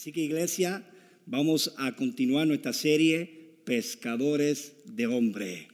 Así 0.00 0.12
que 0.12 0.22
iglesia, 0.22 0.82
vamos 1.26 1.74
a 1.76 1.94
continuar 1.94 2.46
nuestra 2.46 2.72
serie 2.72 3.50
Pescadores 3.66 4.72
de 4.86 5.06
Hombre. 5.06 5.68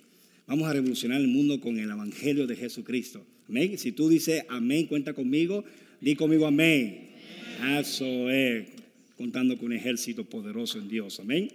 Vamos 0.49 0.69
a 0.69 0.73
revolucionar 0.73 1.21
el 1.21 1.29
mundo 1.29 1.61
con 1.61 1.79
el 1.79 1.89
Evangelio 1.89 2.49
de 2.49 2.57
Jesucristo. 2.57 3.25
Amén. 3.49 3.79
Si 3.79 3.93
tú 3.93 4.09
dices 4.09 4.43
amén, 4.49 4.89
cuenta 4.89 5.13
conmigo. 5.13 5.65
Di 6.01 6.17
conmigo 6.17 6.45
amén. 6.45 7.11
Eso 7.79 8.29
es, 8.29 8.67
contando 9.17 9.57
con 9.57 9.67
un 9.67 9.75
ejército 9.75 10.25
poderoso 10.25 10.81
en 10.81 10.89
Dios. 10.89 11.21
Amén. 11.21 11.49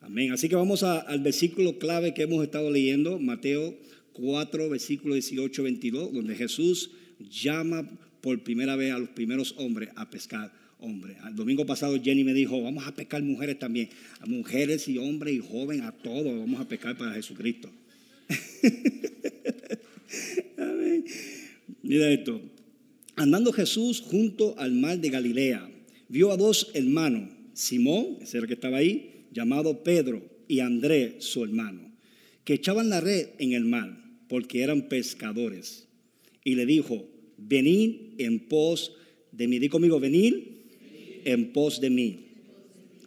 Amén. 0.00 0.32
Así 0.32 0.48
que 0.48 0.56
vamos 0.56 0.82
al 0.82 1.20
versículo 1.20 1.78
clave 1.78 2.12
que 2.12 2.22
hemos 2.22 2.42
estado 2.42 2.72
leyendo, 2.72 3.20
Mateo 3.20 3.78
4, 4.14 4.68
versículo 4.68 5.14
18, 5.14 5.62
22, 5.62 6.12
donde 6.12 6.34
Jesús 6.34 6.90
llama 7.20 7.88
por 8.20 8.42
primera 8.42 8.74
vez 8.74 8.92
a 8.92 8.98
los 8.98 9.10
primeros 9.10 9.54
hombres 9.58 9.90
a 9.94 10.10
pescar 10.10 10.58
hombres. 10.80 11.16
El 11.26 11.34
domingo 11.34 11.66
pasado 11.66 12.00
Jenny 12.00 12.24
me 12.24 12.34
dijo, 12.34 12.62
vamos 12.62 12.86
a 12.86 12.94
pescar 12.94 13.22
mujeres 13.22 13.58
también, 13.58 13.88
a 14.20 14.26
mujeres 14.26 14.88
y 14.88 14.98
hombres 14.98 15.34
y 15.34 15.38
jóvenes, 15.38 15.84
a 15.84 15.92
todos 15.92 16.38
vamos 16.38 16.60
a 16.60 16.68
pescar 16.68 16.96
para 16.96 17.14
Jesucristo. 17.14 17.70
Amén. 20.56 21.04
Mira 21.82 22.10
esto. 22.10 22.40
Andando 23.16 23.52
Jesús 23.52 24.00
junto 24.00 24.58
al 24.58 24.72
mar 24.72 24.98
de 24.98 25.10
Galilea, 25.10 25.70
vio 26.08 26.32
a 26.32 26.36
dos 26.36 26.70
hermanos, 26.74 27.30
Simón, 27.52 28.18
ese 28.20 28.38
era 28.38 28.44
el 28.44 28.48
que 28.48 28.54
estaba 28.54 28.78
ahí, 28.78 29.26
llamado 29.32 29.82
Pedro, 29.82 30.22
y 30.48 30.60
Andrés, 30.60 31.24
su 31.24 31.44
hermano, 31.44 31.92
que 32.44 32.54
echaban 32.54 32.88
la 32.88 33.00
red 33.00 33.28
en 33.38 33.52
el 33.52 33.64
mar, 33.64 34.02
porque 34.28 34.62
eran 34.62 34.88
pescadores. 34.88 35.86
Y 36.42 36.54
le 36.54 36.66
dijo, 36.66 37.06
venid 37.36 38.14
en 38.18 38.40
pos 38.40 38.92
de 39.32 39.48
mí. 39.48 39.58
Di 39.58 39.68
conmigo, 39.68 40.00
venid 40.00 40.59
en 41.24 41.52
pos 41.52 41.80
de 41.80 41.90
mí. 41.90 42.26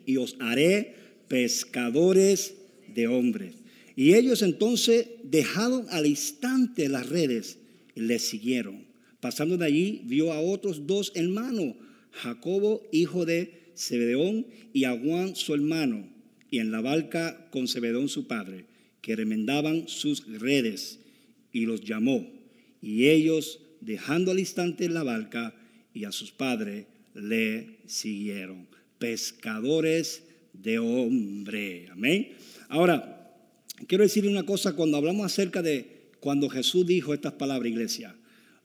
Y 0.06 0.18
os 0.18 0.36
haré 0.40 0.96
pescadores 1.28 2.56
de 2.94 3.08
hombres. 3.08 3.56
Y 3.96 4.14
ellos 4.16 4.42
entonces 4.42 5.08
dejaron 5.24 5.86
al 5.90 6.06
instante 6.06 6.90
las 6.90 7.10
redes 7.10 7.60
y 7.96 8.02
le 8.02 8.20
siguieron. 8.20 8.86
Pasando 9.20 9.58
de 9.58 9.66
allí, 9.66 10.02
vio 10.06 10.34
a 10.34 10.42
otros 10.42 10.86
dos 10.88 11.12
hermanos, 11.16 11.76
Jacobo, 12.12 12.82
hijo 12.92 13.26
de 13.26 13.72
Zebedeón, 13.76 14.48
y 14.74 14.84
a 14.84 14.98
Juan, 14.98 15.36
su 15.36 15.54
hermano, 15.54 16.10
y 16.50 16.60
en 16.60 16.72
la 16.72 16.82
barca 16.82 17.48
con 17.52 17.68
Zebedeón, 17.68 18.10
su 18.10 18.28
padre, 18.28 18.66
que 19.02 19.16
remendaban 19.16 19.88
sus 19.88 20.28
redes, 20.40 21.00
y 21.52 21.66
los 21.66 21.82
llamó. 21.82 22.30
Y 22.82 23.08
ellos, 23.08 23.60
dejando 23.80 24.32
al 24.32 24.40
instante 24.40 24.90
la 24.90 25.04
barca 25.04 25.56
y 25.94 26.04
a 26.06 26.12
sus 26.12 26.32
padres, 26.32 26.88
le 27.14 27.80
siguieron. 27.86 28.68
Pescadores 29.00 30.24
de 30.54 30.80
hombre. 30.80 31.88
Amén. 31.92 32.30
Ahora, 32.70 33.36
quiero 33.88 34.04
decirle 34.04 34.30
una 34.30 34.46
cosa, 34.46 34.76
cuando 34.76 34.98
hablamos 34.98 35.26
acerca 35.26 35.62
de 35.62 36.12
cuando 36.20 36.50
Jesús 36.50 36.86
dijo 36.86 37.14
estas 37.14 37.34
palabras, 37.34 37.70
iglesia, 37.70 38.16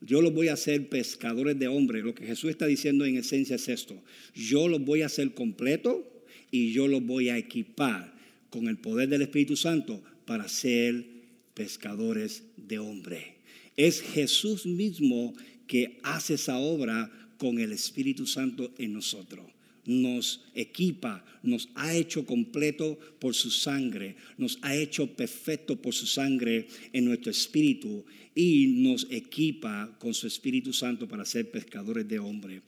yo 0.00 0.22
los 0.22 0.32
voy 0.32 0.48
a 0.48 0.52
hacer 0.52 0.88
pescadores 0.88 1.58
de 1.58 1.68
hombres. 1.68 2.04
Lo 2.04 2.14
que 2.14 2.26
Jesús 2.26 2.50
está 2.50 2.66
diciendo 2.66 3.04
en 3.04 3.16
esencia 3.16 3.56
es 3.56 3.68
esto. 3.68 4.00
Yo 4.34 4.68
los 4.68 4.84
voy 4.84 5.02
a 5.02 5.06
hacer 5.06 5.34
completo 5.34 6.08
y 6.50 6.72
yo 6.72 6.86
los 6.86 7.04
voy 7.04 7.30
a 7.30 7.36
equipar 7.36 8.14
con 8.50 8.68
el 8.68 8.78
poder 8.78 9.08
del 9.08 9.22
Espíritu 9.22 9.56
Santo 9.56 10.02
para 10.24 10.48
ser 10.48 11.04
pescadores 11.54 12.44
de 12.56 12.78
hombre. 12.78 13.38
Es 13.76 14.00
Jesús 14.00 14.66
mismo 14.66 15.34
que 15.66 15.98
hace 16.02 16.34
esa 16.34 16.58
obra 16.58 17.10
con 17.38 17.58
el 17.58 17.72
Espíritu 17.72 18.26
Santo 18.26 18.72
en 18.78 18.92
nosotros 18.92 19.46
nos 19.88 20.44
equipa, 20.54 21.24
nos 21.42 21.70
ha 21.74 21.94
hecho 21.96 22.26
completo 22.26 22.98
por 23.18 23.34
su 23.34 23.50
sangre, 23.50 24.16
nos 24.36 24.58
ha 24.60 24.76
hecho 24.76 25.06
perfecto 25.16 25.80
por 25.80 25.94
su 25.94 26.06
sangre 26.06 26.68
en 26.92 27.06
nuestro 27.06 27.30
espíritu 27.30 28.04
y 28.34 28.66
nos 28.82 29.06
equipa 29.10 29.96
con 29.98 30.12
su 30.12 30.26
Espíritu 30.26 30.74
Santo 30.74 31.08
para 31.08 31.24
ser 31.24 31.50
pescadores 31.50 32.06
de 32.06 32.18
hombres. 32.18 32.60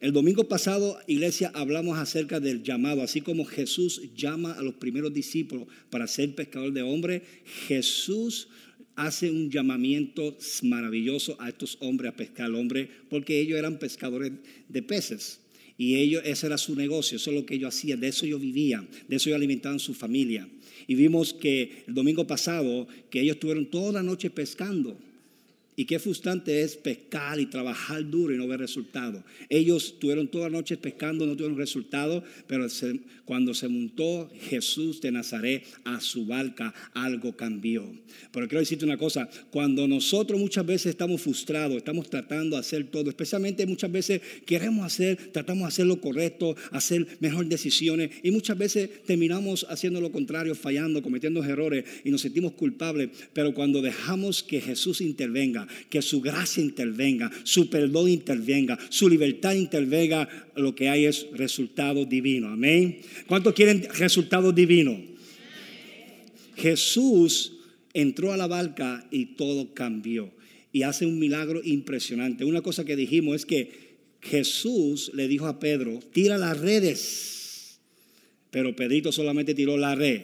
El 0.00 0.12
domingo 0.12 0.48
pasado, 0.48 0.98
iglesia, 1.06 1.52
hablamos 1.54 1.96
acerca 1.96 2.40
del 2.40 2.64
llamado, 2.64 3.02
así 3.02 3.20
como 3.20 3.44
Jesús 3.44 4.02
llama 4.16 4.52
a 4.52 4.62
los 4.62 4.74
primeros 4.74 5.14
discípulos 5.14 5.68
para 5.90 6.08
ser 6.08 6.34
pescadores 6.34 6.74
de 6.74 6.82
hombres, 6.82 7.22
Jesús 7.68 8.48
hace 8.96 9.30
un 9.30 9.50
llamamiento 9.50 10.36
maravilloso 10.62 11.36
a 11.40 11.48
estos 11.48 11.76
hombres 11.80 12.12
a 12.12 12.16
pescar 12.16 12.46
al 12.46 12.54
hombre, 12.54 12.88
porque 13.08 13.40
ellos 13.40 13.58
eran 13.58 13.78
pescadores 13.78 14.32
de 14.68 14.82
peces. 14.82 15.40
Y 15.76 15.96
ellos, 15.96 16.22
ese 16.24 16.46
era 16.46 16.56
su 16.56 16.76
negocio, 16.76 17.16
eso 17.16 17.30
es 17.30 17.36
lo 17.36 17.46
que 17.46 17.54
ellos 17.54 17.74
hacían, 17.74 18.00
de 18.00 18.08
eso 18.08 18.26
ellos 18.26 18.40
vivían, 18.40 18.88
de 19.08 19.16
eso 19.16 19.28
ellos 19.28 19.38
alimentaban 19.38 19.80
su 19.80 19.92
familia. 19.94 20.48
Y 20.86 20.94
vimos 20.94 21.34
que 21.34 21.84
el 21.86 21.94
domingo 21.94 22.26
pasado, 22.26 22.86
que 23.10 23.20
ellos 23.20 23.36
estuvieron 23.36 23.66
toda 23.66 23.92
la 23.92 24.02
noche 24.02 24.30
pescando. 24.30 24.98
Y 25.76 25.86
qué 25.86 25.98
frustrante 25.98 26.62
es 26.62 26.76
pescar 26.76 27.40
y 27.40 27.46
trabajar 27.46 28.08
duro 28.08 28.32
y 28.32 28.38
no 28.38 28.46
ver 28.46 28.60
resultados. 28.60 29.22
Ellos 29.48 29.86
estuvieron 29.86 30.28
toda 30.28 30.48
la 30.48 30.58
noche 30.58 30.76
pescando, 30.76 31.26
no 31.26 31.36
tuvieron 31.36 31.58
resultados, 31.58 32.22
pero 32.46 32.66
cuando 33.24 33.54
se 33.54 33.68
montó 33.68 34.30
Jesús 34.48 35.00
de 35.00 35.10
Nazaret 35.10 35.64
a 35.84 36.00
su 36.00 36.26
barca, 36.26 36.72
algo 36.92 37.36
cambió. 37.36 37.84
Pero 38.32 38.46
quiero 38.46 38.60
decirte 38.60 38.84
una 38.84 38.96
cosa, 38.96 39.28
cuando 39.50 39.88
nosotros 39.88 40.38
muchas 40.38 40.64
veces 40.64 40.86
estamos 40.86 41.22
frustrados, 41.22 41.76
estamos 41.76 42.08
tratando 42.08 42.56
de 42.56 42.60
hacer 42.60 42.84
todo, 42.84 43.10
especialmente 43.10 43.66
muchas 43.66 43.90
veces 43.90 44.20
queremos 44.46 44.84
hacer, 44.84 45.32
tratamos 45.32 45.62
de 45.62 45.68
hacer 45.68 45.86
lo 45.86 46.00
correcto, 46.00 46.54
hacer 46.70 47.06
mejores 47.20 47.48
decisiones 47.48 48.10
y 48.22 48.30
muchas 48.30 48.56
veces 48.56 48.90
terminamos 49.04 49.66
haciendo 49.68 50.00
lo 50.00 50.12
contrario, 50.12 50.54
fallando, 50.54 51.02
cometiendo 51.02 51.42
errores 51.44 51.84
y 52.04 52.10
nos 52.10 52.20
sentimos 52.20 52.52
culpables. 52.52 53.10
Pero 53.32 53.54
cuando 53.54 53.82
dejamos 53.82 54.42
que 54.42 54.60
Jesús 54.60 55.00
intervenga, 55.00 55.63
que 55.88 56.02
su 56.02 56.20
gracia 56.20 56.62
intervenga, 56.62 57.30
su 57.42 57.68
perdón 57.70 58.08
intervenga, 58.08 58.78
su 58.88 59.08
libertad 59.08 59.54
intervenga, 59.54 60.28
lo 60.56 60.74
que 60.74 60.88
hay 60.88 61.06
es 61.06 61.26
resultado 61.32 62.04
divino. 62.04 62.48
Amén. 62.48 63.00
¿Cuántos 63.26 63.54
quieren 63.54 63.86
resultado 63.98 64.52
divino? 64.52 65.00
Jesús 66.56 67.52
entró 67.92 68.32
a 68.32 68.36
la 68.36 68.46
barca 68.46 69.06
y 69.10 69.26
todo 69.36 69.74
cambió. 69.74 70.32
Y 70.72 70.82
hace 70.82 71.06
un 71.06 71.18
milagro 71.18 71.60
impresionante. 71.64 72.44
Una 72.44 72.60
cosa 72.60 72.84
que 72.84 72.96
dijimos 72.96 73.36
es 73.36 73.46
que 73.46 73.94
Jesús 74.20 75.12
le 75.14 75.28
dijo 75.28 75.46
a 75.46 75.60
Pedro, 75.60 76.00
tira 76.12 76.36
las 76.38 76.58
redes. 76.58 77.78
Pero 78.50 78.74
Pedrito 78.74 79.12
solamente 79.12 79.54
tiró 79.54 79.76
la 79.76 79.94
red. 79.94 80.22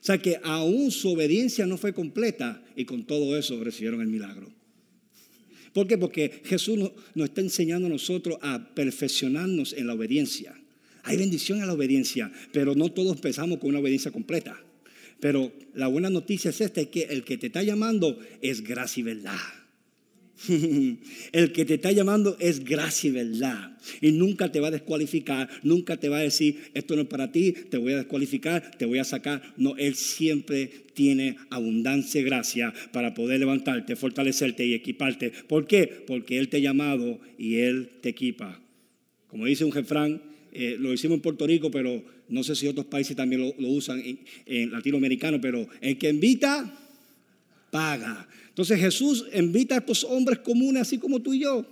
O 0.00 0.04
sea 0.06 0.18
que 0.18 0.38
aún 0.42 0.90
su 0.90 1.10
obediencia 1.10 1.66
no 1.66 1.76
fue 1.76 1.92
completa 1.92 2.62
y 2.76 2.84
con 2.84 3.04
todo 3.04 3.36
eso 3.36 3.62
recibieron 3.62 4.00
el 4.00 4.08
milagro. 4.08 4.52
¿Por 5.72 5.86
qué? 5.86 5.98
Porque 5.98 6.40
Jesús 6.44 6.78
nos, 7.14 7.28
está 7.28 7.40
enseñando 7.42 7.86
a 7.86 7.90
nosotros 7.90 8.38
a 8.40 8.74
perfeccionarnos 8.74 9.74
en 9.74 9.86
la 9.86 9.94
obediencia. 9.94 10.54
Hay 11.02 11.16
bendición 11.18 11.60
en 11.60 11.66
la 11.66 11.74
obediencia, 11.74 12.32
pero 12.52 12.74
no 12.74 12.90
todos 12.90 13.16
empezamos 13.16 13.58
con 13.58 13.70
una 13.70 13.80
obediencia 13.80 14.10
completa. 14.10 14.58
Pero 15.20 15.52
la 15.74 15.86
buena 15.88 16.10
noticia 16.10 16.50
es 16.50 16.60
esta, 16.60 16.80
es 16.80 16.88
que 16.88 17.02
el 17.02 17.24
que 17.24 17.36
te 17.38 17.48
está 17.48 17.62
llamando 17.62 18.18
es 18.40 18.62
gracia 18.62 19.00
y 19.00 19.04
verdad. 19.04 19.36
El 21.32 21.52
que 21.52 21.64
te 21.64 21.74
está 21.74 21.92
llamando 21.92 22.36
es 22.38 22.64
gracia 22.64 23.08
y 23.08 23.12
verdad. 23.12 23.78
Y 24.00 24.12
nunca 24.12 24.50
te 24.52 24.60
va 24.60 24.68
a 24.68 24.72
descualificar, 24.72 25.48
nunca 25.62 25.96
te 25.96 26.08
va 26.08 26.18
a 26.18 26.22
decir, 26.22 26.70
esto 26.74 26.94
no 26.94 27.02
es 27.02 27.08
para 27.08 27.32
ti, 27.32 27.52
te 27.52 27.78
voy 27.78 27.92
a 27.92 27.98
descualificar, 27.98 28.70
te 28.76 28.84
voy 28.84 28.98
a 28.98 29.04
sacar. 29.04 29.42
No, 29.56 29.76
Él 29.76 29.94
siempre 29.94 30.70
tiene 30.94 31.36
abundancia 31.50 32.20
y 32.20 32.24
gracia 32.24 32.72
para 32.92 33.14
poder 33.14 33.40
levantarte, 33.40 33.96
fortalecerte 33.96 34.66
y 34.66 34.74
equiparte. 34.74 35.32
¿Por 35.48 35.66
qué? 35.66 36.04
Porque 36.06 36.38
Él 36.38 36.48
te 36.48 36.58
ha 36.58 36.60
llamado 36.60 37.18
y 37.38 37.56
Él 37.56 37.88
te 38.00 38.10
equipa. 38.10 38.60
Como 39.28 39.46
dice 39.46 39.64
un 39.64 39.72
refrán, 39.72 40.20
eh, 40.52 40.76
lo 40.78 40.92
hicimos 40.92 41.16
en 41.16 41.22
Puerto 41.22 41.46
Rico, 41.46 41.70
pero 41.70 42.02
no 42.28 42.42
sé 42.42 42.56
si 42.56 42.66
otros 42.66 42.86
países 42.86 43.16
también 43.16 43.42
lo, 43.58 43.68
usan 43.68 44.00
en, 44.00 44.20
en 44.46 44.72
latinoamericano, 44.72 45.40
pero 45.40 45.68
el 45.80 45.96
que 45.98 46.10
invita, 46.10 46.72
paga. 47.70 48.28
Entonces 48.56 48.80
Jesús 48.80 49.26
invita 49.34 49.74
a 49.74 49.78
estos 49.80 50.02
hombres 50.04 50.38
comunes, 50.38 50.80
así 50.80 50.96
como 50.96 51.20
tú 51.20 51.34
y 51.34 51.40
yo. 51.40 51.66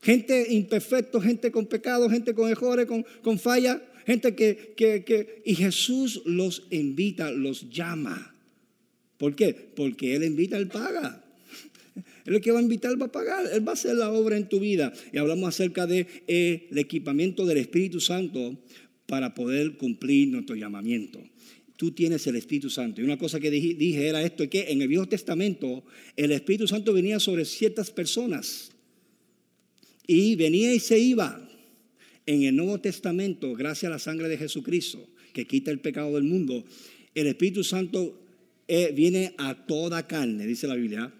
Gente 0.00 0.54
imperfecta, 0.54 1.20
gente 1.20 1.50
con 1.50 1.66
pecado, 1.66 2.08
gente 2.08 2.34
con 2.34 2.48
errores, 2.48 2.86
con, 2.86 3.04
con 3.20 3.36
falla, 3.36 3.82
gente 4.06 4.36
que, 4.36 4.74
que, 4.76 5.02
que... 5.02 5.42
Y 5.44 5.56
Jesús 5.56 6.22
los 6.24 6.68
invita, 6.70 7.32
los 7.32 7.68
llama. 7.68 8.32
¿Por 9.16 9.34
qué? 9.34 9.54
Porque 9.74 10.14
Él 10.14 10.22
invita, 10.22 10.56
Él 10.56 10.68
paga. 10.68 11.24
Él 12.26 12.36
es 12.36 12.40
que 12.42 12.52
va 12.52 12.60
a 12.60 12.62
invitar, 12.62 12.92
va 13.02 13.06
a 13.06 13.12
pagar. 13.12 13.46
Él 13.52 13.66
va 13.66 13.72
a 13.72 13.74
hacer 13.74 13.96
la 13.96 14.12
obra 14.12 14.36
en 14.36 14.48
tu 14.48 14.60
vida. 14.60 14.92
Y 15.12 15.18
hablamos 15.18 15.48
acerca 15.48 15.88
del 15.88 16.06
de, 16.06 16.22
eh, 16.28 16.68
equipamiento 16.76 17.44
del 17.44 17.58
Espíritu 17.58 17.98
Santo 17.98 18.56
para 19.06 19.34
poder 19.34 19.76
cumplir 19.78 20.28
nuestro 20.28 20.54
llamamiento 20.54 21.18
tú 21.82 21.90
tienes 21.90 22.24
el 22.28 22.36
Espíritu 22.36 22.70
Santo. 22.70 23.00
Y 23.00 23.04
una 23.04 23.18
cosa 23.18 23.40
que 23.40 23.50
dije, 23.50 24.06
era 24.06 24.22
esto, 24.22 24.48
que 24.48 24.70
en 24.70 24.82
el 24.82 24.86
Viejo 24.86 25.08
Testamento 25.08 25.82
el 26.14 26.30
Espíritu 26.30 26.68
Santo 26.68 26.92
venía 26.92 27.18
sobre 27.18 27.44
ciertas 27.44 27.90
personas 27.90 28.70
y 30.06 30.36
venía 30.36 30.72
y 30.72 30.78
se 30.78 31.00
iba. 31.00 31.44
En 32.24 32.44
el 32.44 32.54
Nuevo 32.54 32.78
Testamento, 32.78 33.52
gracias 33.54 33.90
a 33.90 33.94
la 33.94 33.98
sangre 33.98 34.28
de 34.28 34.38
Jesucristo, 34.38 35.04
que 35.32 35.44
quita 35.48 35.72
el 35.72 35.80
pecado 35.80 36.14
del 36.14 36.22
mundo, 36.22 36.64
el 37.16 37.26
Espíritu 37.26 37.64
Santo 37.64 38.16
eh, 38.68 38.92
viene 38.94 39.34
a 39.36 39.66
toda 39.66 40.06
carne, 40.06 40.46
dice 40.46 40.68
la 40.68 40.76
Biblia, 40.76 41.12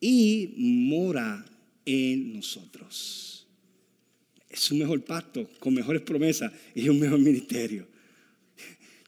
y 0.00 0.52
mora 0.56 1.46
en 1.86 2.32
nosotros. 2.32 3.46
Es 4.48 4.68
un 4.72 4.80
mejor 4.80 5.04
pacto, 5.04 5.48
con 5.60 5.74
mejores 5.74 6.02
promesas 6.02 6.52
y 6.74 6.88
un 6.88 6.98
mejor 6.98 7.20
ministerio. 7.20 7.89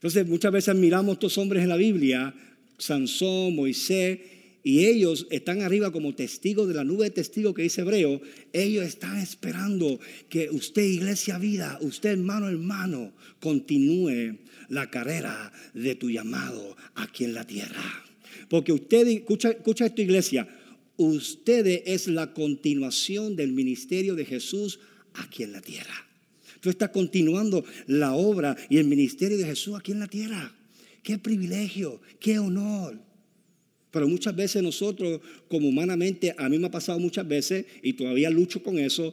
Entonces 0.03 0.27
muchas 0.27 0.51
veces 0.51 0.75
miramos 0.75 1.11
a 1.11 1.13
estos 1.13 1.39
hombres 1.39 1.63
en 1.63 1.69
la 1.69 1.77
Biblia, 1.77 2.35
Sansón, 2.77 3.55
Moisés, 3.55 4.19
y 4.65 4.87
ellos 4.87 5.29
están 5.31 5.61
arriba 5.61 5.93
como 5.93 6.13
testigos 6.13 6.67
de 6.67 6.75
la 6.75 6.83
nube 6.83 7.05
de 7.05 7.11
testigos 7.11 7.55
que 7.55 7.63
dice 7.63 7.83
Hebreo. 7.83 8.21
Ellos 8.53 8.85
están 8.85 9.19
esperando 9.19 10.01
que 10.29 10.51
usted, 10.51 10.83
iglesia 10.83 11.39
vida, 11.39 11.79
usted 11.83 12.11
hermano, 12.11 12.49
hermano, 12.49 13.13
continúe 13.39 14.39
la 14.69 14.91
carrera 14.91 15.53
de 15.73 15.95
tu 15.95 16.11
llamado 16.11 16.77
aquí 16.97 17.23
en 17.23 17.35
la 17.35 17.47
tierra. 17.47 18.05
Porque 18.49 18.73
usted, 18.73 19.07
escucha, 19.07 19.51
escucha 19.51 19.87
esto 19.87 20.03
iglesia, 20.03 20.49
ustedes 20.97 21.83
es 21.87 22.09
la 22.09 22.33
continuación 22.33 23.37
del 23.37 23.53
ministerio 23.53 24.17
de 24.17 24.25
Jesús 24.25 24.81
aquí 25.15 25.45
en 25.45 25.53
la 25.53 25.61
tierra. 25.61 26.12
Tú 26.63 26.71
estás 26.71 26.91
continuando 26.91 27.65
la 27.89 28.15
obra 28.15 28.57
y 28.71 28.79
el 28.79 28.85
ministerio 28.85 29.37
de 29.37 29.45
Jesús 29.45 29.75
aquí 29.77 29.91
en 29.91 29.99
la 29.99 30.07
tierra. 30.07 30.55
Qué 31.03 31.19
privilegio, 31.19 32.01
qué 32.21 32.39
honor. 32.39 33.01
Pero 33.91 34.07
muchas 34.07 34.37
veces 34.37 34.63
nosotros, 34.63 35.21
como 35.49 35.69
humanamente, 35.69 36.33
a 36.39 36.49
mí 36.49 36.61
me 36.61 36.69
ha 36.69 36.71
pasado 36.71 37.01
muchas 37.01 37.27
veces 37.27 37.67
y 37.83 37.95
todavía 37.95 38.31
lucho 38.31 38.63
con 38.63 38.79
eso, 38.79 39.13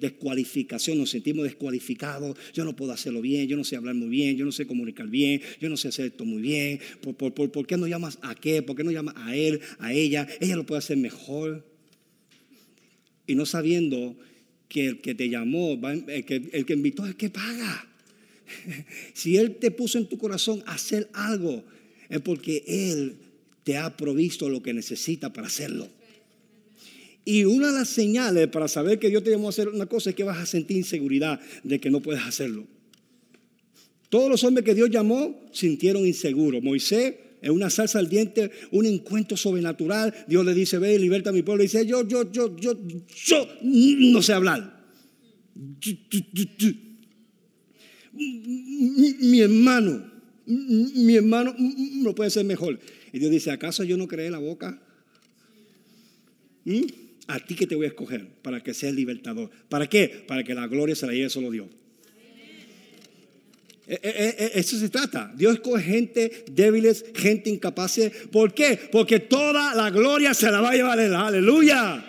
descualificación, 0.00 0.96
nos 0.96 1.10
sentimos 1.10 1.44
descualificados, 1.44 2.34
yo 2.54 2.64
no 2.64 2.74
puedo 2.74 2.92
hacerlo 2.92 3.20
bien, 3.20 3.46
yo 3.46 3.58
no 3.58 3.64
sé 3.64 3.76
hablar 3.76 3.94
muy 3.94 4.08
bien, 4.08 4.34
yo 4.38 4.46
no 4.46 4.50
sé 4.50 4.66
comunicar 4.66 5.06
bien, 5.06 5.42
yo 5.60 5.68
no 5.68 5.76
sé 5.76 5.88
hacer 5.88 6.06
esto 6.06 6.24
muy 6.24 6.40
bien, 6.40 6.80
¿por, 7.02 7.66
qué 7.66 7.76
no 7.76 7.86
llamas 7.86 8.18
a 8.22 8.34
qué? 8.34 8.62
¿Por 8.62 8.74
qué 8.74 8.84
no 8.84 8.90
llamas 8.90 9.16
a 9.18 9.36
él, 9.36 9.60
a 9.78 9.92
ella? 9.92 10.26
Ella 10.40 10.56
lo 10.56 10.64
puede 10.64 10.78
hacer 10.78 10.96
mejor. 10.96 11.62
Y 13.26 13.34
no 13.34 13.44
sabiendo 13.44 14.16
que 14.68 14.86
el 14.86 15.00
que 15.00 15.14
te 15.14 15.28
llamó, 15.28 15.78
el 16.08 16.24
que, 16.24 16.72
invitó 16.72 17.06
es 17.06 17.14
que 17.14 17.30
paga. 17.30 17.88
Si 19.14 19.36
Él 19.36 19.56
te 19.56 19.70
puso 19.70 19.98
en 19.98 20.06
tu 20.06 20.18
corazón 20.18 20.62
hacer 20.66 21.08
algo, 21.14 21.64
es 22.08 22.20
porque 22.20 22.62
Él 22.66 23.16
te 23.64 23.78
ha 23.78 23.96
provisto 23.96 24.48
lo 24.48 24.62
que 24.62 24.74
necesita 24.74 25.32
para 25.32 25.46
hacerlo. 25.46 25.88
Y 27.24 27.44
una 27.44 27.68
de 27.68 27.78
las 27.78 27.88
señales 27.88 28.48
para 28.48 28.68
saber 28.68 28.98
que 28.98 29.08
Dios 29.08 29.24
te 29.24 29.30
llamó 29.30 29.46
a 29.46 29.50
hacer 29.50 29.68
una 29.68 29.86
cosa 29.86 30.10
es 30.10 30.16
que 30.16 30.24
vas 30.24 30.38
a 30.38 30.46
sentir 30.46 30.76
inseguridad 30.76 31.40
de 31.62 31.80
que 31.80 31.90
no 31.90 32.00
puedes 32.00 32.22
hacerlo. 32.22 32.66
Todos 34.10 34.30
los 34.30 34.44
hombres 34.44 34.64
que 34.64 34.74
Dios 34.74 34.90
llamó 34.90 35.48
sintieron 35.52 36.06
inseguros. 36.06 36.62
Moisés, 36.62 37.14
en 37.44 37.52
una 37.52 37.68
salsa 37.68 37.98
al 37.98 38.08
diente, 38.08 38.50
un 38.70 38.86
encuentro 38.86 39.36
sobrenatural, 39.36 40.14
Dios 40.26 40.46
le 40.46 40.54
dice, 40.54 40.78
ve 40.78 40.94
y 40.94 40.98
liberta 40.98 41.28
a 41.28 41.32
mi 41.32 41.42
pueblo. 41.42 41.62
Y 41.62 41.66
dice, 41.66 41.84
yo, 41.84 42.08
yo, 42.08 42.32
yo, 42.32 42.56
yo, 42.56 42.74
yo 42.80 43.48
no 43.62 44.22
sé 44.22 44.32
hablar. 44.32 44.82
Mi 48.14 49.40
hermano, 49.40 50.10
mi 50.46 51.16
hermano 51.16 51.54
no 51.58 52.14
puede 52.14 52.30
ser 52.30 52.46
mejor. 52.46 52.80
Y 53.12 53.18
Dios 53.18 53.30
dice, 53.30 53.50
¿acaso 53.50 53.84
yo 53.84 53.98
no 53.98 54.08
creé 54.08 54.30
la 54.30 54.38
boca? 54.38 54.82
¿Mm? 56.64 56.80
A 57.26 57.40
ti 57.40 57.54
que 57.56 57.66
te 57.66 57.74
voy 57.74 57.84
a 57.84 57.88
escoger 57.88 58.26
para 58.40 58.62
que 58.62 58.72
seas 58.72 58.94
libertador. 58.94 59.50
¿Para 59.68 59.86
qué? 59.86 60.24
Para 60.26 60.44
que 60.44 60.54
la 60.54 60.66
gloria 60.66 60.94
se 60.94 61.06
la 61.06 61.12
lleve 61.12 61.28
solo 61.28 61.50
Dios. 61.50 61.68
Eh, 63.86 64.00
eh, 64.02 64.36
eh, 64.38 64.50
eso 64.54 64.78
se 64.78 64.88
trata. 64.88 65.32
Dios 65.36 65.54
escoge 65.54 65.82
gente 65.82 66.44
débiles, 66.50 67.04
gente 67.14 67.50
incapaz. 67.50 67.98
¿Por 68.32 68.54
qué? 68.54 68.78
Porque 68.90 69.20
toda 69.20 69.74
la 69.74 69.90
gloria 69.90 70.32
se 70.32 70.50
la 70.50 70.60
va 70.60 70.70
a 70.70 70.74
llevar 70.74 70.98
Él. 70.98 71.14
Aleluya. 71.14 72.04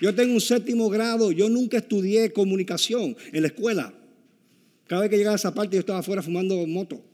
Yo 0.00 0.14
tengo 0.14 0.34
un 0.34 0.40
séptimo 0.40 0.88
grado. 0.88 1.32
Yo 1.32 1.48
nunca 1.48 1.78
estudié 1.78 2.32
comunicación 2.32 3.16
en 3.32 3.42
la 3.42 3.48
escuela. 3.48 3.92
Cada 4.86 5.02
vez 5.02 5.10
que 5.10 5.16
llegaba 5.16 5.34
a 5.34 5.36
esa 5.36 5.52
parte 5.52 5.76
yo 5.76 5.80
estaba 5.80 5.98
afuera 5.98 6.22
fumando 6.22 6.66
moto. 6.66 7.04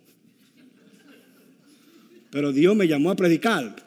Pero 2.30 2.52
Dios 2.52 2.76
me 2.76 2.86
llamó 2.86 3.10
a 3.10 3.16
predicar. 3.16 3.85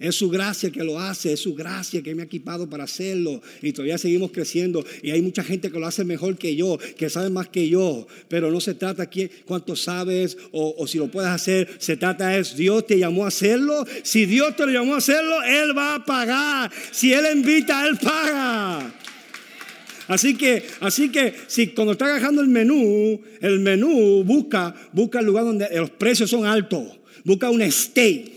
Es 0.00 0.16
su 0.16 0.28
gracia 0.28 0.70
que 0.70 0.82
lo 0.82 0.98
hace, 0.98 1.32
es 1.32 1.40
su 1.40 1.54
gracia 1.54 2.02
que 2.02 2.14
me 2.14 2.22
ha 2.22 2.24
equipado 2.24 2.68
para 2.68 2.84
hacerlo. 2.84 3.40
Y 3.62 3.72
todavía 3.72 3.96
seguimos 3.96 4.32
creciendo. 4.32 4.84
Y 5.02 5.12
hay 5.12 5.22
mucha 5.22 5.44
gente 5.44 5.70
que 5.70 5.78
lo 5.78 5.86
hace 5.86 6.04
mejor 6.04 6.36
que 6.36 6.56
yo, 6.56 6.78
que 6.96 7.08
sabe 7.08 7.30
más 7.30 7.48
que 7.48 7.68
yo. 7.68 8.06
Pero 8.28 8.50
no 8.50 8.60
se 8.60 8.74
trata 8.74 9.04
aquí 9.04 9.30
cuánto 9.44 9.76
sabes 9.76 10.36
o, 10.50 10.86
si 10.88 10.98
lo 10.98 11.08
puedes 11.08 11.30
hacer. 11.30 11.68
Se 11.78 11.96
trata 11.96 12.36
es 12.36 12.56
Dios 12.56 12.86
te 12.86 12.98
llamó 12.98 13.24
a 13.24 13.28
hacerlo. 13.28 13.86
Si 14.02 14.26
Dios 14.26 14.56
te 14.56 14.66
lo 14.66 14.72
llamó 14.72 14.94
a 14.94 14.98
hacerlo, 14.98 15.42
Él 15.44 15.76
va 15.78 15.94
a 15.94 16.04
pagar. 16.04 16.72
Si 16.90 17.12
Él 17.12 17.26
invita, 17.32 17.86
Él 17.86 17.96
paga. 17.96 18.92
Así 20.08 20.34
que, 20.36 20.64
así 20.80 21.08
que 21.08 21.34
si 21.46 21.68
cuando 21.68 21.92
está 21.92 22.06
agarrando 22.06 22.42
el 22.42 22.48
menú, 22.48 23.20
el 23.40 23.60
menú 23.60 24.22
busca, 24.24 24.74
busca 24.92 25.20
el 25.20 25.26
lugar 25.26 25.44
donde 25.44 25.68
los 25.74 25.90
precios 25.90 26.28
son 26.28 26.44
altos, 26.44 26.84
busca 27.24 27.48
un 27.48 27.62
steak, 27.70 28.33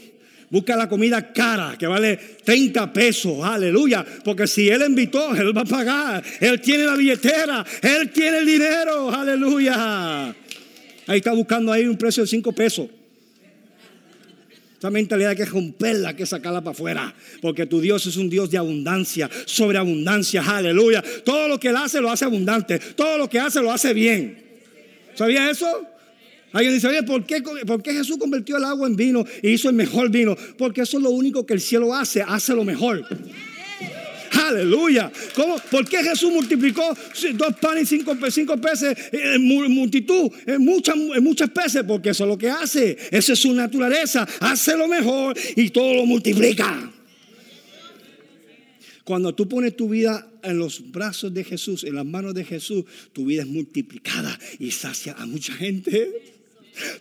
busca 0.49 0.75
la 0.75 0.87
comida 0.87 1.33
cara 1.33 1.75
que 1.77 1.87
vale 1.87 2.17
30 2.43 2.93
pesos, 2.93 3.43
aleluya, 3.43 4.05
porque 4.23 4.47
si 4.47 4.69
él 4.69 4.83
invitó, 4.87 5.35
él 5.35 5.55
va 5.55 5.61
a 5.61 5.65
pagar, 5.65 6.23
él 6.39 6.61
tiene 6.61 6.85
la 6.85 6.95
billetera, 6.95 7.65
él 7.81 8.09
tiene 8.11 8.39
el 8.39 8.45
dinero, 8.45 9.13
aleluya. 9.13 10.27
Ahí 11.07 11.17
está 11.17 11.31
buscando 11.31 11.71
ahí 11.71 11.85
un 11.85 11.97
precio 11.97 12.23
de 12.23 12.27
5 12.27 12.51
pesos. 12.51 12.87
Esa 14.77 14.91
mentalidad 14.91 15.31
hay 15.31 15.37
que 15.37 15.45
romperla, 15.45 16.09
hay 16.09 16.15
que 16.15 16.25
sacarla 16.25 16.61
para 16.61 16.71
afuera. 16.71 17.13
Porque 17.41 17.65
tu 17.65 17.81
Dios 17.81 18.05
es 18.05 18.15
un 18.15 18.29
Dios 18.29 18.51
de 18.51 18.59
abundancia, 18.59 19.27
sobreabundancia, 19.45 20.43
aleluya. 20.43 21.03
Todo 21.25 21.47
lo 21.47 21.59
que 21.59 21.69
Él 21.69 21.77
hace 21.77 21.99
lo 21.99 22.11
hace 22.11 22.25
abundante. 22.25 22.77
Todo 22.77 23.17
lo 23.17 23.27
que 23.27 23.39
hace 23.39 23.59
lo 23.59 23.71
hace 23.71 23.93
bien. 23.93 24.37
¿Sabía 25.15 25.49
eso? 25.49 25.87
Alguien 26.53 26.73
dice, 26.73 26.87
oye, 26.87 27.03
¿por 27.03 27.25
qué, 27.25 27.41
¿por 27.41 27.83
qué 27.83 27.93
Jesús 27.93 28.17
convirtió 28.17 28.57
el 28.57 28.63
agua 28.63 28.87
en 28.87 28.95
vino 28.95 29.25
y 29.41 29.49
hizo 29.49 29.69
el 29.69 29.75
mejor 29.75 30.09
vino? 30.09 30.35
Porque 30.57 30.81
eso 30.81 30.97
es 30.97 31.03
lo 31.03 31.09
único 31.09 31.45
que 31.45 31.53
el 31.53 31.61
cielo 31.61 31.93
hace, 31.93 32.21
hace 32.21 32.53
lo 32.53 32.63
mejor. 32.63 33.05
Aleluya. 34.31 35.11
¿Cómo? 35.35 35.57
¿Por 35.69 35.87
qué 35.87 36.03
Jesús 36.03 36.31
multiplicó 36.31 36.95
dos 37.33 37.55
panes 37.59 37.91
y 37.91 37.97
cinco, 37.97 38.15
cinco 38.31 38.57
peces 38.57 38.97
en 39.11 39.41
multitud, 39.43 40.31
en 40.45 40.63
muchas, 40.63 40.95
en 40.95 41.23
muchas 41.23 41.49
peces? 41.49 41.83
Porque 41.83 42.09
eso 42.09 42.23
es 42.23 42.29
lo 42.29 42.37
que 42.37 42.49
hace. 42.49 42.97
Esa 43.11 43.33
es 43.33 43.39
su 43.39 43.53
naturaleza. 43.53 44.27
Hace 44.39 44.77
lo 44.77 44.87
mejor 44.87 45.37
y 45.55 45.69
todo 45.69 45.93
lo 45.93 46.05
multiplica. 46.05 46.91
Cuando 49.03 49.33
tú 49.33 49.47
pones 49.47 49.75
tu 49.75 49.89
vida 49.89 50.29
en 50.43 50.57
los 50.57 50.91
brazos 50.91 51.33
de 51.33 51.43
Jesús, 51.43 51.83
en 51.83 51.95
las 51.95 52.05
manos 52.05 52.33
de 52.33 52.43
Jesús, 52.43 52.83
tu 53.13 53.25
vida 53.25 53.43
es 53.43 53.47
multiplicada 53.47 54.37
y 54.59 54.71
sacia 54.71 55.13
a 55.17 55.25
mucha 55.25 55.53
gente. 55.53 56.36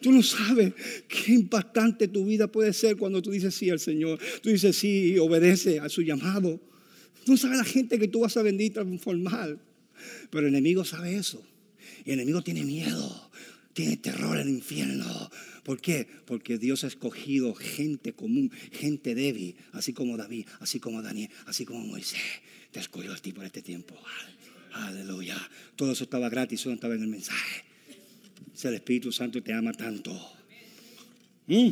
Tú 0.01 0.13
no 0.13 0.23
sabes 0.23 0.73
qué 1.09 1.33
impactante 1.33 2.09
tu 2.09 2.25
vida 2.25 2.51
puede 2.51 2.73
ser 2.73 2.97
cuando 2.97 3.23
tú 3.23 3.31
dices 3.31 3.55
sí 3.55 3.71
al 3.71 3.81
Señor. 3.81 4.19
Tú 4.43 4.51
dices 4.51 4.77
sí 4.77 5.13
y 5.15 5.19
obedece 5.19 5.81
a 5.81 5.89
su 5.89 6.03
llamado. 6.03 6.61
Tú 7.25 7.37
sabes 7.37 7.59
la 7.59 7.65
gente 7.65 7.99
que 7.99 8.09
tú 8.09 8.21
vas 8.21 8.37
a 8.37 8.43
venir 8.43 8.69
y 8.69 8.71
transformar. 8.71 9.59
Pero 10.31 10.47
el 10.47 10.55
enemigo 10.55 10.85
sabe 10.85 11.17
eso. 11.17 11.45
Y 12.05 12.13
el 12.13 12.21
enemigo 12.21 12.43
tiene 12.43 12.65
miedo, 12.65 13.31
tiene 13.73 13.97
terror 13.97 14.39
el 14.39 14.49
infierno. 14.49 15.31
¿Por 15.65 15.81
qué? 15.81 16.07
Porque 16.25 16.59
Dios 16.59 16.85
ha 16.85 16.87
escogido 16.87 17.55
gente 17.55 18.13
común, 18.13 18.53
gente 18.71 19.15
débil, 19.17 19.57
así 19.73 19.93
como 19.93 20.17
David, 20.17 20.47
así 20.61 20.79
como 20.79 21.03
Daniel, 21.03 21.31
así 21.47 21.65
como 21.65 21.81
Moisés. 21.81 22.21
Te 22.71 22.79
ha 22.79 22.83
escogido 22.83 23.15
a 23.15 23.17
ti 23.17 23.33
por 23.33 23.45
este 23.45 23.63
tiempo. 23.63 23.97
Aleluya. 24.73 25.37
Todo 25.75 25.93
eso 25.93 26.05
estaba 26.05 26.29
gratis, 26.29 26.61
eso 26.61 26.69
no 26.69 26.77
estaba 26.77 26.95
en 26.95 27.03
el 27.03 27.09
mensaje. 27.09 27.66
El 28.65 28.75
Espíritu 28.75 29.13
Santo 29.13 29.43
te 29.43 29.53
ama 29.53 29.73
tanto. 29.73 30.13
Mm. 31.47 31.71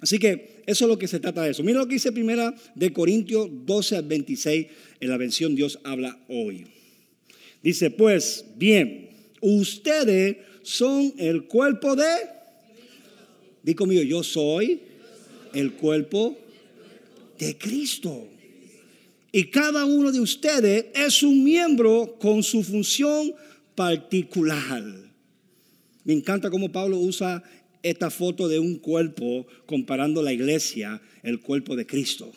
Así 0.00 0.18
que 0.18 0.62
eso 0.66 0.84
es 0.84 0.88
lo 0.88 0.98
que 0.98 1.08
se 1.08 1.20
trata 1.20 1.42
de 1.42 1.50
eso. 1.50 1.62
Mira 1.62 1.80
lo 1.80 1.86
que 1.86 1.94
dice 1.94 2.12
primera 2.12 2.54
de 2.74 2.92
Corintios 2.92 3.48
12 3.50 3.96
al 3.96 4.04
26 4.04 4.66
en 5.00 5.08
la 5.08 5.16
versión 5.16 5.54
Dios 5.54 5.78
habla 5.82 6.18
hoy. 6.28 6.66
Dice, 7.62 7.90
pues 7.90 8.44
bien, 8.56 9.08
ustedes 9.40 10.36
son 10.62 11.14
el 11.18 11.44
cuerpo 11.44 11.96
de... 11.96 12.04
Di 13.62 13.74
conmigo, 13.74 14.02
yo 14.02 14.22
soy 14.22 14.80
el 15.54 15.72
cuerpo 15.72 16.36
de 17.38 17.56
Cristo. 17.56 18.28
Y 19.32 19.44
cada 19.44 19.84
uno 19.84 20.12
de 20.12 20.20
ustedes 20.20 20.86
es 20.94 21.22
un 21.22 21.42
miembro 21.42 22.16
con 22.20 22.42
su 22.42 22.62
función 22.62 23.32
particular. 23.74 24.84
Me 26.04 26.12
encanta 26.12 26.50
cómo 26.50 26.70
Pablo 26.70 26.98
usa 26.98 27.42
esta 27.82 28.10
foto 28.10 28.48
de 28.48 28.58
un 28.58 28.76
cuerpo 28.76 29.46
comparando 29.66 30.22
la 30.22 30.32
iglesia, 30.32 31.00
el 31.22 31.40
cuerpo 31.40 31.76
de 31.76 31.86
Cristo. 31.86 32.32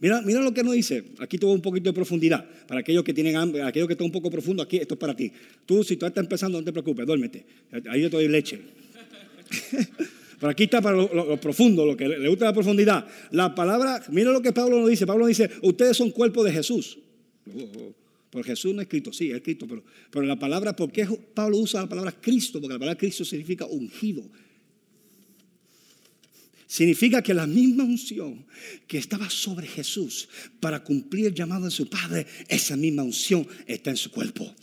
Mira, 0.00 0.22
mira 0.22 0.40
lo 0.40 0.54
que 0.54 0.62
nos 0.62 0.74
dice. 0.74 1.04
Aquí 1.18 1.38
tuvo 1.38 1.52
un 1.52 1.60
poquito 1.60 1.90
de 1.90 1.92
profundidad. 1.92 2.48
Para 2.66 2.80
aquellos 2.80 3.02
que 3.02 3.12
tienen 3.12 3.36
hambre, 3.36 3.62
aquellos 3.62 3.88
que 3.88 3.94
están 3.94 4.06
un 4.06 4.12
poco 4.12 4.30
profundo, 4.30 4.62
aquí 4.62 4.76
esto 4.76 4.94
es 4.94 5.00
para 5.00 5.14
ti. 5.14 5.32
Tú, 5.66 5.82
si 5.82 5.96
tú 5.96 6.06
estás 6.06 6.22
empezando, 6.22 6.58
no 6.58 6.64
te 6.64 6.72
preocupes, 6.72 7.04
duérmete. 7.06 7.44
Ahí 7.90 8.02
yo 8.02 8.10
te 8.10 8.16
doy 8.16 8.28
leche. 8.28 8.60
Pero 10.40 10.50
aquí 10.50 10.64
está 10.64 10.80
para 10.80 10.96
lo, 10.96 11.40
profundo, 11.40 11.84
lo 11.84 11.96
que 11.96 12.06
le 12.06 12.28
gusta 12.28 12.44
la 12.44 12.52
profundidad. 12.52 13.06
La 13.32 13.54
palabra, 13.54 14.00
mira 14.10 14.30
lo 14.30 14.40
que 14.40 14.52
Pablo 14.52 14.78
nos 14.78 14.88
dice. 14.88 15.04
Pablo 15.04 15.26
nos 15.26 15.36
dice, 15.36 15.50
ustedes 15.62 15.96
son 15.96 16.10
cuerpo 16.10 16.44
de 16.44 16.52
Jesús. 16.52 16.98
Jesús 18.44 18.74
no 18.74 18.80
es 18.80 18.86
escrito, 18.86 19.12
sí, 19.12 19.30
es 19.30 19.36
escrito, 19.36 19.66
pero, 19.66 19.84
pero 20.10 20.26
la 20.26 20.38
palabra, 20.38 20.74
¿por 20.74 20.90
qué 20.92 21.06
Pablo 21.34 21.58
usa 21.58 21.82
la 21.82 21.88
palabra 21.88 22.12
Cristo? 22.12 22.60
Porque 22.60 22.74
la 22.74 22.78
palabra 22.78 22.98
Cristo 22.98 23.24
significa 23.24 23.66
ungido. 23.66 24.28
Significa 26.68 27.22
que 27.22 27.32
la 27.32 27.46
misma 27.46 27.84
unción 27.84 28.44
que 28.86 28.98
estaba 28.98 29.30
sobre 29.30 29.66
Jesús 29.66 30.28
para 30.60 30.84
cumplir 30.84 31.28
el 31.28 31.34
llamado 31.34 31.64
de 31.64 31.70
su 31.70 31.88
Padre, 31.88 32.26
esa 32.46 32.76
misma 32.76 33.02
unción 33.02 33.48
está 33.66 33.88
en 33.88 33.96
su 33.96 34.10
cuerpo. 34.10 34.54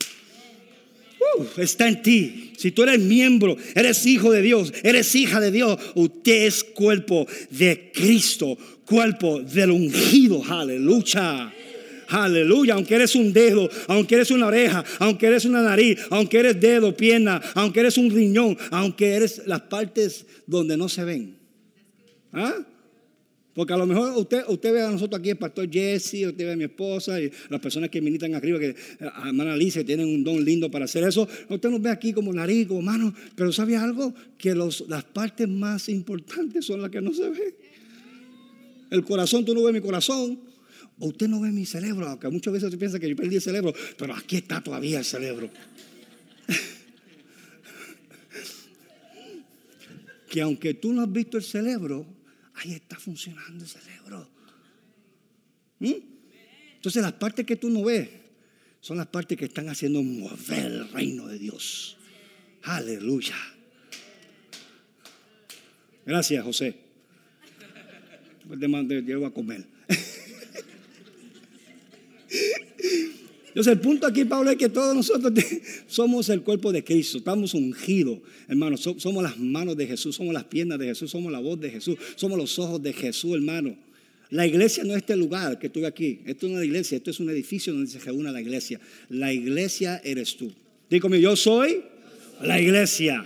Uh, 1.37 1.61
está 1.61 1.87
en 1.87 2.03
ti. 2.03 2.53
Si 2.57 2.71
tú 2.71 2.83
eres 2.83 2.99
miembro, 2.99 3.57
eres 3.73 4.05
hijo 4.05 4.31
de 4.31 4.43
Dios, 4.43 4.71
eres 4.83 5.15
hija 5.15 5.39
de 5.39 5.49
Dios, 5.49 5.79
usted 5.95 6.45
es 6.45 6.63
cuerpo 6.63 7.25
de 7.49 7.91
Cristo, 7.91 8.55
cuerpo 8.85 9.41
del 9.41 9.71
ungido. 9.71 10.43
Aleluya. 10.43 11.51
Aleluya, 12.09 12.75
aunque 12.75 12.95
eres 12.95 13.15
un 13.15 13.33
dedo, 13.33 13.69
aunque 13.87 14.15
eres 14.15 14.31
una 14.31 14.47
oreja, 14.47 14.83
aunque 14.99 15.27
eres 15.27 15.45
una 15.45 15.61
nariz, 15.61 15.99
aunque 16.09 16.39
eres 16.39 16.59
dedo, 16.59 16.95
pierna, 16.95 17.41
aunque 17.53 17.79
eres 17.79 17.97
un 17.97 18.09
riñón, 18.09 18.57
aunque 18.71 19.13
eres 19.13 19.41
las 19.45 19.61
partes 19.61 20.25
donde 20.45 20.77
no 20.77 20.89
se 20.89 21.03
ven. 21.03 21.37
¿Ah? 22.31 22.65
Porque 23.55 23.71
a 23.71 23.77
lo 23.77 23.85
mejor 23.85 24.17
usted, 24.17 24.43
usted 24.49 24.73
ve 24.73 24.81
a 24.81 24.91
nosotros 24.91 25.17
aquí, 25.17 25.29
el 25.29 25.37
pastor 25.37 25.71
Jesse, 25.71 26.27
usted 26.27 26.45
ve 26.45 26.51
a 26.51 26.57
mi 26.57 26.65
esposa 26.65 27.21
y 27.21 27.31
las 27.49 27.61
personas 27.61 27.89
que 27.89 28.01
militan 28.01 28.35
arriba, 28.35 28.59
que 28.59 28.75
a 28.99 29.29
hermana 29.29 29.55
que 29.57 29.83
tienen 29.85 30.07
un 30.07 30.25
don 30.25 30.43
lindo 30.43 30.69
para 30.69 30.83
hacer 30.83 31.05
eso. 31.05 31.25
Usted 31.47 31.69
nos 31.69 31.81
ve 31.81 31.89
aquí 31.89 32.11
como 32.11 32.33
nariz, 32.33 32.67
como 32.67 32.81
mano, 32.81 33.13
pero 33.33 33.53
¿sabe 33.53 33.77
algo? 33.77 34.13
Que 34.37 34.53
los, 34.53 34.83
las 34.89 35.05
partes 35.05 35.47
más 35.47 35.87
importantes 35.87 36.65
son 36.65 36.81
las 36.81 36.91
que 36.91 36.99
no 36.99 37.13
se 37.13 37.29
ven. 37.29 37.55
El 38.91 39.05
corazón, 39.05 39.45
tú 39.45 39.55
no 39.55 39.63
ves 39.63 39.73
mi 39.73 39.79
corazón. 39.79 40.37
Usted 40.97 41.27
no 41.27 41.41
ve 41.41 41.51
mi 41.51 41.65
cerebro, 41.65 42.07
aunque 42.07 42.29
muchas 42.29 42.53
veces 42.53 42.67
usted 42.67 42.79
piensa 42.79 42.99
que 42.99 43.09
yo 43.09 43.15
perdí 43.15 43.35
el 43.35 43.41
cerebro, 43.41 43.73
pero 43.97 44.15
aquí 44.15 44.37
está 44.37 44.61
todavía 44.61 44.99
el 44.99 45.05
cerebro. 45.05 45.49
que 50.29 50.41
aunque 50.41 50.73
tú 50.73 50.93
no 50.93 51.01
has 51.01 51.11
visto 51.11 51.37
el 51.37 51.43
cerebro, 51.43 52.05
ahí 52.55 52.73
está 52.73 52.97
funcionando 52.97 53.63
el 53.63 53.69
cerebro. 53.69 54.29
¿Mm? 55.79 55.93
Entonces 56.75 57.01
las 57.01 57.13
partes 57.13 57.45
que 57.45 57.57
tú 57.57 57.69
no 57.69 57.83
ves 57.83 58.07
son 58.79 58.97
las 58.97 59.07
partes 59.07 59.37
que 59.37 59.45
están 59.45 59.67
haciendo 59.67 60.01
mover 60.01 60.65
el 60.65 60.89
reino 60.91 61.27
de 61.27 61.39
Dios. 61.39 61.97
Aleluya. 62.63 63.35
Gracias, 66.05 66.43
José. 66.43 66.75
Llevo 68.47 69.25
a 69.25 69.33
comer. 69.33 69.65
Entonces 73.55 73.71
el 73.71 73.79
punto 73.79 74.05
aquí, 74.05 74.25
Pablo, 74.25 74.51
es 74.51 74.57
que 74.57 74.67
todos 74.67 74.93
nosotros 74.93 75.31
somos 75.87 76.27
el 76.27 76.41
cuerpo 76.41 76.73
de 76.73 76.83
Cristo, 76.83 77.19
estamos 77.19 77.53
ungidos, 77.53 78.19
hermano, 78.49 78.75
somos 78.75 79.23
las 79.23 79.39
manos 79.39 79.77
de 79.77 79.87
Jesús, 79.87 80.13
somos 80.13 80.33
las 80.33 80.43
piernas 80.43 80.77
de 80.77 80.87
Jesús, 80.87 81.09
somos 81.09 81.31
la 81.31 81.39
voz 81.39 81.57
de 81.61 81.69
Jesús, 81.69 81.95
somos 82.17 82.37
los 82.37 82.59
ojos 82.59 82.83
de 82.83 82.91
Jesús, 82.91 83.33
hermano. 83.33 83.73
La 84.29 84.45
iglesia 84.45 84.83
no 84.83 84.91
es 84.91 84.97
este 84.97 85.15
lugar 85.15 85.57
que 85.57 85.67
estuve 85.67 85.87
aquí, 85.87 86.19
esto 86.25 86.47
es 86.47 86.51
una 86.51 86.65
iglesia, 86.65 86.97
esto 86.97 87.11
es 87.11 87.19
un 87.21 87.29
edificio 87.29 87.71
donde 87.71 87.89
se 87.89 87.99
reúne 87.99 88.29
la 88.29 88.41
iglesia. 88.41 88.77
La 89.07 89.31
iglesia 89.31 90.01
eres 90.03 90.35
tú. 90.35 90.51
Dígame, 90.89 91.21
yo 91.21 91.37
soy 91.37 91.81
la 92.41 92.59
iglesia. 92.59 93.25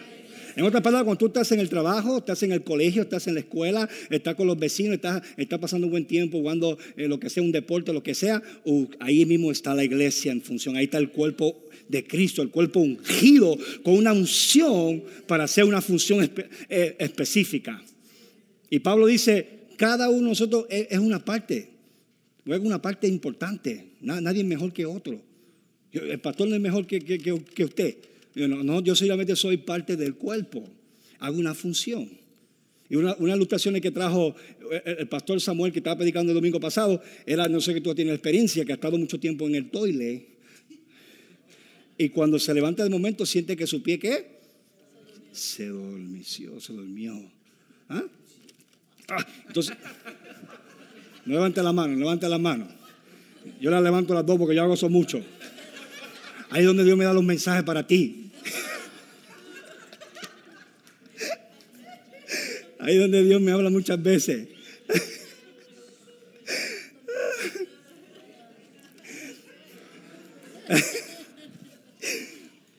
En 0.60 0.66
otras 0.66 0.84
palabras, 0.84 1.06
cuando 1.06 1.20
tú 1.20 1.28
estás 1.28 1.50
en 1.54 1.62
el 1.62 1.70
trabajo, 1.70 2.18
estás 2.18 2.44
en 2.44 2.52
el 2.52 2.66
colegio, 2.66 3.04
estás 3.04 3.28
en 3.28 3.36
la 3.36 3.40
escuela, 3.40 3.88
estás 4.10 4.36
con 4.36 4.46
los 4.46 4.60
vecinos, 4.60 4.96
estás, 4.96 5.58
pasando 5.58 5.88
un 5.88 5.92
buen 5.92 6.06
tiempo 6.06 6.38
jugando 6.38 6.78
eh, 6.98 7.08
lo 7.08 7.18
que 7.18 7.30
sea, 7.30 7.44
un 7.44 7.54
deporte, 7.54 7.94
lo 7.94 8.04
que 8.04 8.14
sea, 8.14 8.44
uh, 8.66 8.86
ahí 9.00 9.26
mismo 9.26 9.54
está 9.54 9.74
la 9.74 9.86
iglesia 9.86 10.34
en 10.34 10.42
función. 10.42 10.76
Ahí 10.76 10.84
está 10.84 10.98
el 10.98 11.12
cuerpo 11.12 11.56
de 11.88 12.06
Cristo, 12.06 12.42
el 12.42 12.50
cuerpo 12.50 12.82
ungido 12.82 13.58
con 13.84 13.94
una 13.94 14.12
unción 14.12 15.02
para 15.28 15.46
hacer 15.46 15.64
una 15.64 15.80
función 15.80 16.30
eh, 16.68 16.96
específica. 17.00 17.82
Y 18.70 18.80
Pablo 18.80 19.08
dice, 19.08 19.60
cada 19.78 20.10
uno 20.10 20.24
de 20.24 20.28
nosotros 20.28 20.66
es, 20.70 21.00
una 21.00 21.24
parte, 21.24 21.70
es 22.46 22.60
una 22.60 22.82
parte 22.82 23.08
importante. 23.08 23.94
Nadie 24.02 24.42
es 24.42 24.46
mejor 24.46 24.74
que 24.74 24.86
otro. 24.86 25.22
El 25.94 26.20
pastor 26.20 26.50
no 26.50 26.56
es 26.56 26.62
mejor 26.62 26.86
que, 26.86 27.00
que 27.00 27.64
usted. 27.64 28.09
Yo, 28.36 28.48
no, 28.48 28.82
yo 28.82 28.96
solamente 28.96 29.36
soy 29.36 29.58
parte 29.58 29.96
del 29.96 30.16
cuerpo, 30.16 30.70
hago 31.20 31.38
una 31.38 31.54
función. 31.54 32.10
Y 32.90 32.96
una, 32.96 33.16
una 33.20 33.36
ilustración 33.36 33.80
que 33.80 33.92
trajo 33.92 34.36
el, 34.86 35.08
pastor 35.08 35.40
Samuel 35.40 35.72
que 35.72 35.80
estaba 35.80 35.98
predicando 35.98 36.32
el 36.32 36.36
domingo 36.36 36.60
pasado 36.60 37.02
era, 37.26 37.48
no 37.48 37.62
sé 37.62 37.74
que 37.74 37.82
tú 37.82 37.94
tienes 37.94 38.16
experiencia, 38.16 38.66
que 38.66 38.72
ha 38.72 38.76
estado 38.76 38.98
mucho 38.98 39.20
tiempo 39.20 39.48
en 39.48 39.56
el 39.56 39.70
toile. 39.70 40.28
Y 41.98 42.10
cuando 42.10 42.40
se 42.40 42.54
levanta 42.54 42.84
de 42.84 42.90
momento 42.90 43.26
siente 43.26 43.56
que 43.56 43.68
su 43.68 43.84
pie, 43.84 44.00
¿qué? 44.00 44.40
Se 45.32 45.68
dormició, 45.68 46.60
se 46.60 46.74
durmió. 46.74 47.14
¿Ah? 47.90 48.04
ah 49.10 49.28
entonces, 49.48 49.76
no 51.26 51.34
levante 51.34 51.62
la 51.62 51.74
mano, 51.74 51.96
levante 51.96 52.28
la 52.28 52.38
mano. 52.38 52.68
Yo 53.62 53.70
la 53.70 53.82
levanto 53.82 54.14
las 54.14 54.26
dos 54.26 54.38
porque 54.38 54.56
yo 54.56 54.64
hago 54.64 54.74
eso 54.74 54.90
mucho. 54.90 55.24
Ahí 56.50 56.62
es 56.62 56.68
donde 56.68 56.84
Dios 56.84 56.98
me 56.98 57.06
da 57.06 57.14
los 57.14 57.24
mensajes 57.24 57.64
para 57.64 57.86
ti. 57.86 58.32
Ahí 62.80 62.96
es 62.96 63.02
donde 63.02 63.24
Dios 63.24 63.40
me 63.42 63.52
habla 63.52 63.70
muchas 63.70 64.02
veces. 64.02 64.48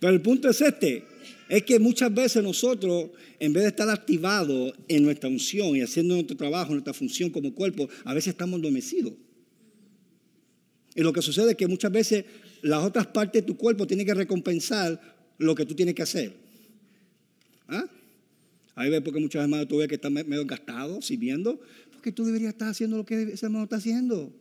Pero 0.01 0.15
el 0.15 0.23
punto 0.23 0.49
es 0.49 0.61
este, 0.63 1.05
es 1.49 1.63
que 1.63 1.79
muchas 1.79 2.13
veces 2.13 2.43
nosotros, 2.43 3.11
en 3.39 3.53
vez 3.53 3.65
de 3.65 3.69
estar 3.69 3.89
activados 3.91 4.73
en 4.89 5.05
nuestra 5.05 5.29
unción 5.29 5.77
y 5.77 5.83
haciendo 5.83 6.15
nuestro 6.15 6.37
trabajo, 6.37 6.73
nuestra 6.73 6.95
función 6.95 7.31
como 7.31 7.55
cuerpo, 7.55 7.89
a 8.05 8.15
veces 8.15 8.29
estamos 8.29 8.59
adormecidos. 8.59 9.13
Y 10.95 11.03
lo 11.03 11.13
que 11.13 11.23
sucede 11.23 11.53
es 11.53 11.57
que 11.57 11.67
muchas 11.67 11.93
veces 11.93 12.25
las 12.63 12.85
otras 12.85 13.07
partes 13.07 13.43
de 13.43 13.47
tu 13.47 13.57
cuerpo 13.57 13.87
tienen 13.87 14.07
que 14.07 14.15
recompensar 14.15 15.01
lo 15.39 15.55
que 15.55 15.65
tú 15.65 15.75
tienes 15.75 15.95
que 15.95 16.03
hacer. 16.03 16.35
¿Ah? 17.69 17.85
Ahí 18.75 18.91
ves 18.91 19.01
porque 19.03 19.21
muchas 19.21 19.49
veces 19.49 19.69
tú 19.69 19.79
ves 19.79 19.89
que 19.89 19.97
estás 19.97 20.11
medio 20.11 20.45
gastado, 20.47 21.01
sirviendo, 21.03 21.61
porque 21.93 22.13
tú 22.13 22.25
deberías 22.25 22.53
estar 22.53 22.69
haciendo 22.69 22.97
lo 22.97 23.05
que 23.05 23.23
ese 23.23 23.47
hermano 23.47 23.65
está 23.65 23.77
haciendo. 23.77 24.33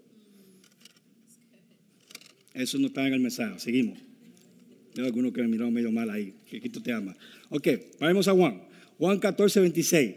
Eso 2.53 2.77
no 2.77 2.87
está 2.87 3.05
en 3.05 3.13
el 3.13 3.19
mensaje. 3.19 3.59
Seguimos. 3.59 3.99
Hay 4.97 5.05
algunos 5.05 5.31
que 5.31 5.41
me 5.41 5.47
miraron 5.47 5.73
medio 5.73 5.91
mal 5.91 6.09
ahí. 6.09 6.33
Que 6.49 6.59
Cristo 6.59 6.81
te 6.81 6.91
ama. 6.91 7.15
Ok, 7.49 7.67
vamos 7.99 8.27
a 8.27 8.33
Juan. 8.33 8.61
Juan 8.97 9.19
14, 9.19 9.61
26. 9.61 10.15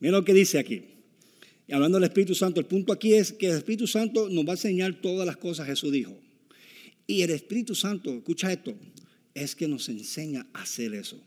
Mira 0.00 0.18
lo 0.18 0.24
que 0.24 0.34
dice 0.34 0.58
aquí. 0.58 0.95
Y 1.68 1.72
hablando 1.72 1.98
del 1.98 2.04
Espíritu 2.04 2.34
Santo, 2.34 2.60
el 2.60 2.66
punto 2.66 2.92
aquí 2.92 3.14
es 3.14 3.32
que 3.32 3.48
el 3.48 3.56
Espíritu 3.56 3.86
Santo 3.86 4.28
nos 4.28 4.44
va 4.44 4.50
a 4.50 4.54
enseñar 4.54 4.94
todas 5.00 5.26
las 5.26 5.36
cosas 5.36 5.66
Jesús 5.66 5.90
dijo. 5.92 6.16
Y 7.06 7.22
el 7.22 7.30
Espíritu 7.30 7.74
Santo, 7.74 8.12
escucha 8.12 8.52
esto, 8.52 8.74
es 9.34 9.54
que 9.54 9.68
nos 9.68 9.88
enseña 9.88 10.46
a 10.52 10.62
hacer 10.62 10.94
eso. 10.94 11.20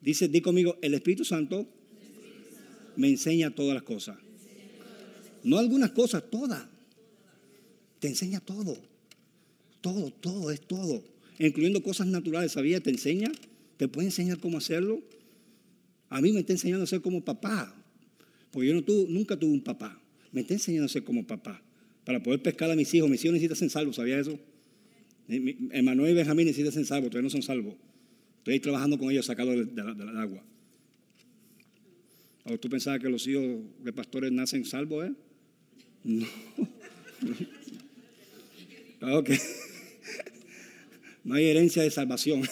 Dice, 0.00 0.28
di 0.28 0.40
conmigo, 0.40 0.78
el 0.80 0.94
Espíritu 0.94 1.24
Santo 1.24 1.66
me 2.96 3.08
enseña 3.08 3.50
todas 3.50 3.74
las 3.74 3.82
cosas. 3.82 4.18
No 5.42 5.58
algunas 5.58 5.92
cosas, 5.92 6.24
todas. 6.30 6.66
Te 7.98 8.08
enseña 8.08 8.40
todo. 8.40 8.76
Todo, 9.80 10.10
todo, 10.10 10.50
es 10.50 10.60
todo. 10.60 11.02
Incluyendo 11.38 11.82
cosas 11.82 12.06
naturales, 12.06 12.52
¿sabía? 12.52 12.80
Te 12.80 12.90
enseña, 12.90 13.32
te 13.78 13.88
puede 13.88 14.08
enseñar 14.08 14.38
cómo 14.38 14.58
hacerlo. 14.58 15.00
A 16.10 16.20
mí 16.20 16.32
me 16.32 16.40
está 16.40 16.52
enseñando 16.52 16.84
a 16.84 16.86
ser 16.86 17.00
como 17.00 17.24
papá. 17.24 17.74
Porque 18.50 18.68
yo 18.68 18.74
no 18.74 18.82
nunca 19.08 19.38
tuve 19.38 19.52
un 19.52 19.62
papá. 19.62 20.00
Me 20.32 20.42
está 20.42 20.54
enseñando 20.54 20.86
a 20.86 20.88
ser 20.88 21.04
como 21.04 21.26
papá. 21.26 21.62
Para 22.04 22.22
poder 22.22 22.42
pescar 22.42 22.70
a 22.70 22.76
mis 22.76 22.92
hijos. 22.94 23.08
Mis 23.08 23.24
hijos 23.24 23.34
necesitan 23.34 23.56
ser 23.56 23.70
salvos, 23.70 23.96
¿sabía 23.96 24.18
eso? 24.18 24.38
Emanuel 25.28 26.12
y 26.12 26.14
Benjamín 26.14 26.46
necesitan 26.46 26.72
ser 26.72 26.86
salvos, 26.86 27.10
todavía 27.10 27.26
no 27.26 27.30
son 27.30 27.42
salvos. 27.42 27.76
Estoy 28.38 28.58
trabajando 28.58 28.98
con 28.98 29.10
ellos, 29.10 29.26
sacarlos 29.26 29.56
del 29.56 29.74
de, 29.74 29.82
agua. 30.18 30.42
¿O 32.44 32.58
tú 32.58 32.68
pensabas 32.68 33.00
que 33.00 33.08
los 33.08 33.26
hijos 33.26 33.44
de 33.84 33.92
pastores 33.92 34.32
nacen 34.32 34.64
salvos, 34.64 35.06
eh? 35.06 35.12
No. 36.02 36.26
ok. 39.18 39.30
No 41.22 41.34
hay 41.34 41.46
herencia 41.46 41.82
de 41.82 41.90
salvación. 41.90 42.42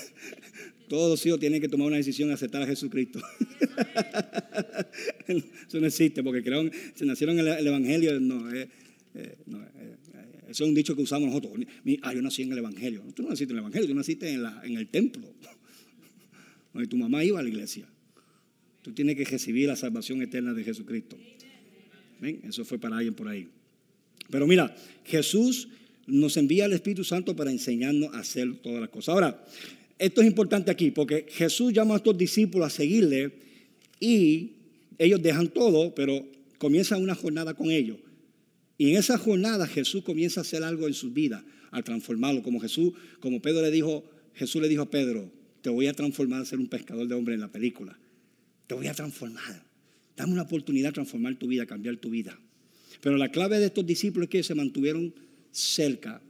Todos 0.89 1.11
los 1.11 1.27
hijos 1.27 1.41
tienen 1.41 1.61
que 1.61 1.69
tomar 1.69 1.89
una 1.89 1.97
decisión 1.97 2.29
de 2.29 2.35
aceptar 2.35 2.63
a 2.63 2.67
Jesucristo. 2.67 3.21
Eso 5.69 5.81
no 5.81 5.87
existe 5.87 6.23
porque 6.23 6.43
crearon, 6.43 6.71
se 6.95 7.05
nacieron 7.05 7.39
en 7.39 7.47
el, 7.47 7.67
Evangelio. 7.67 8.19
No, 8.21 8.51
eh, 8.53 8.69
Eh, 9.15 9.37
eh, 9.47 9.97
eso 10.49 10.65
es 10.65 10.69
un 10.69 10.75
dicho 10.75 10.95
que 10.97 11.03
usamos 11.03 11.29
nosotros. 11.29 11.53
Ah, 12.03 12.15
yo 12.15 12.23
nací 12.23 12.43
en 12.43 12.53
el 12.53 12.59
Evangelio. 12.59 13.03
Tú 13.15 13.23
no 13.23 13.31
naciste 13.31 13.53
en 13.53 13.59
el 13.59 13.63
Evangelio, 13.63 13.89
tú 13.89 13.95
naciste 13.95 14.33
en, 14.33 14.77
el 14.77 14.89
templo. 14.89 15.29
Donde 16.73 16.89
tu 16.89 16.97
mamá 16.97 17.25
iba 17.25 17.39
a 17.39 17.43
la 17.43 17.49
iglesia. 17.49 17.87
Tú 18.83 18.93
tienes 18.93 19.17
que 19.17 19.25
recibir 19.25 19.69
la 19.69 19.77
salvación 19.77 20.23
eterna 20.23 20.55
de 20.55 20.65
Jesucristo. 20.65 21.19
¿Ven? 22.21 22.41
Eso 22.45 22.65
fue 22.65 22.79
para 22.79 22.97
alguien 22.97 23.15
por 23.15 23.29
ahí. 23.29 23.49
Pero 24.31 24.47
mira, 24.47 24.75
Jesús 25.05 25.69
nos 26.07 26.37
envía 26.37 26.65
al 26.65 26.73
Espíritu 26.73 27.05
Santo 27.05 27.37
para 27.37 27.51
enseñarnos 27.51 28.15
a 28.15 28.21
hacer 28.21 28.57
todas 28.63 28.81
las 28.81 28.89
cosas. 28.89 29.11
Ahora, 29.11 29.45
esto 29.99 30.23
es 30.23 30.27
importante 30.27 30.71
aquí 30.71 30.91
porque 30.91 31.27
Jesús 31.29 31.73
llama 31.73 31.95
a 31.95 31.97
estos 31.99 32.17
discípulos 32.17 32.69
a 32.69 32.71
seguirle 32.71 33.33
y 34.01 34.53
ellos 34.99 35.23
dejan 35.23 35.49
todo, 35.49 35.95
pero 35.95 36.27
comienzan 36.59 37.03
una 37.03 37.15
jornada 37.15 37.55
con 37.55 37.71
ellos. 37.71 37.99
Y 38.77 38.91
en 38.91 38.97
esa 38.97 39.19
jornada 39.19 39.67
Jesús 39.67 40.05
comienza 40.05 40.41
a 40.41 40.43
hacer 40.43 40.63
algo 40.63 40.87
en 40.87 40.95
su 40.95 41.13
vida, 41.13 41.45
a 41.71 41.83
transformarlo. 41.83 42.43
Como 42.43 42.61
Jesús, 42.61 42.93
como 43.21 43.41
Pedro 43.41 43.63
le 43.63 43.71
dijo, 43.71 44.05
Jesús 44.35 44.63
le 44.63 44.69
dijo 44.69 44.83
a 44.83 44.91
Pedro, 44.91 45.31
te 45.63 45.71
voy 45.71 45.87
a 45.87 45.93
transformar 45.93 46.43
a 46.43 46.45
ser 46.45 46.59
un 46.59 46.69
pescador 46.69 47.09
de 47.09 47.15
hombres 47.15 47.35
en 47.35 47.41
la 47.41 47.51
película. 47.51 47.99
Te 48.67 48.75
voy 48.75 48.87
a 48.87 48.95
transformar. 48.95 49.65
Dame 50.17 50.33
una 50.33 50.43
oportunidad 50.43 50.89
de 50.89 50.95
transformar 50.95 51.37
tu 51.37 51.49
vida, 51.49 51.67
cambiar 51.67 51.97
tu 51.97 52.11
vida. 52.11 52.39
Pero 53.01 53.17
la 53.17 53.31
clave 53.31 53.59
de 53.59 53.67
estos 53.67 53.87
discípulos 53.87 54.27
es 54.27 54.31
que 54.31 54.43
se 54.43 54.55
mantuvieron 54.55 55.15
cerca. 55.51 56.21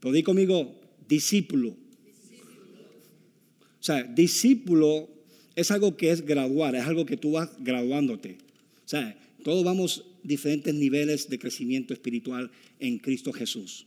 Pero 0.00 0.12
di 0.12 0.22
conmigo, 0.22 0.80
discípulo. 1.08 1.70
O 1.70 3.84
sea, 3.84 4.02
discípulo 4.04 5.11
es 5.56 5.70
algo 5.70 5.96
que 5.96 6.10
es 6.10 6.24
graduar, 6.24 6.74
es 6.74 6.82
algo 6.82 7.06
que 7.06 7.16
tú 7.16 7.32
vas 7.32 7.50
graduándote. 7.58 8.38
O 8.84 8.88
sea, 8.88 9.16
todos 9.42 9.64
vamos 9.64 10.04
diferentes 10.22 10.74
niveles 10.74 11.28
de 11.28 11.38
crecimiento 11.38 11.92
espiritual 11.92 12.50
en 12.80 12.98
Cristo 12.98 13.32
Jesús. 13.32 13.86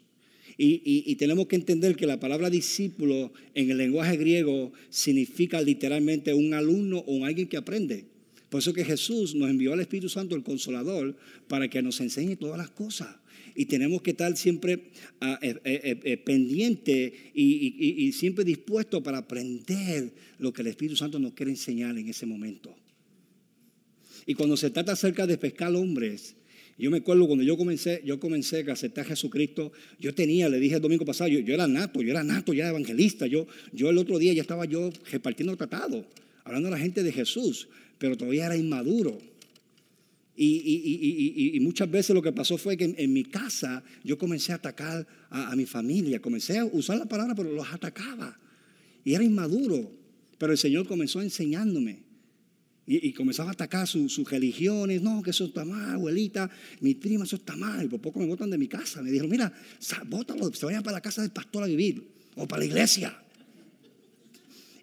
Y, 0.57 1.15
tenemos 1.15 1.47
que 1.47 1.57
entender 1.57 1.97
que 1.97 2.07
la 2.07 2.19
palabra 2.19 2.49
discípulo 2.49 3.33
en 3.55 3.71
el 3.71 3.77
lenguaje 3.77 4.15
griego 4.15 4.71
significa 4.89 5.61
literalmente 5.61 6.33
un 6.33 6.53
alumno 6.53 6.99
o 7.07 7.25
alguien 7.25 7.47
que 7.47 7.57
aprende. 7.57 8.05
Por 8.49 8.59
eso 8.59 8.71
que 8.71 8.85
Jesús 8.85 9.35
nos 9.35 9.49
envió 9.49 9.73
al 9.73 9.81
Espíritu 9.81 10.07
Santo, 10.07 10.33
el 10.33 10.43
Consolador, 10.43 11.17
para 11.49 11.67
que 11.69 11.81
nos 11.81 11.99
enseñe 11.99 12.37
todas 12.37 12.57
las 12.57 12.69
cosas. 12.69 13.17
Y 13.55 13.65
tenemos 13.65 14.01
que 14.01 14.11
estar 14.11 14.35
siempre 14.35 14.91
eh, 15.41 16.21
pendiente 16.25 17.31
y, 17.33 18.11
siempre 18.11 18.43
dispuesto 18.43 19.01
para 19.01 19.19
aprender 19.19 20.13
lo 20.39 20.51
que 20.51 20.61
el 20.61 20.67
Espíritu 20.67 20.97
Santo 20.97 21.19
nos 21.19 21.33
quiere 21.33 21.51
enseñar 21.51 21.97
en 21.97 22.09
ese 22.09 22.25
momento. 22.25 22.75
Y 24.25 24.33
cuando 24.33 24.57
se 24.57 24.69
trata 24.69 24.91
acerca 24.91 25.25
de 25.25 25.37
pescar 25.37 25.73
hombres, 25.75 26.35
yo 26.77 26.91
me 26.91 26.97
acuerdo 26.97 27.25
cuando 27.27 27.43
yo 27.43 27.55
comencé, 27.55 28.01
yo 28.03 28.19
comencé 28.19 28.65
a 28.67 28.73
aceptar 28.73 29.05
a 29.05 29.09
Jesucristo, 29.09 29.71
yo 29.97 30.13
tenía, 30.13 30.49
le 30.49 30.59
dije 30.59 30.75
el 30.75 30.81
domingo 30.81 31.05
pasado, 31.05 31.29
yo, 31.29 31.53
era 31.53 31.67
nato, 31.67 32.01
yo 32.01 32.11
era 32.11 32.23
nato, 32.23 32.53
ya 32.53 32.67
evangelista, 32.67 33.27
yo, 33.27 33.47
yo 33.71 33.89
el 33.89 33.97
otro 33.97 34.19
día 34.19 34.33
ya 34.33 34.41
estaba 34.41 34.65
yo 34.65 34.91
repartiendo 35.09 35.55
tratado, 35.55 36.05
hablando 36.43 36.67
a 36.67 36.71
la 36.71 36.77
gente 36.77 37.01
de 37.01 37.13
Jesús, 37.13 37.69
pero 37.97 38.17
todavía 38.17 38.47
era 38.47 38.57
inmaduro. 38.57 39.17
Y, 40.37 41.57
muchas 41.61 41.89
veces 41.89 42.13
lo 42.13 42.21
que 42.21 42.31
pasó 42.31 42.57
fue 42.57 42.75
que 42.75 42.93
en, 42.97 43.13
mi 43.13 43.23
casa 43.23 43.83
yo 44.03 44.17
comencé 44.17 44.51
a 44.51 44.55
atacar 44.55 45.07
a, 45.29 45.55
mi 45.55 45.65
familia, 45.65 46.21
comencé 46.21 46.59
a 46.59 46.65
usar 46.65 46.97
la 46.97 47.05
palabra, 47.05 47.35
pero 47.35 47.51
los 47.51 47.71
atacaba. 47.71 48.37
Y 49.03 49.13
era 49.13 49.23
inmaduro, 49.23 49.91
pero 50.37 50.51
el 50.51 50.57
Señor 50.57 50.87
comenzó 50.87 51.21
enseñándome. 51.21 52.03
Y, 52.87 53.13
comenzaba 53.13 53.49
a 53.49 53.53
atacar 53.53 53.87
sus 53.87 54.29
religiones. 54.29 55.01
No, 55.01 55.23
que 55.23 55.31
eso 55.31 55.45
está 55.45 55.65
mal, 55.65 55.95
abuelita. 55.95 56.49
Mi 56.81 56.93
prima, 56.93 57.23
eso 57.23 57.37
está 57.37 57.55
mal. 57.55 57.89
Por 57.89 57.99
poco 57.99 58.19
me 58.19 58.27
botan 58.27 58.49
de 58.49 58.57
mi 58.57 58.67
casa. 58.67 59.01
Me 59.01 59.09
dijeron, 59.09 59.31
mira, 59.31 59.51
bótalo, 60.05 60.53
se 60.53 60.65
vayan 60.65 60.83
para 60.83 60.97
la 60.97 61.01
casa 61.01 61.21
del 61.21 61.31
pastor 61.31 61.63
a 61.63 61.67
vivir. 61.67 62.07
O 62.35 62.47
para 62.47 62.59
la 62.59 62.65
iglesia. 62.65 63.24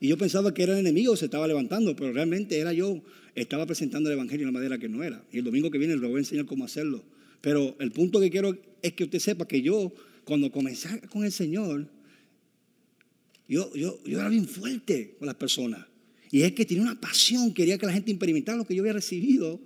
Y 0.03 0.09
yo 0.09 0.19
pensaba 0.19 0.53
que 0.53 0.65
era 0.65 0.73
el 0.73 0.81
enemigo, 0.81 1.15
se 1.17 1.27
estaba 1.27 1.47
levantando. 1.47 1.95
Pero 1.95 2.12
realmente 2.12 2.59
era 2.59 2.73
yo. 2.73 3.01
Estaba 3.37 3.67
presentando 3.67 4.11
el 4.11 4.15
evangelio 4.15 4.47
de 4.47 4.51
una 4.51 4.59
manera 4.59 4.77
que 4.77 4.88
no 4.88 5.05
era. 5.05 5.25
Y 5.31 5.38
el 5.38 5.45
domingo 5.45 5.71
que 5.71 5.79
viene 5.79 5.97
le 5.97 6.05
voy 6.09 6.17
a 6.17 6.19
enseñar 6.19 6.45
cómo 6.45 6.65
hacerlo. 6.65 7.05
Pero 7.41 7.77
el 7.79 7.93
punto 7.93 8.19
que 8.19 8.29
quiero 8.29 8.59
es 8.83 8.95
que 8.95 9.05
usted 9.05 9.21
sepa 9.21 9.47
que 9.47 9.62
yo, 9.62 9.95
cuando 10.25 10.51
comencé 10.51 11.01
con 11.03 11.25
el 11.25 11.31
Señor, 11.31 11.87
yo, 13.47 13.73
yo, 13.77 14.03
yo 14.05 14.19
era 14.19 14.29
bien 14.29 14.49
fuerte 14.49 15.15
con 15.21 15.27
las 15.27 15.37
personas. 15.37 15.87
Y 16.33 16.43
es 16.43 16.51
que 16.51 16.65
tenía 16.65 16.83
una 16.83 17.01
pasión, 17.01 17.55
quería 17.55 17.79
que 17.79 17.87
la 17.87 17.93
gente 17.93 18.11
experimentara 18.11 18.59
lo 18.59 18.65
que 18.65 18.75
yo 18.75 18.83
había 18.83 18.95
recibido. 18.95 19.61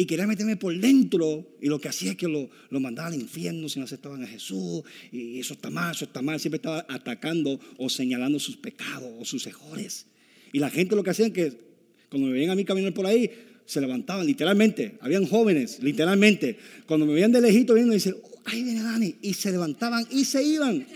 Y 0.00 0.06
quería 0.06 0.26
meterme 0.26 0.56
por 0.56 0.74
dentro. 0.74 1.46
Y 1.60 1.66
lo 1.66 1.78
que 1.78 1.88
hacía 1.88 2.12
es 2.12 2.16
que 2.16 2.26
lo, 2.26 2.48
lo 2.70 2.80
mandaba 2.80 3.08
al 3.08 3.16
infierno 3.16 3.68
si 3.68 3.78
no 3.78 3.84
aceptaban 3.84 4.24
a 4.24 4.26
Jesús. 4.26 4.82
Y 5.12 5.38
eso 5.38 5.52
está 5.52 5.68
mal, 5.68 5.94
eso 5.94 6.06
está 6.06 6.22
mal. 6.22 6.40
Siempre 6.40 6.56
estaba 6.56 6.86
atacando 6.88 7.60
o 7.76 7.90
señalando 7.90 8.38
sus 8.38 8.56
pecados 8.56 9.12
o 9.18 9.26
sus 9.26 9.46
errores. 9.46 10.06
Y 10.54 10.58
la 10.58 10.70
gente 10.70 10.96
lo 10.96 11.04
que 11.04 11.10
hacía 11.10 11.26
es 11.26 11.32
que 11.32 11.52
cuando 12.08 12.28
me 12.28 12.32
veían 12.32 12.48
a 12.48 12.54
mí 12.54 12.64
caminar 12.64 12.94
por 12.94 13.04
ahí, 13.04 13.30
se 13.66 13.78
levantaban 13.78 14.24
literalmente. 14.24 14.96
Habían 15.02 15.26
jóvenes, 15.26 15.82
literalmente. 15.82 16.56
Cuando 16.86 17.04
me 17.04 17.12
veían 17.12 17.32
de 17.32 17.42
lejito 17.42 17.74
viendo, 17.74 17.92
dicen, 17.92 18.16
oh, 18.22 18.40
ahí 18.46 18.64
viene 18.64 18.82
Dani. 18.82 19.16
Y 19.20 19.34
se 19.34 19.50
levantaban 19.50 20.06
y 20.10 20.24
se 20.24 20.42
iban. 20.42 20.86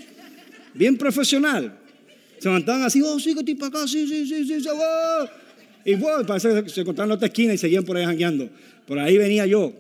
Bien 0.73 0.97
profesional. 0.97 1.79
Se 2.39 2.49
levantaban 2.49 2.85
así, 2.85 3.03
oh, 3.03 3.21
sí, 3.21 3.35
que 3.35 3.41
estoy 3.41 3.55
para 3.57 3.81
acá, 3.81 3.87
sí, 3.87 4.09
sí, 4.09 4.27
sí, 4.27 4.47
sí, 4.47 4.63
sí. 4.63 4.69
Y 5.85 5.95
bueno, 5.97 6.25
parece 6.25 6.63
que 6.63 6.71
se 6.71 6.81
encontraron 6.81 7.11
en 7.11 7.17
otra 7.17 7.29
esquina 7.29 7.53
y 7.53 7.59
seguían 7.59 7.85
por 7.85 7.97
ahí 7.97 8.05
jangueando. 8.05 8.49
Por 8.87 8.99
ahí 8.99 9.17
venía 9.17 9.47
yo, 9.47 9.73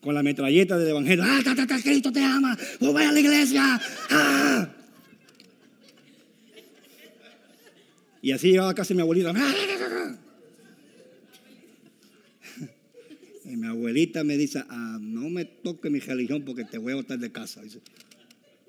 con 0.00 0.14
la 0.14 0.22
metralleta 0.22 0.78
del 0.78 0.88
evangelio. 0.88 1.24
¡Ah, 1.26 1.40
ta, 1.44 1.54
ta, 1.54 1.66
ta, 1.66 1.80
Cristo 1.80 2.12
te 2.12 2.22
ama! 2.22 2.56
¡Oh, 2.80 2.92
vaya 2.92 3.10
a 3.10 3.12
la 3.12 3.20
iglesia! 3.20 3.80
¡Ah! 4.10 4.68
Y 8.22 8.32
así 8.32 8.50
llegaba 8.50 8.74
casi 8.74 8.94
mi 8.94 9.00
abuelita. 9.00 9.32
Y 13.44 13.56
mi 13.56 13.66
abuelita 13.66 14.22
me 14.22 14.36
dice, 14.36 14.62
ah, 14.68 14.98
no 15.00 15.28
me 15.28 15.44
toque 15.44 15.90
mi 15.90 15.98
religión 15.98 16.44
porque 16.44 16.64
te 16.64 16.78
voy 16.78 16.92
a 16.92 16.96
botar 16.96 17.18
de 17.18 17.32
casa. 17.32 17.62
Dice, 17.62 17.80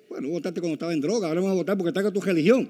bueno, 0.09 0.29
votaste 0.29 0.59
cuando 0.59 0.73
estaba 0.73 0.93
en 0.93 1.01
droga, 1.01 1.27
ahora 1.27 1.41
vamos 1.41 1.53
a 1.53 1.57
votar 1.57 1.77
porque 1.77 1.89
está 1.89 2.01
con 2.01 2.13
tu 2.13 2.21
religión. 2.21 2.69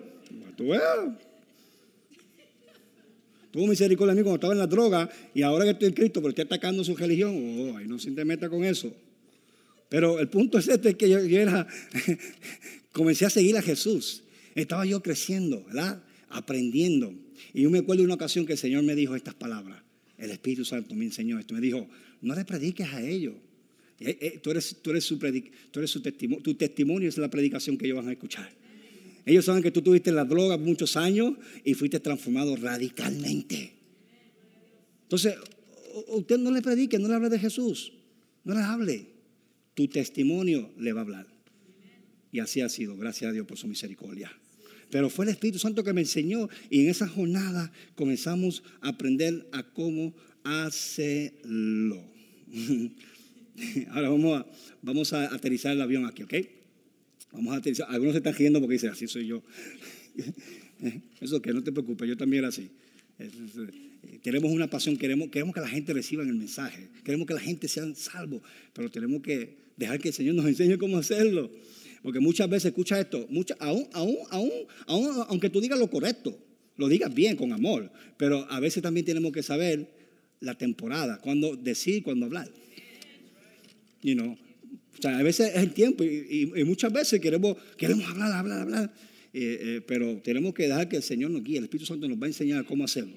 Tuvo 3.52 3.68
misericordia 3.68 4.14
de 4.14 4.22
mí 4.22 4.24
cuando 4.24 4.36
estaba 4.36 4.54
en 4.54 4.60
la 4.60 4.68
droga 4.68 5.10
y 5.34 5.42
ahora 5.42 5.66
que 5.66 5.72
estoy 5.72 5.90
en 5.90 5.94
Cristo, 5.94 6.22
pero 6.22 6.30
estoy 6.30 6.46
atacando 6.46 6.84
su 6.84 6.96
religión. 6.96 7.36
Oh, 7.36 7.78
ahí 7.78 7.86
no 7.86 8.00
se 8.00 8.12
te 8.12 8.24
meta 8.24 8.50
con 8.50 8.64
eso. 8.64 8.94
Pero 9.90 10.20
el 10.20 10.30
punto 10.30 10.58
es 10.58 10.70
este, 10.70 10.96
que 10.96 11.10
yo, 11.10 11.20
era, 11.20 11.68
comencé 12.94 13.26
a 13.26 13.30
seguir 13.30 13.58
a 13.58 13.62
Jesús. 13.62 14.24
Estaba 14.56 14.86
yo 14.86 15.04
creciendo, 15.04 15.66
¿verdad? 15.66 16.02
Aprendiendo. 16.30 17.14
Y 17.54 17.64
yo 17.64 17.70
me 17.70 17.80
acuerdo 17.80 18.02
de 18.02 18.06
una 18.06 18.16
ocasión 18.16 18.46
que 18.46 18.54
el 18.54 18.58
Señor 18.58 18.84
me 18.84 18.96
dijo 18.96 19.16
estas 19.16 19.34
palabras. 19.34 19.84
El 20.18 20.32
Espíritu 20.32 20.64
Santo 20.64 20.96
me 20.96 21.04
enseñó 21.04 21.38
esto. 21.40 21.54
Me 21.54 21.60
dijo, 21.60 21.90
no 22.22 22.36
le 22.36 22.46
prediques 22.46 22.88
a 22.94 23.02
ellos. 23.02 23.34
Eh, 24.00 24.18
eh, 24.22 24.40
tú 24.42 24.52
eres, 24.52 24.78
tú 24.82 24.92
eres, 24.92 25.04
su, 25.04 25.20
tú 25.20 25.80
eres 25.80 25.90
su 25.92 26.02
testimonio. 26.02 26.42
Tu 26.42 26.54
testimonio 26.54 27.10
es 27.10 27.18
la 27.18 27.30
predicación 27.30 27.78
que 27.78 27.86
ellos 27.86 27.98
van 27.98 28.08
a 28.08 28.14
escuchar. 28.14 28.50
Ellos 29.26 29.46
saben 29.46 29.62
que 29.62 29.72
tú 29.72 29.82
tuviste 29.82 30.12
la 30.12 30.26
droga 30.26 30.58
muchos 30.58 30.98
años 30.98 31.34
y 31.64 31.74
fuiste 31.74 32.00
transformado 32.00 32.56
radicalmente. 32.56 33.74
Entonces, 35.04 35.36
usted 36.08 36.38
no 36.38 36.52
le 36.52 36.62
predique, 36.62 36.98
no 36.98 37.08
le 37.08 37.16
hable 37.16 37.30
de 37.30 37.40
Jesús, 37.40 37.94
no 38.44 38.54
le 38.56 38.62
hable. 38.62 39.08
Tu 39.74 39.88
testimonio 39.88 40.72
le 40.78 40.94
va 40.94 41.02
a 41.02 41.04
hablar. 41.04 41.28
Y 42.32 42.40
así 42.40 42.62
ha 42.62 42.70
sido, 42.70 42.96
gracias 42.98 43.30
a 43.30 43.34
Dios 43.34 43.46
por 43.46 43.58
su 43.58 43.68
misericordia. 43.68 44.32
Pero 44.90 45.10
fue 45.10 45.26
el 45.26 45.32
Espíritu 45.32 45.60
Santo 45.60 45.84
que 45.84 45.94
me 45.94 46.02
enseñó 46.02 46.50
y 46.70 46.82
en 46.82 46.90
esa 46.90 47.08
jornada 47.08 47.72
comenzamos 47.96 48.64
a 48.82 48.90
aprender 48.90 49.48
a 49.52 49.64
cómo 49.64 50.14
hacerlo. 50.44 52.04
Ahora 53.92 54.10
vamos 54.10 54.40
a, 54.40 54.46
vamos 54.82 55.14
a 55.14 55.34
aterrizar 55.34 55.74
el 55.74 55.82
avión 55.82 56.06
aquí, 56.06 56.24
¿ok? 56.24 56.34
Vamos 57.32 57.56
a 57.56 57.60
utilizar. 57.60 57.88
Algunos 57.89 58.13
se 58.13 58.17
están 58.17 58.34
riendo 58.34 58.60
porque 58.60 58.74
dicen, 58.74 58.89
así 58.89 59.08
soy 59.08 59.28
yo. 59.28 59.44
Eso 61.22 61.41
que 61.41 61.54
no 61.54 61.63
te 61.63 61.72
preocupes, 61.72 62.08
yo 62.08 62.17
también 62.17 62.39
era 62.39 62.50
así. 62.50 62.70
Queremos 64.24 64.52
una 64.52 64.67
pasión, 64.67 64.98
queremos, 64.98 65.30
queremos 65.30 65.54
que 65.54 65.62
la 65.62 65.67
gente 65.67 65.94
reciba 65.94 66.24
el 66.24 66.34
mensaje, 66.34 66.89
queremos 67.04 67.28
que 67.28 67.34
la 67.34 67.39
gente 67.39 67.67
sea 67.67 67.84
salvo, 67.96 68.41
pero 68.74 68.89
tenemos 68.89 69.22
que 69.22 69.58
dejar 69.78 70.00
que 70.00 70.10
el 70.10 70.13
Señor 70.13 70.36
nos 70.36 70.46
enseñe 70.46 70.78
cómo 70.78 70.98
hacerlo. 70.98 71.52
Porque 72.02 72.20
muchas 72.20 72.50
veces 72.50 72.67
escucha 72.67 73.00
esto, 73.00 73.28
aún, 73.60 73.88
aún, 73.94 74.17
aún, 74.32 74.52
aún, 74.88 75.26
aunque 75.28 75.52
tú 75.52 75.62
digas 75.62 75.78
lo 75.78 75.88
correcto, 75.89 76.36
lo 76.78 76.88
digas 76.88 77.13
bien, 77.13 77.36
con 77.36 77.54
amor, 77.54 77.91
pero 78.17 78.50
a 78.50 78.60
veces 78.60 78.82
también 78.82 79.06
tenemos 79.06 79.32
que 79.32 79.44
saber 79.44 79.88
la 80.39 80.58
temporada, 80.58 81.20
cuándo 81.20 81.56
decir, 81.56 82.02
cuándo 82.02 82.26
hablar. 82.26 82.50
You 84.02 84.15
know, 84.15 84.36
o 85.02 85.10
sea, 85.10 85.18
a 85.18 85.24
veces 85.24 85.50
es 85.56 85.64
el 85.64 85.74
tiempo 85.74 86.04
y, 86.04 86.52
muchas 86.64 86.94
veces 86.94 87.20
queremos, 87.20 87.58
queremos 87.76 88.08
hablar, 88.08 88.34
hablar, 88.34 88.62
hablar, 88.62 88.94
eh, 89.34 89.58
eh, 89.60 89.82
pero 89.88 90.18
tenemos 90.18 90.54
que 90.54 90.68
dejar 90.68 90.88
que 90.88 90.98
el 90.98 91.02
Señor 91.02 91.32
nos 91.32 91.44
guíe, 91.44 91.58
el 91.58 91.64
Espíritu 91.64 91.88
Santo 91.88 92.08
nos 92.08 92.20
va 92.20 92.26
a 92.26 92.28
enseñar 92.28 92.64
cómo 92.66 92.84
hacerlo. 92.84 93.16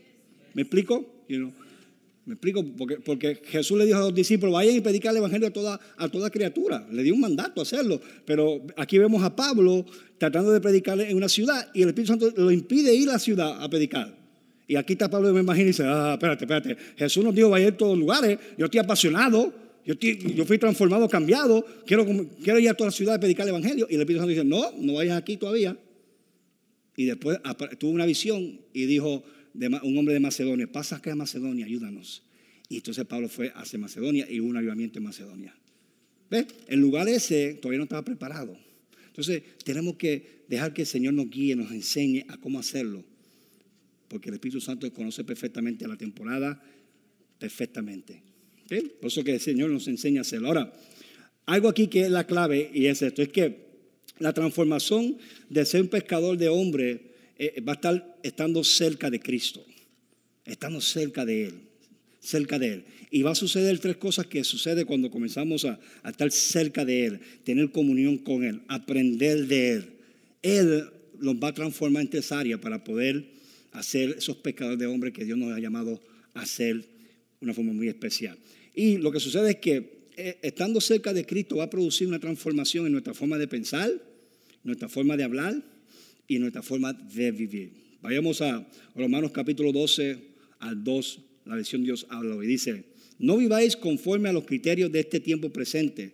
¿Me 0.55 0.63
explico? 0.63 1.27
Me 2.25 2.33
explico, 2.33 2.65
porque, 2.65 2.97
porque, 3.01 3.35
Jesús 3.45 3.77
le 3.77 3.85
dijo 3.85 3.99
a 3.99 4.01
los 4.01 4.15
discípulos, 4.15 4.55
vayan 4.55 4.77
y 4.77 4.81
predicar 4.81 5.11
el 5.11 5.19
Evangelio 5.19 5.49
a 5.49 5.51
toda, 5.51 5.79
a 5.99 6.09
toda 6.09 6.31
criatura. 6.31 6.89
Le 6.91 7.03
dio 7.03 7.13
un 7.13 7.21
mandato 7.21 7.61
a 7.61 7.65
hacerlo. 7.65 8.01
Pero 8.25 8.63
aquí 8.79 8.97
vemos 8.97 9.23
a 9.23 9.37
Pablo 9.37 9.85
tratando 10.17 10.53
de 10.53 10.61
predicar 10.63 10.99
en 10.99 11.15
una 11.15 11.29
ciudad 11.29 11.69
y 11.75 11.83
el 11.83 11.89
Espíritu 11.89 12.13
Santo 12.13 12.33
lo 12.35 12.51
impide 12.51 12.95
ir 12.95 13.11
a 13.11 13.15
la 13.15 13.19
ciudad 13.19 13.63
a 13.63 13.69
predicar. 13.69 14.17
Y 14.67 14.77
aquí 14.77 14.95
está 14.95 15.11
Pablo, 15.11 15.35
me 15.35 15.41
imagino, 15.41 15.65
y 15.65 15.69
dice, 15.69 15.83
ah, 15.85 16.13
espérate, 16.15 16.45
espérate. 16.45 16.77
Jesús 16.97 17.23
nos 17.23 17.35
dijo, 17.35 17.51
vaya 17.51 17.69
a 17.69 17.77
todos 17.77 17.99
lugares. 17.99 18.39
Yo 18.57 18.65
estoy 18.65 18.81
apasionado. 18.81 19.64
Yo, 19.85 20.47
fui 20.47 20.59
transformado, 20.59 21.09
cambiado. 21.09 21.65
Quiero, 21.87 22.07
quiero 22.43 22.59
ir 22.59 22.69
a 22.71 22.75
toda 22.75 22.89
la 22.89 22.93
ciudad 22.93 23.17
a 23.17 23.21
predicar 23.21 23.45
el 23.45 23.51
Evangelio. 23.51 23.87
Y 23.91 23.97
el 23.97 24.01
Espíritu 24.01 24.21
Santo 24.21 24.31
dice, 24.31 24.45
no, 24.45 24.73
no 24.79 24.95
vayas 24.95 25.19
aquí 25.19 25.37
todavía. 25.37 25.77
Y 26.97 27.05
después 27.05 27.39
tuvo 27.79 27.91
una 27.91 28.07
visión 28.07 28.61
y 28.73 28.87
dijo, 28.87 29.25
un 29.55 29.99
hombre 29.99 30.15
de 30.15 30.21
Macedonia, 30.21 30.71
pasa 30.71 30.97
acá 30.97 31.13
a 31.13 31.17
Macedonia, 31.17 31.67
ayúdanos. 31.67 32.23
Y 32.69 32.77
entonces 32.77 33.05
Pablo 33.05 33.29
fue 33.29 33.53
hacia 33.55 33.79
Macedonia 33.79 34.27
y 34.31 34.41
hubo 34.41 34.49
un 34.49 34.57
avivamiento 34.57 34.99
en 34.99 35.05
Macedonia. 35.05 35.55
¿Ves? 36.31 36.47
El 36.69 36.81
lugar 36.81 37.09
ese 37.09 37.55
todavía 37.55 37.79
no 37.79 37.85
estaba 37.85 38.03
preparado. 38.03 38.57
Entonces 39.07 39.43
tenemos 39.65 39.97
que 39.97 40.45
dejar 40.49 40.73
que 40.73 40.83
el 40.83 40.89
Señor 40.89 41.15
nos 41.15 41.29
guíe, 41.29 41.55
nos 41.57 41.71
enseñe 41.71 42.25
a 42.29 42.39
cómo 42.39 42.59
hacerlo. 42.59 43.05
Porque 44.09 44.31
el 44.31 44.37
Espíritu 44.37 44.61
Santo 44.61 44.91
conoce 44.93 45.25
perfectamente 45.25 45.87
la 45.87 45.97
temporada, 45.97 46.63
perfectamente. 47.39 48.23
Por 48.69 49.09
eso 49.09 49.25
que 49.25 49.35
el 49.35 49.41
Señor 49.41 49.71
nos 49.71 49.89
enseña 49.89 50.21
a 50.21 50.23
hacerlo. 50.23 50.49
Ahora, 50.49 50.73
algo 51.47 51.69
aquí 51.69 51.89
que 51.89 52.03
es 52.03 52.11
la 52.11 52.27
clave 52.27 52.71
y 52.73 52.87
es 52.87 53.03
esto, 53.03 53.23
es 53.23 53.29
que 53.29 53.65
la 54.19 54.33
transformación 54.33 55.19
de 55.51 55.65
ser 55.67 55.83
un 55.83 55.89
pescador 55.89 56.39
de 56.39 56.49
hombre 56.49 57.15
eh, 57.37 57.61
va 57.61 57.73
a 57.73 57.75
estar 57.75 58.19
estando 58.23 58.63
cerca 58.65 59.11
de 59.11 59.21
Cristo, 59.21 59.65
estando 60.45 60.81
cerca 60.81 61.25
de 61.25 61.47
Él, 61.47 61.55
cerca 62.21 62.59
de 62.59 62.75
Él. 62.75 62.85
Y 63.11 63.23
va 63.23 63.33
a 63.33 63.35
suceder 63.35 63.79
tres 63.79 63.97
cosas 63.97 64.27
que 64.27 64.43
sucede 64.45 64.85
cuando 64.85 65.11
comenzamos 65.11 65.65
a, 65.65 65.79
estar 66.09 66.31
cerca 66.31 66.85
de 66.85 67.07
Él, 67.07 67.21
tener 67.45 67.71
comunión 67.71 68.19
con 68.19 68.45
Él, 68.45 68.63
aprender 68.69 69.47
de 69.47 69.73
Él. 69.73 69.85
Él 70.43 70.85
nos 71.19 71.37
va 71.37 71.49
a 71.49 71.55
transformar 71.55 72.03
en 72.03 72.11
tres 72.11 72.33
para 72.61 72.83
poder 72.83 73.25
hacer 73.73 74.17
esos 74.19 74.37
pescadores 74.37 74.79
de 74.79 74.87
hombre 74.87 75.13
que 75.13 75.25
Dios 75.25 75.37
nos 75.37 75.53
ha 75.53 75.59
llamado 75.59 76.01
a 76.35 76.43
de 76.43 76.94
una 77.45 77.55
forma 77.55 77.73
muy 77.73 77.89
especial. 77.89 78.37
Y 78.75 78.97
lo 78.97 79.13
que 79.13 79.21
sucede 79.21 79.51
es 79.51 79.57
que 79.57 80.09
eh, 80.17 80.39
estando 80.43 80.81
cerca 80.81 81.13
de 81.13 81.25
Cristo 81.25 81.57
va 81.57 81.65
a 81.65 81.71
producir 81.71 82.09
una 82.09 82.19
transformación 82.19 82.87
en 82.87 82.93
nuestra 82.93 83.15
forma 83.15 83.39
de 83.39 83.49
pensar, 83.49 83.91
nuestra 84.65 84.89
forma 84.89 85.17
de 85.17 85.25
hablar, 85.25 85.63
y 86.29 86.39
nuestra 86.39 86.63
forma 86.63 86.93
de 86.93 87.33
vivir. 87.33 87.71
Vayamos 88.01 88.41
a 88.41 88.67
Romanos 88.95 89.33
capítulo 89.33 89.73
12 89.73 90.19
al 90.61 90.83
2, 90.83 91.21
la 91.47 91.57
versión 91.57 91.85
Dios 91.85 92.07
habla 92.09 92.43
y 92.43 92.47
dice, 92.47 92.85
no 93.19 93.37
viváis 93.37 93.77
conforme 93.77 94.29
a 94.29 94.33
los 94.33 94.45
criterios 94.45 94.91
de 94.91 95.01
este 95.01 95.21
tiempo 95.21 95.51
presente, 95.51 96.13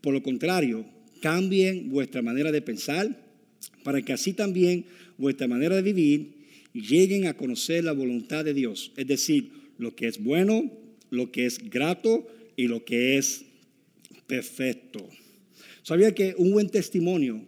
por 0.00 0.12
lo 0.12 0.22
contrario, 0.22 0.84
cambien 1.20 1.88
vuestra 1.90 2.22
manera 2.22 2.50
de 2.50 2.62
pensar 2.62 3.16
para 3.84 4.02
que 4.02 4.12
así 4.12 4.32
también 4.32 4.84
vuestra 5.16 5.46
manera 5.46 5.76
de 5.76 5.82
vivir 5.82 6.42
lleguen 6.72 7.26
a 7.26 7.34
conocer 7.34 7.84
la 7.84 7.92
voluntad 7.92 8.44
de 8.44 8.54
Dios, 8.54 8.92
es 8.96 9.06
decir, 9.06 9.50
lo 9.78 9.94
que 9.94 10.06
es 10.06 10.22
bueno, 10.22 10.70
lo 11.10 11.30
que 11.30 11.46
es 11.46 11.70
grato 11.70 12.26
y 12.56 12.68
lo 12.68 12.84
que 12.84 13.18
es 13.18 13.44
perfecto. 14.26 15.08
¿Sabía 15.82 16.14
que 16.14 16.34
un 16.38 16.52
buen 16.52 16.68
testimonio 16.68 17.46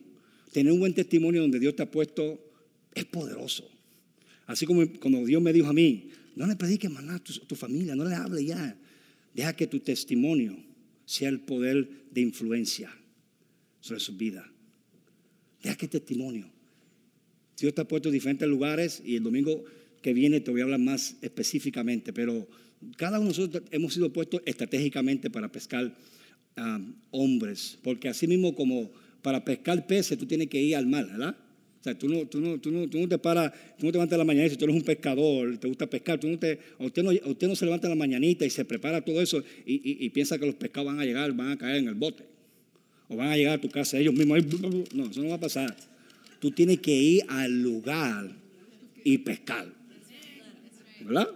tener 0.54 0.72
un 0.72 0.78
buen 0.78 0.94
testimonio 0.94 1.40
donde 1.40 1.58
Dios 1.58 1.74
te 1.74 1.82
ha 1.82 1.90
puesto 1.90 2.40
es 2.94 3.04
poderoso. 3.06 3.68
Así 4.46 4.66
como 4.66 4.88
cuando 5.00 5.24
Dios 5.24 5.42
me 5.42 5.52
dijo 5.52 5.66
a 5.66 5.72
mí, 5.72 6.10
no 6.36 6.46
le 6.46 6.54
prediques 6.54 6.88
más 6.88 7.04
a 7.08 7.18
tu, 7.18 7.56
familia, 7.56 7.96
no 7.96 8.04
le 8.04 8.14
hable 8.14 8.44
ya. 8.44 8.78
Deja 9.34 9.56
que 9.56 9.66
tu 9.66 9.80
testimonio 9.80 10.56
sea 11.06 11.28
el 11.28 11.40
poder 11.40 11.88
de 12.12 12.20
influencia 12.20 12.96
sobre 13.80 13.98
su 13.98 14.16
vida. 14.16 14.48
Deja 15.60 15.74
que 15.74 15.88
testimonio. 15.88 16.48
Dios 17.58 17.74
te 17.74 17.80
ha 17.80 17.88
puesto 17.88 18.08
en 18.10 18.12
diferentes 18.12 18.46
lugares 18.46 19.02
y 19.04 19.16
el 19.16 19.24
domingo 19.24 19.64
que 20.04 20.12
viene 20.12 20.40
te 20.40 20.50
voy 20.50 20.60
a 20.60 20.64
hablar 20.64 20.80
más 20.80 21.16
específicamente, 21.22 22.12
pero 22.12 22.46
cada 22.98 23.18
uno 23.18 23.30
de 23.30 23.38
nosotros 23.38 23.62
hemos 23.70 23.94
sido 23.94 24.12
puestos 24.12 24.42
estratégicamente 24.44 25.30
para 25.30 25.50
pescar 25.50 25.96
a 26.56 26.78
hombres, 27.10 27.78
porque 27.82 28.10
así 28.10 28.26
mismo 28.26 28.54
como 28.54 28.90
para 29.22 29.42
pescar 29.42 29.86
peces 29.86 30.18
tú 30.18 30.26
tienes 30.26 30.48
que 30.48 30.60
ir 30.60 30.76
al 30.76 30.86
mar, 30.86 31.06
¿verdad? 31.06 31.34
O 31.80 31.82
sea, 31.82 31.98
tú 31.98 32.06
no, 32.06 32.26
tú 32.26 32.38
no, 32.38 32.60
tú 32.60 32.70
no, 32.70 32.86
tú 32.86 33.00
no 33.00 33.08
te 33.08 33.16
paras, 33.16 33.50
tú 33.78 33.86
no 33.86 33.92
te 33.92 33.96
levantas 33.96 34.16
a 34.16 34.18
la 34.18 34.24
mañana 34.24 34.46
si 34.50 34.58
tú 34.58 34.66
eres 34.66 34.76
un 34.76 34.82
pescador, 34.82 35.56
te 35.56 35.68
gusta 35.68 35.88
pescar, 35.88 36.20
tú 36.20 36.28
no 36.28 36.38
te, 36.38 36.58
usted, 36.80 37.02
no, 37.02 37.10
usted 37.10 37.48
no 37.48 37.56
se 37.56 37.64
levanta 37.64 37.86
a 37.86 37.90
la 37.90 37.96
mañanita 37.96 38.44
y 38.44 38.50
se 38.50 38.66
prepara 38.66 39.00
todo 39.00 39.22
eso 39.22 39.42
y, 39.64 40.04
y, 40.04 40.10
piensa 40.10 40.38
que 40.38 40.44
los 40.44 40.54
pescados 40.54 40.92
van 40.92 41.00
a 41.00 41.06
llegar, 41.06 41.32
van 41.32 41.52
a 41.52 41.56
caer 41.56 41.76
en 41.76 41.88
el 41.88 41.94
bote. 41.94 42.24
O 43.08 43.16
van 43.16 43.28
a 43.28 43.36
llegar 43.38 43.54
a 43.54 43.60
tu 43.60 43.70
casa 43.70 43.98
ellos 43.98 44.12
mismos. 44.12 44.44
No, 44.94 45.10
eso 45.10 45.22
no 45.22 45.28
va 45.30 45.36
a 45.36 45.40
pasar. 45.40 45.74
Tú 46.40 46.50
tienes 46.50 46.80
que 46.80 46.94
ir 46.94 47.22
al 47.28 47.62
lugar 47.62 48.30
y 49.02 49.18
pescar. 49.18 49.83
¿Verdad? 51.04 51.28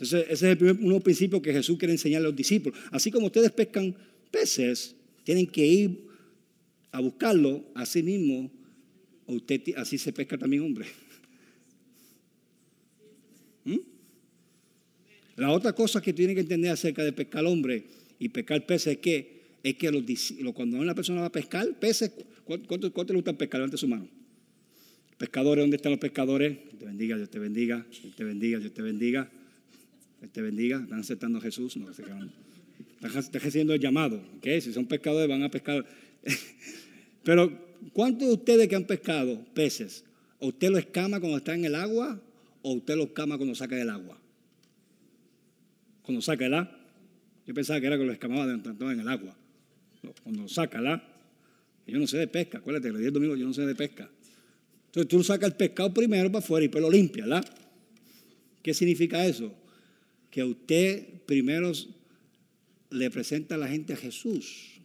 Ese, 0.00 0.26
es 0.32 0.42
el 0.42 0.62
uno 0.62 0.74
de 0.74 0.88
los 0.88 1.02
principios 1.02 1.40
que 1.40 1.52
Jesús 1.52 1.78
quiere 1.78 1.92
enseñar 1.92 2.20
a 2.20 2.24
los 2.24 2.36
discípulos. 2.36 2.78
Así 2.90 3.10
como 3.10 3.26
ustedes 3.26 3.52
pescan 3.52 3.94
peces, 4.30 4.96
tienen 5.22 5.46
que 5.46 5.64
ir 5.64 6.04
a 6.90 7.00
buscarlo, 7.00 7.64
así 7.74 8.02
mismo, 8.02 8.50
usted, 9.26 9.62
así 9.76 9.98
se 9.98 10.12
pesca 10.12 10.36
también 10.36 10.62
hombre. 10.62 10.86
¿Mm? 13.64 13.78
La 15.36 15.50
otra 15.50 15.72
cosa 15.72 16.00
que 16.00 16.12
tiene 16.12 16.34
que 16.34 16.40
entender 16.40 16.70
acerca 16.70 17.02
de 17.02 17.12
pescar 17.12 17.44
hombre 17.46 17.84
y 18.18 18.28
pescar 18.28 18.64
peces 18.66 18.94
es 18.94 18.98
que, 18.98 19.42
es 19.62 19.74
que 19.76 19.90
los, 19.90 20.04
cuando 20.54 20.78
una 20.78 20.94
persona 20.94 21.20
va 21.20 21.26
a 21.26 21.32
pescar 21.32 21.68
peces, 21.78 22.12
¿cuánto, 22.44 22.92
cuánto 22.92 23.12
le 23.12 23.18
gusta 23.18 23.36
pescar? 23.36 23.60
Levante 23.60 23.76
su 23.76 23.88
mano. 23.88 24.08
Pescadores, 25.18 25.62
¿dónde 25.62 25.76
están 25.76 25.92
los 25.92 26.00
pescadores? 26.00 26.58
Dios 26.58 26.78
te 26.78 26.86
bendiga, 26.86 27.16
Dios 27.16 27.30
te 27.30 27.38
bendiga, 27.38 27.86
Dios 27.88 28.14
te 28.16 28.24
bendiga, 28.24 28.58
Dios 28.58 28.72
te 28.72 28.82
bendiga. 28.82 29.30
Dios. 30.32 30.82
¿Están 30.82 31.00
aceptando 31.00 31.40
Jesús? 31.40 31.76
No, 31.76 31.90
están, 31.90 32.32
están 33.02 33.42
haciendo 33.42 33.74
el 33.74 33.80
llamado. 33.80 34.20
¿okay? 34.38 34.60
Si 34.60 34.72
son 34.72 34.86
pescadores, 34.86 35.28
van 35.28 35.42
a 35.42 35.50
pescar. 35.50 35.84
Pero, 37.24 37.52
¿cuántos 37.92 38.28
de 38.28 38.34
ustedes 38.34 38.68
que 38.68 38.74
han 38.74 38.84
pescado 38.84 39.44
peces, 39.54 40.04
o 40.38 40.48
usted 40.48 40.70
lo 40.70 40.78
escama 40.78 41.20
cuando 41.20 41.38
está 41.38 41.54
en 41.54 41.64
el 41.64 41.74
agua 41.74 42.20
o 42.62 42.72
usted 42.72 42.96
lo 42.96 43.04
escama 43.04 43.36
cuando 43.36 43.54
saca 43.54 43.76
del 43.76 43.90
agua? 43.90 44.18
Cuando 46.02 46.22
saca 46.22 46.46
el 46.46 46.54
agua. 46.54 46.80
Yo 47.46 47.54
pensaba 47.54 47.80
que 47.80 47.86
era 47.86 47.98
que 47.98 48.04
lo 48.04 48.12
escamaba 48.12 48.46
de 48.46 48.54
en 48.54 49.00
el 49.00 49.08
agua. 49.08 49.36
cuando 50.22 50.48
saca 50.48 50.78
el 50.78 50.86
agua. 50.86 51.08
Yo 51.86 51.98
no 51.98 52.06
sé 52.06 52.16
de 52.16 52.28
pesca, 52.28 52.58
acuérdate 52.58 52.88
que 52.88 52.96
el 52.96 53.00
día 53.02 53.10
domingo 53.10 53.36
yo 53.36 53.46
no 53.46 53.52
sé 53.52 53.66
de 53.66 53.74
pesca. 53.74 54.10
Entonces 54.94 55.08
tú 55.08 55.24
sacas 55.24 55.50
el 55.50 55.56
pescado 55.56 55.92
primero 55.92 56.30
para 56.30 56.38
afuera 56.38 56.62
y 56.62 56.68
después 56.68 56.82
lo 56.82 56.88
limpia, 56.88 57.24
¿verdad? 57.24 57.44
¿Qué 58.62 58.72
significa 58.72 59.26
eso? 59.26 59.52
Que 60.30 60.44
usted 60.44 61.04
primero 61.26 61.72
le 62.90 63.10
presenta 63.10 63.56
a 63.56 63.58
la 63.58 63.66
gente 63.66 63.94
a 63.94 63.96
Jesús 63.96 64.80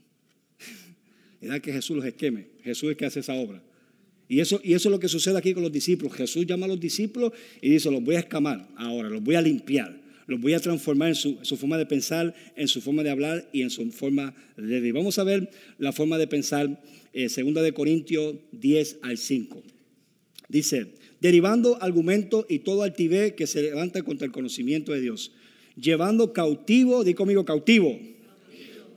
y 1.41 1.59
que 1.59 1.71
Jesús 1.71 1.95
los 1.95 2.05
esqueme. 2.05 2.47
Jesús 2.63 2.89
es 2.89 2.97
que 2.97 3.05
hace 3.05 3.19
esa 3.19 3.35
obra. 3.35 3.61
Y 4.27 4.39
eso, 4.39 4.59
y 4.63 4.73
eso 4.73 4.89
es 4.89 4.91
lo 4.91 4.99
que 4.99 5.07
sucede 5.07 5.37
aquí 5.37 5.53
con 5.53 5.61
los 5.61 5.71
discípulos. 5.71 6.15
Jesús 6.15 6.43
llama 6.47 6.65
a 6.65 6.69
los 6.69 6.79
discípulos 6.79 7.31
y 7.61 7.69
dice, 7.69 7.91
los 7.91 8.03
voy 8.03 8.15
a 8.15 8.19
escamar 8.19 8.67
ahora, 8.77 9.09
los 9.09 9.23
voy 9.23 9.35
a 9.35 9.41
limpiar, 9.43 10.01
los 10.25 10.41
voy 10.41 10.55
a 10.55 10.59
transformar 10.59 11.09
en 11.09 11.15
su, 11.15 11.37
forma 11.55 11.77
de 11.77 11.85
pensar, 11.85 12.33
en 12.55 12.67
su 12.67 12.81
forma 12.81 13.03
de 13.03 13.11
hablar 13.11 13.47
y 13.53 13.61
en 13.61 13.69
su 13.69 13.91
forma 13.91 14.33
de 14.57 14.63
vivir. 14.63 14.93
Vamos 14.93 15.19
a 15.19 15.23
ver 15.23 15.51
la 15.77 15.91
forma 15.91 16.17
de 16.17 16.25
pensar, 16.25 16.81
eh, 17.13 17.29
segunda 17.29 17.61
de 17.61 17.73
Corintios 17.73 18.37
10 18.53 18.97
al 19.03 19.19
5. 19.19 19.63
Dice, 20.49 20.87
derivando 21.21 21.81
argumentos 21.81 22.45
y 22.49 22.59
todo 22.59 22.83
altivez 22.83 23.33
que 23.33 23.47
se 23.47 23.61
levanta 23.61 24.01
contra 24.01 24.25
el 24.25 24.33
conocimiento 24.33 24.91
de 24.91 24.99
Dios, 24.99 25.31
llevando 25.79 26.33
cautivo, 26.33 27.05
di 27.05 27.13
conmigo 27.13 27.45
cautivo 27.45 27.97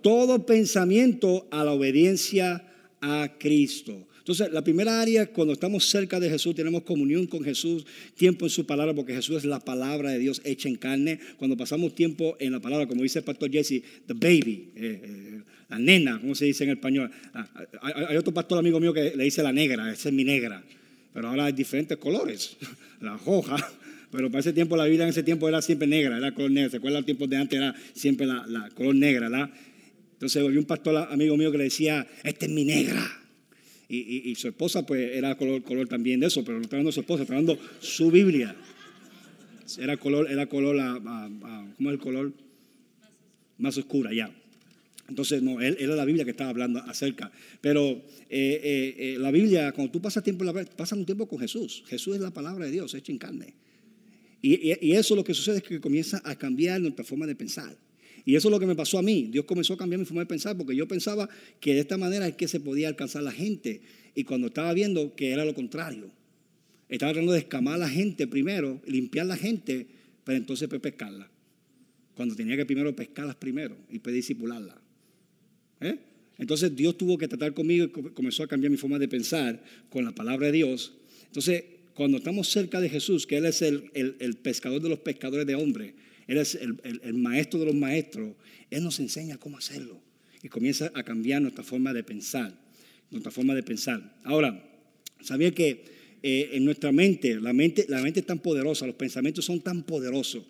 todo 0.02 0.44
pensamiento 0.44 1.46
a 1.50 1.64
la 1.64 1.72
obediencia 1.72 2.64
a 3.00 3.36
Cristo. 3.38 4.06
Entonces, 4.18 4.52
la 4.52 4.62
primera 4.62 5.00
área, 5.00 5.26
cuando 5.26 5.52
estamos 5.52 5.86
cerca 5.86 6.20
de 6.20 6.30
Jesús, 6.30 6.54
tenemos 6.54 6.82
comunión 6.82 7.26
con 7.26 7.42
Jesús, 7.42 7.84
tiempo 8.14 8.46
en 8.46 8.50
su 8.50 8.66
palabra, 8.66 8.94
porque 8.94 9.14
Jesús 9.14 9.38
es 9.38 9.44
la 9.44 9.58
palabra 9.58 10.10
de 10.10 10.20
Dios 10.20 10.40
hecha 10.44 10.68
en 10.68 10.76
carne. 10.76 11.18
Cuando 11.38 11.56
pasamos 11.56 11.94
tiempo 11.94 12.36
en 12.38 12.52
la 12.52 12.60
palabra, 12.60 12.86
como 12.86 13.02
dice 13.02 13.20
el 13.20 13.24
pastor 13.24 13.50
Jesse, 13.50 13.82
the 14.06 14.14
baby, 14.14 14.70
eh, 14.76 15.00
eh, 15.02 15.40
la 15.68 15.78
nena, 15.78 16.20
como 16.20 16.36
se 16.36 16.44
dice 16.44 16.62
en 16.62 16.70
español. 16.70 17.10
Ah, 17.34 17.48
hay, 17.82 18.16
otro 18.16 18.32
pastor 18.32 18.58
amigo 18.58 18.78
mío 18.78 18.92
que 18.92 19.16
le 19.16 19.24
dice 19.24 19.42
la 19.42 19.52
negra, 19.52 19.92
esa 19.92 20.10
es 20.10 20.14
mi 20.14 20.22
negra. 20.22 20.62
Pero 21.12 21.28
ahora 21.28 21.46
hay 21.46 21.52
diferentes 21.52 21.98
colores, 21.98 22.56
la 23.00 23.18
hoja. 23.24 23.56
Pero 24.10 24.30
para 24.30 24.40
ese 24.40 24.52
tiempo, 24.52 24.76
la 24.76 24.84
vida 24.86 25.04
en 25.04 25.10
ese 25.10 25.22
tiempo 25.22 25.48
era 25.48 25.62
siempre 25.62 25.86
negra, 25.86 26.18
era 26.18 26.32
color 26.32 26.50
negra. 26.50 26.70
¿Se 26.70 26.76
acuerdan? 26.76 27.00
Los 27.00 27.06
tiempos 27.06 27.30
de 27.30 27.36
antes 27.36 27.58
era 27.58 27.74
siempre 27.94 28.26
la, 28.26 28.68
color 28.74 28.94
negra, 28.94 29.28
¿verdad? 29.28 29.50
Entonces 30.12 30.42
había 30.42 30.58
un 30.58 30.66
pastor 30.66 30.96
amigo 31.10 31.36
mío 31.36 31.50
que 31.50 31.58
le 31.58 31.64
decía, 31.64 32.06
esta 32.22 32.46
es 32.46 32.52
mi 32.52 32.64
negra. 32.64 33.02
Y, 33.88 34.34
su 34.36 34.48
esposa 34.48 34.86
pues 34.86 35.14
era 35.14 35.36
color, 35.36 35.62
color 35.62 35.86
también 35.86 36.18
de 36.20 36.26
eso, 36.26 36.42
pero 36.44 36.56
no 36.56 36.62
está 36.62 36.78
de 36.78 36.92
su 36.92 37.00
esposa, 37.00 37.24
está 37.24 37.34
hablando 37.34 37.58
su 37.80 38.10
Biblia. 38.10 38.56
Era 39.78 39.98
color, 39.98 40.30
era 40.30 40.46
color, 40.46 41.02
¿cómo 41.76 41.90
es 41.90 41.94
el 41.94 41.98
color? 41.98 42.32
Más 43.58 43.76
oscura, 43.76 44.12
ya. 44.14 44.30
Entonces, 45.08 45.42
no, 45.42 45.60
él, 45.60 45.76
era 45.78 45.94
la 45.94 46.04
Biblia 46.04 46.24
que 46.24 46.30
estaba 46.30 46.50
hablando 46.50 46.80
acerca. 46.80 47.30
Pero 47.60 47.90
eh, 47.90 48.02
eh, 48.30 48.94
eh, 48.98 49.16
la 49.18 49.30
Biblia, 49.30 49.72
cuando 49.72 49.92
tú 49.92 50.00
pasas 50.00 50.22
tiempo, 50.22 50.44
pasas 50.76 50.98
un 50.98 51.04
tiempo 51.04 51.26
con 51.26 51.38
Jesús. 51.38 51.82
Jesús 51.86 52.16
es 52.16 52.20
la 52.20 52.30
palabra 52.30 52.66
de 52.66 52.72
Dios, 52.72 52.94
hecha 52.94 53.12
en 53.12 53.18
carne. 53.18 53.54
Y, 54.40 54.92
eso 54.92 55.14
lo 55.14 55.22
que 55.22 55.34
sucede 55.34 55.58
es 55.58 55.62
que 55.62 55.80
comienza 55.80 56.20
a 56.24 56.36
cambiar 56.36 56.80
nuestra 56.80 57.04
forma 57.04 57.26
de 57.26 57.36
pensar. 57.36 57.76
Y 58.24 58.34
eso 58.34 58.48
es 58.48 58.52
lo 58.52 58.58
que 58.58 58.66
me 58.66 58.74
pasó 58.74 58.98
a 58.98 59.02
mí. 59.02 59.28
Dios 59.30 59.44
comenzó 59.44 59.74
a 59.74 59.76
cambiar 59.76 60.00
mi 60.00 60.04
forma 60.04 60.22
de 60.22 60.26
pensar 60.26 60.56
porque 60.56 60.74
yo 60.74 60.88
pensaba 60.88 61.28
que 61.60 61.74
de 61.74 61.80
esta 61.80 61.96
manera 61.96 62.26
es 62.26 62.34
que 62.34 62.48
se 62.48 62.58
podía 62.58 62.88
alcanzar 62.88 63.22
la 63.22 63.32
gente. 63.32 63.82
Y 64.14 64.24
cuando 64.24 64.48
estaba 64.48 64.72
viendo 64.72 65.14
que 65.14 65.30
era 65.30 65.44
lo 65.44 65.54
contrario. 65.54 66.10
Estaba 66.88 67.12
tratando 67.12 67.32
de 67.32 67.38
escamar 67.38 67.74
a 67.74 67.78
la 67.78 67.88
gente 67.88 68.26
primero, 68.26 68.80
limpiar 68.86 69.26
la 69.26 69.36
gente, 69.36 69.86
pero 70.24 70.38
entonces 70.38 70.68
pescarla. 70.68 71.30
Cuando 72.14 72.34
tenía 72.34 72.56
que 72.56 72.66
primero 72.66 72.94
pescarlas 72.94 73.36
primero 73.36 73.76
y 73.88 73.94
después 73.94 74.14
disipularlas. 74.14 74.81
¿Eh? 75.82 75.98
Entonces 76.38 76.74
Dios 76.74 76.96
tuvo 76.96 77.18
que 77.18 77.28
tratar 77.28 77.54
conmigo 77.54 77.84
y 77.84 77.88
comenzó 77.88 78.42
a 78.42 78.48
cambiar 78.48 78.70
mi 78.70 78.76
forma 78.76 78.98
de 78.98 79.08
pensar 79.08 79.62
con 79.90 80.04
la 80.04 80.12
palabra 80.12 80.46
de 80.46 80.52
Dios. 80.52 80.92
Entonces, 81.26 81.64
cuando 81.94 82.18
estamos 82.18 82.48
cerca 82.48 82.80
de 82.80 82.88
Jesús, 82.88 83.26
que 83.26 83.36
Él 83.36 83.46
es 83.46 83.62
el, 83.62 84.36
pescador 84.42 84.80
de 84.80 84.88
los 84.88 85.00
pescadores 85.00 85.46
de 85.46 85.54
hombres, 85.54 85.94
Él 86.26 86.38
es 86.38 86.54
el, 86.54 87.14
maestro 87.14 87.60
de 87.60 87.66
los 87.66 87.74
maestros, 87.74 88.34
Él 88.70 88.82
nos 88.82 88.98
enseña 89.00 89.36
cómo 89.36 89.58
hacerlo. 89.58 90.00
Y 90.42 90.48
comienza 90.48 90.90
a 90.94 91.02
cambiar 91.02 91.42
nuestra 91.42 91.62
forma 91.62 91.92
de 91.92 92.02
pensar. 92.02 92.58
Nuestra 93.10 93.30
forma 93.30 93.54
de 93.54 93.62
pensar. 93.62 94.16
Ahora, 94.24 94.68
sabía 95.20 95.52
que 95.52 95.84
eh, 96.22 96.50
en 96.52 96.64
nuestra 96.64 96.92
mente 96.92 97.38
la, 97.40 97.52
mente, 97.52 97.84
la 97.88 98.00
mente 98.00 98.20
es 98.20 98.26
tan 98.26 98.38
poderosa, 98.38 98.86
los 98.86 98.96
pensamientos 98.96 99.44
son 99.44 99.60
tan 99.60 99.82
poderosos. 99.82 100.44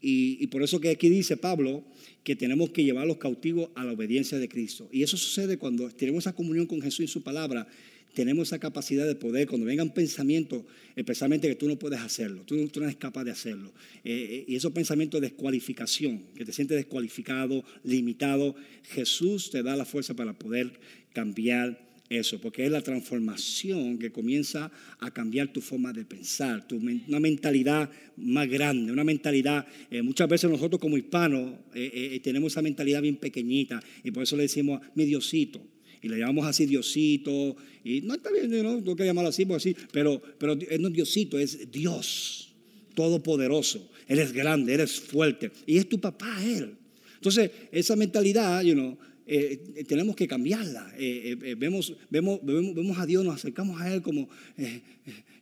Y, 0.00 0.46
por 0.48 0.62
eso 0.62 0.80
que 0.80 0.90
aquí 0.90 1.08
dice 1.08 1.36
Pablo 1.36 1.84
que 2.22 2.36
tenemos 2.36 2.70
que 2.70 2.84
llevar 2.84 3.04
a 3.04 3.06
los 3.06 3.18
cautivos 3.18 3.70
a 3.74 3.84
la 3.84 3.92
obediencia 3.92 4.38
de 4.38 4.48
Cristo. 4.48 4.88
Y 4.92 5.02
eso 5.02 5.16
sucede 5.16 5.58
cuando 5.58 5.88
tenemos 5.90 6.24
esa 6.24 6.34
comunión 6.34 6.66
con 6.66 6.82
Jesús 6.82 7.04
y 7.04 7.08
su 7.08 7.22
palabra, 7.22 7.66
tenemos 8.14 8.48
esa 8.48 8.58
capacidad 8.58 9.06
de 9.06 9.14
poder, 9.14 9.46
cuando 9.46 9.66
vengan 9.66 9.92
pensamientos, 9.92 10.64
especialmente 10.96 11.48
que 11.48 11.54
tú 11.54 11.68
no 11.68 11.78
puedes 11.78 12.00
hacerlo, 12.00 12.42
tú, 12.46 12.56
no 12.56 12.82
eres 12.82 12.96
capaz 12.96 13.24
de 13.24 13.30
hacerlo, 13.30 13.72
eh, 14.04 14.44
y 14.48 14.56
esos 14.56 14.72
pensamientos 14.72 15.20
de 15.20 15.28
descualificación, 15.28 16.22
que 16.34 16.46
te 16.46 16.52
sientes 16.52 16.78
descualificado, 16.78 17.62
limitado, 17.84 18.56
Jesús 18.84 19.50
te 19.50 19.62
da 19.62 19.76
la 19.76 19.84
fuerza 19.84 20.14
para 20.14 20.32
poder 20.32 20.80
cambiar 21.12 21.85
eso, 22.08 22.40
porque 22.40 22.64
es 22.64 22.70
la 22.70 22.82
transformación 22.82 23.98
que 23.98 24.12
comienza 24.12 24.70
a 25.00 25.10
cambiar 25.10 25.52
tu 25.52 25.60
forma 25.60 25.92
de 25.92 26.04
pensar, 26.04 26.66
tu, 26.66 26.76
una 26.76 27.20
mentalidad 27.20 27.90
más 28.16 28.48
grande, 28.48 28.92
una 28.92 29.04
mentalidad, 29.04 29.66
eh, 29.90 30.02
muchas 30.02 30.28
veces 30.28 30.50
nosotros 30.50 30.80
como 30.80 30.96
hispanos 30.96 31.52
eh, 31.74 32.12
eh, 32.14 32.20
tenemos 32.20 32.52
esa 32.52 32.62
mentalidad 32.62 33.02
bien 33.02 33.16
pequeñita 33.16 33.82
y 34.04 34.10
por 34.10 34.22
eso 34.22 34.36
le 34.36 34.42
decimos 34.42 34.80
mi 34.94 35.04
Diosito. 35.04 35.60
Y 36.02 36.08
le 36.08 36.18
llamamos 36.18 36.46
así 36.46 36.66
Diosito, 36.66 37.56
y 37.82 38.02
no 38.02 38.14
está 38.14 38.30
bien, 38.30 38.50
no 38.62 38.76
tengo 38.76 38.94
que 38.94 39.04
llamarlo 39.04 39.30
así, 39.30 39.46
así 39.52 39.74
pero, 39.90 40.22
pero 40.38 40.54
no 40.54 40.88
es 40.88 40.92
Diosito, 40.92 41.38
es 41.38 41.70
Dios, 41.72 42.54
todopoderoso. 42.94 43.90
Él 44.06 44.20
es 44.20 44.32
grande, 44.32 44.74
Él 44.74 44.80
es 44.80 45.00
fuerte, 45.00 45.50
y 45.66 45.78
es 45.78 45.88
tu 45.88 45.98
papá, 45.98 46.38
Él. 46.44 46.76
Entonces, 47.16 47.50
esa 47.72 47.96
mentalidad, 47.96 48.62
you 48.62 48.74
know, 48.74 48.96
eh, 49.26 49.84
tenemos 49.88 50.14
que 50.14 50.28
cambiarla. 50.28 50.94
Eh, 50.96 51.36
eh, 51.42 51.54
vemos, 51.56 51.94
vemos, 52.08 52.40
vemos, 52.44 52.98
a 52.98 53.06
Dios, 53.06 53.24
nos 53.24 53.34
acercamos 53.34 53.80
a 53.80 53.92
Él 53.92 54.00
como, 54.00 54.28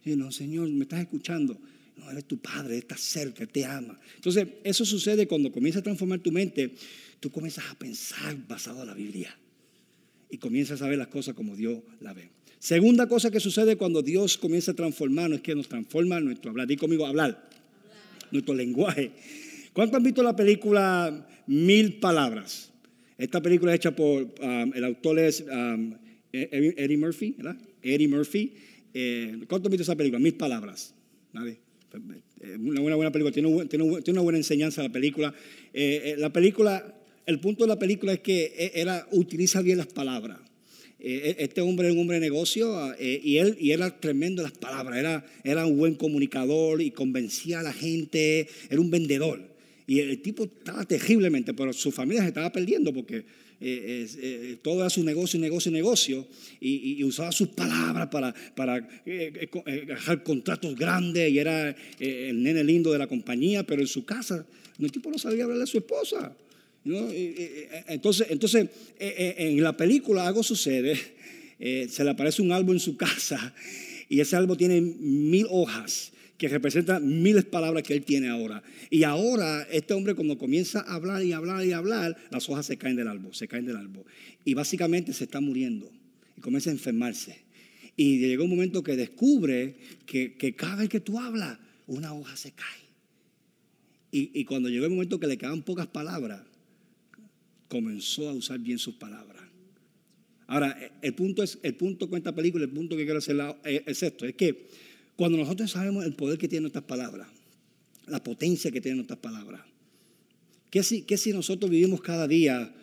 no, 0.05 0.33
Señor, 0.33 0.69
me 0.71 0.85
estás 0.85 1.01
escuchando. 1.01 1.59
No, 1.97 2.11
eres 2.11 2.25
tu 2.25 2.39
Padre, 2.39 2.79
estás 2.79 3.01
cerca, 3.01 3.47
te 3.47 3.65
ama. 3.65 4.01
Entonces, 4.17 4.49
eso 4.65 4.85
sucede 4.85 5.27
cuando 5.29 5.53
comienza 5.53 5.81
a 5.81 5.83
transformar 5.83 6.19
tu 6.21 6.33
mente, 6.33 6.75
tú 7.21 7.31
comienzas 7.31 7.67
a 7.71 7.79
pensar 7.79 8.37
basado 8.49 8.81
en 8.81 8.89
la 8.89 8.95
Biblia 8.95 9.37
y 10.31 10.39
comienzas 10.39 10.83
a 10.83 10.89
ver 10.89 10.99
las 10.99 11.09
cosas 11.09 11.35
como 11.35 11.55
Dios 11.55 11.79
la 12.01 12.13
ve. 12.13 12.31
Segunda 12.59 13.07
cosa 13.07 13.31
que 13.31 13.39
sucede 13.39 13.77
cuando 13.77 14.03
Dios 14.03 14.39
comienza 14.39 14.73
a 14.73 14.75
transformarnos 14.75 15.37
es 15.37 15.43
que 15.43 15.55
nos 15.55 15.69
transforma 15.69 16.19
nuestro 16.21 16.51
hablar. 16.51 16.67
Dí 16.67 16.77
conmigo, 16.77 17.07
hablar. 17.07 17.51
Nuestro 18.33 18.55
lenguaje. 18.55 19.13
¿Cuántos 19.75 19.99
han 19.99 20.03
visto 20.03 20.23
la 20.23 20.35
película 20.35 21.29
Mil 21.47 22.01
Palabras? 22.01 22.74
Esta 23.17 23.41
película 23.41 23.73
es 23.73 23.77
hecha 23.77 23.95
por, 23.95 24.23
um, 24.23 24.73
el 24.75 24.85
autor 24.85 25.19
es 25.21 25.43
um, 25.43 25.95
e-, 26.33 26.75
Eddie 26.77 26.97
Murphy, 26.97 27.35
¿verdad? 27.37 27.57
Eddie 27.83 28.09
Murphy. 28.09 28.53
Eh, 28.93 29.45
¿Cuánto 29.49 29.69
visto 29.69 29.83
esa 29.83 29.97
película? 29.97 30.19
Mil 30.19 30.35
palabras. 30.35 30.95
¿Nadie? 31.33 31.59
Eh, 32.41 32.57
una 32.59 32.81
buena, 32.81 32.97
buena 32.97 33.13
película, 33.13 33.33
tiene, 33.33 33.67
tiene, 33.67 33.85
una 33.85 34.21
buena 34.21 34.39
enseñanza 34.39 34.83
la 34.83 34.91
película. 34.91 35.33
Eh, 35.73 36.17
la 36.19 36.33
película, 36.33 36.95
el 37.27 37.39
punto 37.39 37.65
de 37.65 37.69
la 37.69 37.79
película 37.79 38.13
es 38.13 38.21
que 38.21 38.73
era, 38.75 39.07
utiliza 39.13 39.63
bien 39.63 39.79
las 39.79 39.87
palabras. 39.87 40.39
Este 40.99 41.61
hombre 41.61 41.89
era 41.89 41.95
un 41.95 42.01
hombre 42.01 42.19
de 42.19 42.23
negocio 42.23 42.79
ah, 42.79 42.97
y, 42.99 43.37
él, 43.37 43.59
y 43.61 43.73
era 43.73 44.01
tremendo 44.01 44.41
en 44.41 44.45
las 44.45 44.57
palabras, 44.57 44.99
era, 44.99 45.27
era 45.45 45.67
un 45.67 45.77
buen 45.77 45.97
comunicador 45.97 46.81
y 46.81 46.93
convencía 46.93 47.61
a 47.61 47.63
la 47.63 47.75
gente, 47.75 48.49
era 48.71 48.81
un 48.81 48.91
vendedor. 48.91 49.54
Y 49.87 50.01
el 50.01 50.23
tipo 50.23 50.45
estaba 50.45 50.85
terriblemente, 50.85 51.53
pero 51.53 51.73
su 51.73 51.91
familia 51.91 52.23
se 52.23 52.29
estaba 52.29 52.51
perdiendo 52.51 52.93
porque 52.93 53.25
eh, 53.61 54.07
eh, 54.19 54.57
todo 54.63 54.81
era 54.81 54.91
su 54.91 55.05
negocio, 55.05 55.39
negocio, 55.39 55.71
negocio. 55.71 56.27
Y, 56.61 57.03
usaba 57.05 57.33
sus 57.33 57.49
palabras 57.49 58.09
para, 58.09 58.35
para 58.55 58.89
eh, 59.05 59.49
dejar 59.87 60.23
contratos 60.23 60.75
grandes 60.75 61.31
y 61.31 61.39
era 61.39 61.77
el 61.99 62.43
nene 62.43 62.65
lindo 62.65 62.93
de 62.93 62.99
la 62.99 63.07
compañía, 63.07 63.65
pero 63.65 63.83
en 63.83 63.89
su 63.89 64.05
casa 64.05 64.47
el 64.79 64.91
tipo 64.91 65.11
no 65.11 65.19
sabía 65.19 65.45
hablar 65.45 65.59
de 65.59 65.67
su 65.67 65.79
esposa. 65.79 66.35
Entonces, 66.85 68.27
entonces 68.31 68.69
en 68.99 69.63
la 69.63 69.77
película 69.77 70.27
algo 70.27 70.43
sucede, 70.43 70.99
se 71.59 72.05
le 72.05 72.11
aparece 72.11 72.43
un 72.43 72.53
álbum 72.53 72.75
en 72.75 72.81
su 72.81 72.97
casa 72.99 73.55
y 74.09 74.21
ese 74.21 74.37
álbum 74.37 74.57
tiene 74.57 74.81
mil 74.81 75.47
hojas 75.51 76.14
que 76.39 76.49
representa 76.49 76.99
miles 76.99 77.45
de 77.45 77.51
palabras 77.51 77.83
que 77.83 77.95
él 77.95 78.05
tiene 78.05 78.29
ahora. 78.29 78.63
Y 78.91 79.05
ahora 79.05 79.63
este 79.71 79.95
hombre 79.95 80.15
cuando 80.15 80.37
comienza 80.37 80.81
a 80.81 80.95
hablar 80.95 81.23
y 81.23 81.33
hablar 81.33 81.65
y 81.65 81.73
hablar, 81.73 82.17
las 82.31 82.49
hojas 82.49 82.67
se 82.67 82.77
caen 82.77 82.97
del 82.97 83.09
árbol, 83.09 83.35
se 83.35 83.47
caen 83.47 83.67
del 83.67 83.77
árbol. 83.77 84.05
Y 84.45 84.55
básicamente 84.55 85.13
se 85.13 85.25
está 85.25 85.41
muriendo 85.41 85.91
y 86.37 86.41
comienza 86.41 86.71
a 86.71 86.73
enfermarse. 86.73 87.45
Y 87.97 88.19
llega 88.19 88.43
un 88.43 88.51
momento 88.51 88.83
que 88.83 88.97
descubre 88.97 89.77
que, 90.07 90.55
cada 90.57 90.77
vez 90.77 90.89
que 90.89 91.01
tú 91.01 91.21
hablas, 91.21 91.59
una 91.87 92.13
hoja 92.13 92.37
se 92.37 92.53
cae. 92.53 92.85
Y, 94.11 94.45
cuando 94.45 94.69
llegó 94.69 94.85
el 94.85 94.93
momento 94.93 95.19
que 95.19 95.27
le 95.27 95.37
quedaban 95.37 95.63
pocas 95.63 95.89
palabras, 95.89 96.41
comenzó 97.69 98.29
a 98.29 98.33
usar 98.33 98.61
bien 98.61 98.79
sus 98.79 98.95
palabras. 98.95 99.43
Ahora, 100.47 100.79
el 101.03 101.15
punto 101.15 101.43
es, 101.43 101.59
el 101.65 101.75
punto 101.75 102.09
con 102.09 102.19
esta 102.19 102.33
película, 102.33 102.65
el 102.65 102.71
punto 102.71 102.97
que 102.97 103.05
quiero 103.05 103.19
hacer 103.19 103.37
es 103.65 104.03
esto, 104.05 104.25
es 104.25 104.37
que 104.37 104.69
cuando 105.17 105.39
nosotros 105.39 105.71
sabemos 105.71 106.05
el 106.05 106.15
poder 106.15 106.39
que 106.39 106.49
tienen 106.49 106.65
nuestras 106.65 106.85
palabras, 106.85 107.29
la 108.07 108.23
potencia 108.23 108.71
que 108.71 108.81
tienen 108.81 108.99
nuestras 108.99 109.21
palabras, 109.21 109.63
¿qué 110.71 110.83
si, 110.83 111.03
qué 111.03 111.17
si 111.17 111.33
nosotros 111.33 111.71
vivimos 111.71 112.01
cada 112.01 112.27
día, 112.27 112.75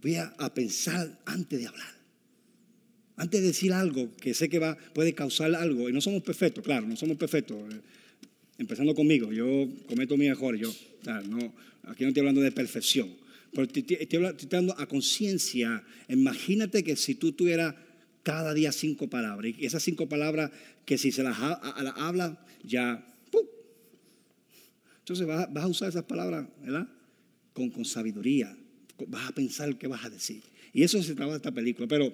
voy 0.00 0.16
a, 0.16 0.54
pensar 0.54 1.20
antes 1.26 1.60
de 1.60 1.66
hablar? 1.66 2.02
Antes 3.16 3.40
de 3.40 3.48
decir 3.48 3.72
algo 3.72 4.10
que 4.16 4.34
sé 4.34 4.48
que 4.48 4.58
va, 4.58 4.76
puede 4.94 5.14
causar 5.14 5.54
algo, 5.54 5.88
y 5.88 5.92
no 5.92 6.00
somos 6.00 6.22
perfectos, 6.22 6.64
claro, 6.64 6.86
no 6.86 6.96
somos 6.96 7.16
perfectos. 7.16 7.56
Eh, 7.72 7.80
empezando 8.58 8.94
conmigo, 8.94 9.32
yo 9.32 9.68
cometo 9.86 10.16
mis 10.16 10.28
errores, 10.28 10.60
yo, 10.60 10.72
aquí 11.84 12.04
no 12.04 12.08
estoy 12.08 12.20
hablando 12.20 12.40
de 12.40 12.52
perfección, 12.52 13.10
pero 13.52 13.64
estoy, 13.64 14.16
hablando 14.46 14.74
a 14.78 14.86
conciencia. 14.86 15.84
Imagínate 16.08 16.82
que 16.82 16.96
si 16.96 17.14
tú 17.14 17.32
tuvieras 17.32 17.74
cada 18.22 18.54
día 18.54 18.72
cinco 18.72 19.08
palabras. 19.08 19.52
Y 19.58 19.66
esas 19.66 19.82
cinco 19.82 20.08
palabras 20.08 20.50
que 20.84 20.98
si 20.98 21.12
se 21.12 21.22
las, 21.22 21.36
habla, 21.38 22.44
ya... 22.62 23.06
Entonces 25.00 25.26
vas, 25.26 25.48
a 25.54 25.66
usar 25.66 25.88
esas 25.88 26.04
palabras, 26.04 26.46
¿verdad? 26.62 26.86
Con, 27.52 27.70
con 27.70 27.84
sabiduría. 27.84 28.56
Vas 29.08 29.28
a 29.28 29.32
pensar 29.32 29.76
qué 29.76 29.88
vas 29.88 30.04
a 30.04 30.10
decir. 30.10 30.42
Y 30.72 30.84
eso 30.84 31.02
se 31.02 31.14
trata 31.14 31.32
de 31.32 31.36
esta 31.36 31.50
película. 31.50 31.88
Pero 31.88 32.12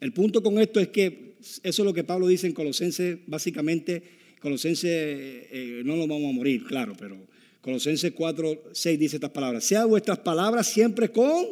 el 0.00 0.12
punto 0.12 0.42
con 0.42 0.58
esto 0.58 0.78
es 0.78 0.88
que 0.88 1.36
eso 1.62 1.82
es 1.82 1.86
lo 1.86 1.94
que 1.94 2.04
Pablo 2.04 2.28
dice 2.28 2.46
en 2.46 2.52
Colosenses, 2.52 3.18
básicamente. 3.26 4.02
Colosenses 4.40 4.90
eh, 4.90 5.82
no 5.84 5.96
lo 5.96 6.06
vamos 6.06 6.30
a 6.30 6.32
morir, 6.32 6.64
claro, 6.64 6.94
pero 6.98 7.16
Colosenses 7.62 8.12
4, 8.12 8.70
6 8.72 8.98
dice 8.98 9.16
estas 9.16 9.30
palabras. 9.30 9.64
Sea 9.64 9.86
vuestras 9.86 10.18
palabras 10.18 10.66
siempre 10.68 11.10
con, 11.10 11.46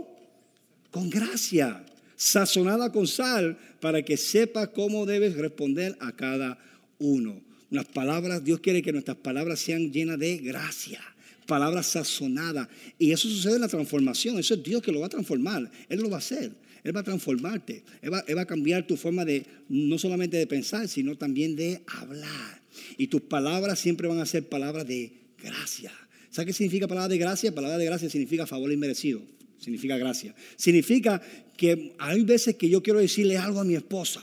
con 0.90 1.08
gracia 1.08 1.84
sazonada 2.16 2.92
con 2.92 3.06
sal, 3.06 3.58
para 3.80 4.02
que 4.02 4.16
sepa 4.16 4.72
cómo 4.72 5.06
debes 5.06 5.36
responder 5.36 5.96
a 6.00 6.12
cada 6.12 6.58
uno. 6.98 7.42
Unas 7.70 7.86
palabras, 7.86 8.44
Dios 8.44 8.60
quiere 8.60 8.82
que 8.82 8.92
nuestras 8.92 9.16
palabras 9.16 9.58
sean 9.60 9.92
llenas 9.92 10.18
de 10.18 10.38
gracia, 10.38 11.00
palabras 11.46 11.86
sazonadas. 11.86 12.68
Y 12.98 13.12
eso 13.12 13.28
sucede 13.28 13.56
en 13.56 13.62
la 13.62 13.68
transformación, 13.68 14.38
eso 14.38 14.54
es 14.54 14.62
Dios 14.62 14.82
que 14.82 14.92
lo 14.92 15.00
va 15.00 15.06
a 15.06 15.10
transformar, 15.10 15.70
Él 15.88 16.00
lo 16.00 16.10
va 16.10 16.16
a 16.16 16.18
hacer. 16.18 16.52
Él 16.84 16.94
va 16.94 17.00
a 17.00 17.04
transformarte, 17.04 17.82
Él 18.02 18.12
va, 18.12 18.42
a 18.42 18.44
cambiar 18.44 18.86
tu 18.86 18.98
forma 18.98 19.24
de, 19.24 19.46
no 19.70 19.98
solamente 19.98 20.36
de 20.36 20.46
pensar, 20.46 20.86
sino 20.86 21.16
también 21.16 21.56
de 21.56 21.80
hablar. 21.86 22.60
Y 22.98 23.06
tus 23.06 23.22
palabras 23.22 23.78
siempre 23.78 24.06
van 24.06 24.20
a 24.20 24.26
ser 24.26 24.50
palabras 24.50 24.86
de 24.86 25.10
gracia. 25.42 25.90
¿Sabe 26.28 26.46
qué 26.46 26.52
significa 26.52 26.86
palabra 26.86 27.08
de 27.08 27.16
gracia? 27.16 27.54
Palabra 27.54 27.78
de 27.78 27.86
gracia 27.86 28.10
significa 28.10 28.46
favor 28.46 28.70
inmerecido. 28.70 29.22
Significa 29.64 29.96
gracia. 29.96 30.34
Significa 30.56 31.22
que 31.56 31.94
hay 31.98 32.22
veces 32.22 32.56
que 32.56 32.68
yo 32.68 32.82
quiero 32.82 32.98
decirle 32.98 33.38
algo 33.38 33.60
a 33.60 33.64
mi 33.64 33.74
esposa, 33.74 34.22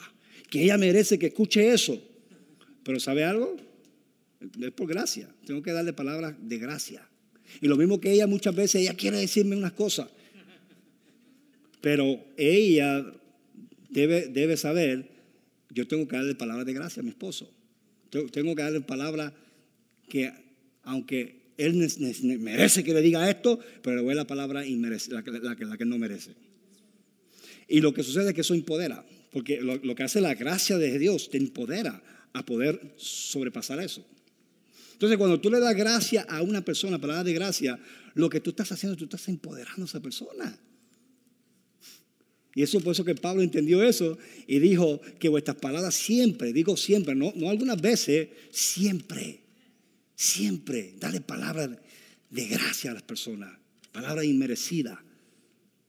que 0.52 0.62
ella 0.62 0.78
merece 0.78 1.18
que 1.18 1.28
escuche 1.28 1.74
eso. 1.74 2.00
Pero 2.84 3.00
¿sabe 3.00 3.24
algo? 3.24 3.58
Es 4.40 4.72
por 4.72 4.88
gracia. 4.88 5.28
Tengo 5.44 5.64
que 5.64 5.72
darle 5.72 5.94
palabras 5.94 6.36
de 6.40 6.60
gracia. 6.60 7.10
Y 7.60 7.68
lo 7.68 7.76
mismo 7.76 8.00
que 8.00 8.12
ella 8.12 8.28
muchas 8.28 8.54
veces, 8.54 8.82
ella 8.82 8.94
quiere 8.94 9.18
decirme 9.18 9.56
unas 9.56 9.72
cosas. 9.72 10.10
Pero 11.82 12.24
ella 12.38 13.04
debe, 13.90 14.28
debe 14.28 14.58
saber, 14.58 15.10
yo 15.72 15.88
tengo 15.88 16.08
que 16.08 16.18
darle 16.18 16.36
palabras 16.36 16.68
de 16.68 16.74
gracia 16.74 17.00
a 17.00 17.04
mi 17.04 17.10
esposo. 17.10 17.52
Tengo 18.12 18.56
que 18.56 18.62
darle 18.62 18.82
palabras 18.82 19.34
que, 20.08 20.32
aunque 20.84 21.41
él 21.66 22.40
merece 22.40 22.84
que 22.84 22.94
le 22.94 23.02
diga 23.02 23.30
esto, 23.30 23.60
pero 23.82 23.96
le 23.98 24.02
voy 24.02 24.14
a 24.14 24.16
la 24.16 24.28
palabra 24.28 24.66
y 24.66 24.76
la, 24.78 25.78
que 25.78 25.86
no 25.86 25.98
merece. 25.98 26.36
Y 27.68 27.82
lo 27.82 27.94
que 27.94 28.04
sucede 28.04 28.30
es 28.30 28.34
que 28.34 28.42
eso 28.42 28.54
empodera, 28.54 29.06
porque 29.32 29.62
lo, 29.62 29.96
que 29.96 30.04
hace 30.04 30.22
la 30.22 30.34
gracia 30.34 30.78
de 30.78 30.98
Dios 30.98 31.30
te 31.30 31.38
empodera 31.38 32.04
a 32.34 32.46
poder 32.46 32.94
sobrepasar 32.98 33.80
eso. 33.80 34.06
Entonces, 34.94 35.18
cuando 35.18 35.40
tú 35.40 35.50
le 35.50 35.60
das 35.60 35.76
gracia 35.76 36.24
a 36.30 36.42
una 36.42 36.64
persona, 36.64 37.00
palabra 37.00 37.24
de 37.24 37.34
gracia, 37.34 37.80
lo 38.14 38.30
que 38.30 38.40
tú 38.40 38.52
estás 38.52 38.72
haciendo, 38.72 38.98
tú 38.98 39.06
estás 39.06 39.28
empoderando 39.30 39.84
a 39.84 39.86
esa 39.86 40.02
persona. 40.02 40.58
Y 42.54 42.64
eso 42.64 42.82
por 42.82 42.92
eso 42.92 43.06
que 43.06 43.16
Pablo 43.16 43.42
entendió 43.42 43.82
eso 43.82 44.18
y 44.46 44.60
dijo 44.60 45.02
que 45.20 45.30
vuestras 45.30 45.58
palabras 45.58 45.96
siempre, 45.96 46.52
digo 46.52 46.76
siempre, 46.76 47.16
no, 47.16 47.32
no 47.36 47.50
algunas 47.50 47.82
veces, 47.82 48.30
siempre, 48.52 49.41
siempre, 50.22 50.94
dale 51.00 51.20
palabras 51.20 51.72
de 52.30 52.48
gracia 52.48 52.92
a 52.92 52.94
las 52.94 53.04
personas, 53.04 53.58
palabras 53.92 54.26
inmerecidas. 54.26 55.00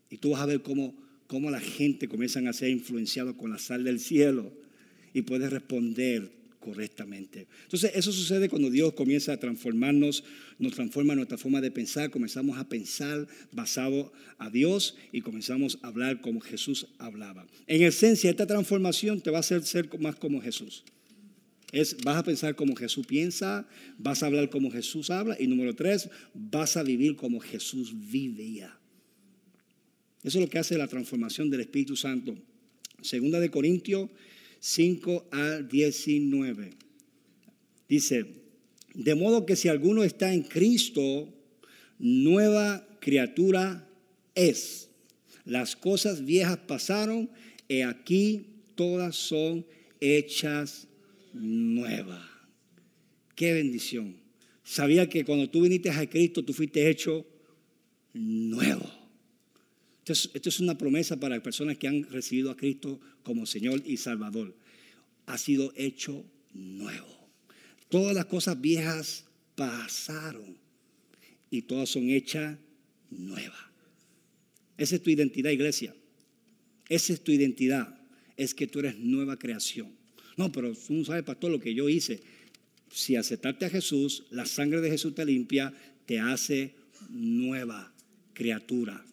Y 0.09 0.17
tú 0.17 0.31
vas 0.31 0.41
a 0.41 0.47
ver 0.47 0.63
cómo, 0.63 0.95
cómo 1.27 1.51
la 1.51 1.61
gente 1.61 2.09
comienza 2.09 2.41
a 2.41 2.53
ser 2.53 2.71
influenciado 2.71 3.37
con 3.37 3.51
la 3.51 3.59
sal 3.59 3.85
del 3.85 4.01
cielo 4.01 4.53
y 5.13 5.23
puedes 5.23 5.51
responder 5.51 6.31
correctamente. 6.61 7.47
Entonces, 7.65 7.93
eso 7.95 8.13
sucede 8.13 8.49
cuando 8.49 8.71
Dios 8.71 8.95
comienza 8.95 9.33
a 9.33 9.37
transformarnos, 9.37 10.25
nos 10.59 10.75
transforma 10.75 11.15
nuestra 11.15 11.37
forma 11.37 11.61
de 11.61 11.71
pensar, 11.71 12.11
comenzamos 12.11 12.57
a 12.57 12.69
pensar 12.69 13.27
basado 13.51 14.13
a 14.39 14.49
Dios 14.49 14.97
y 15.13 15.21
comenzamos 15.21 15.79
a 15.83 15.89
hablar 15.89 16.21
como 16.21 16.41
Jesús 16.41 16.87
hablaba. 16.99 17.47
En 17.67 17.83
esencia, 17.83 18.31
esta 18.31 18.47
transformación 18.47 19.21
te 19.21 19.31
va 19.31 19.39
a 19.39 19.41
hacer 19.41 19.63
ser 19.65 19.91
más 19.99 20.17
como 20.17 20.41
Jesús. 20.41 20.85
Es, 21.73 21.97
vas 22.05 22.19
a 22.19 22.23
pensar 22.23 22.55
como 22.55 22.77
Jesús 22.77 23.07
piensa, 23.07 23.67
vas 23.99 24.23
a 24.23 24.27
hablar 24.27 24.51
como 24.51 24.71
Jesús 24.71 25.09
habla 25.09 25.37
y 25.41 25.47
número 25.47 25.75
tres, 25.75 26.11
vas 26.35 26.77
a 26.77 26.83
vivir 26.83 27.17
como 27.17 27.41
Jesús 27.41 27.95
vivía. 28.11 28.79
Eso 30.23 30.39
es 30.39 30.45
lo 30.45 30.51
que 30.51 30.59
hace 30.59 30.77
la 30.77 30.87
transformación 30.87 31.49
del 31.49 31.63
Espíritu 31.63 31.97
Santo. 31.97 32.37
Segunda 33.01 33.41
de 33.41 33.51
Corintios 33.51 34.11
5 34.61 35.29
al 35.33 35.67
19. 35.67 36.71
Dice, 37.89 38.27
de 38.95 39.15
modo 39.15 39.47
que 39.47 39.57
si 39.57 39.69
alguno 39.69 40.05
está 40.05 40.33
en 40.33 40.43
Cristo, 40.43 41.33
nueva 41.99 42.87
criatura 43.01 43.89
es. 44.35 44.91
Las 45.45 45.75
cosas 45.75 46.25
viejas 46.25 46.59
pasaron 46.59 47.31
y 47.67 47.81
aquí 47.81 48.47
todas 48.77 49.17
son 49.17 49.67
hechas 50.01 50.87
nuevas. 51.33 52.25
Qué 53.35 53.53
bendición. 53.53 54.17
Sabía 54.65 55.09
que 55.09 55.25
cuando 55.25 55.51
tú 55.51 55.63
viniste 55.63 55.91
a 55.91 56.09
Cristo, 56.09 56.45
tú 56.45 56.53
fuiste 56.53 56.89
hecho 56.89 57.27
nuevo. 58.15 59.03
Esto 60.05 60.49
es, 60.49 60.61
una 60.61 60.77
promesa 60.77 61.19
para 61.19 61.43
personas 61.43 61.79
que 61.79 61.87
han 61.87 62.03
recibido 62.11 62.51
a 62.51 62.57
Cristo 62.57 63.01
como 63.23 63.47
Señor 63.47 63.83
y 63.87 63.97
Salvador. 63.97 64.57
Ha 65.27 65.39
sido 65.39 65.73
hecho 65.77 66.25
nuevo. 66.53 67.29
Todas 67.89 68.15
las 68.15 68.27
cosas 68.27 68.61
viejas 68.61 69.27
pasaron 69.55 70.57
y 71.51 71.63
todas 71.63 71.89
son 71.89 72.11
hechas 72.11 72.59
nuevas. 73.11 73.61
Esa 74.77 74.97
es 74.97 75.03
tu 75.03 75.11
identidad, 75.11 75.51
iglesia. 75.51 75.95
Esa 76.89 77.13
es 77.13 77.23
tu 77.23 77.31
identidad. 77.31 78.01
Es 78.37 78.55
que 78.55 78.67
tú 78.67 78.81
eres 78.81 78.99
nueva 78.99 79.39
creación. 79.39 80.02
No, 80.37 80.53
pero 80.53 80.73
tú 80.75 80.95
no 80.95 81.05
sabes, 81.05 81.25
pastor, 81.25 81.51
lo 81.51 81.61
que 81.61 81.75
yo 81.75 81.89
hice. 81.89 82.23
Si 82.91 83.17
aceptaste 83.17 83.67
a 83.67 83.71
Jesús, 83.71 84.25
la 84.31 84.47
sangre 84.47 84.81
de 84.81 84.91
Jesús 84.91 85.15
te 85.15 85.25
limpia, 85.25 85.75
te 86.07 86.21
hace 86.21 86.75
nueva 87.09 87.93
criatura. 88.33 89.05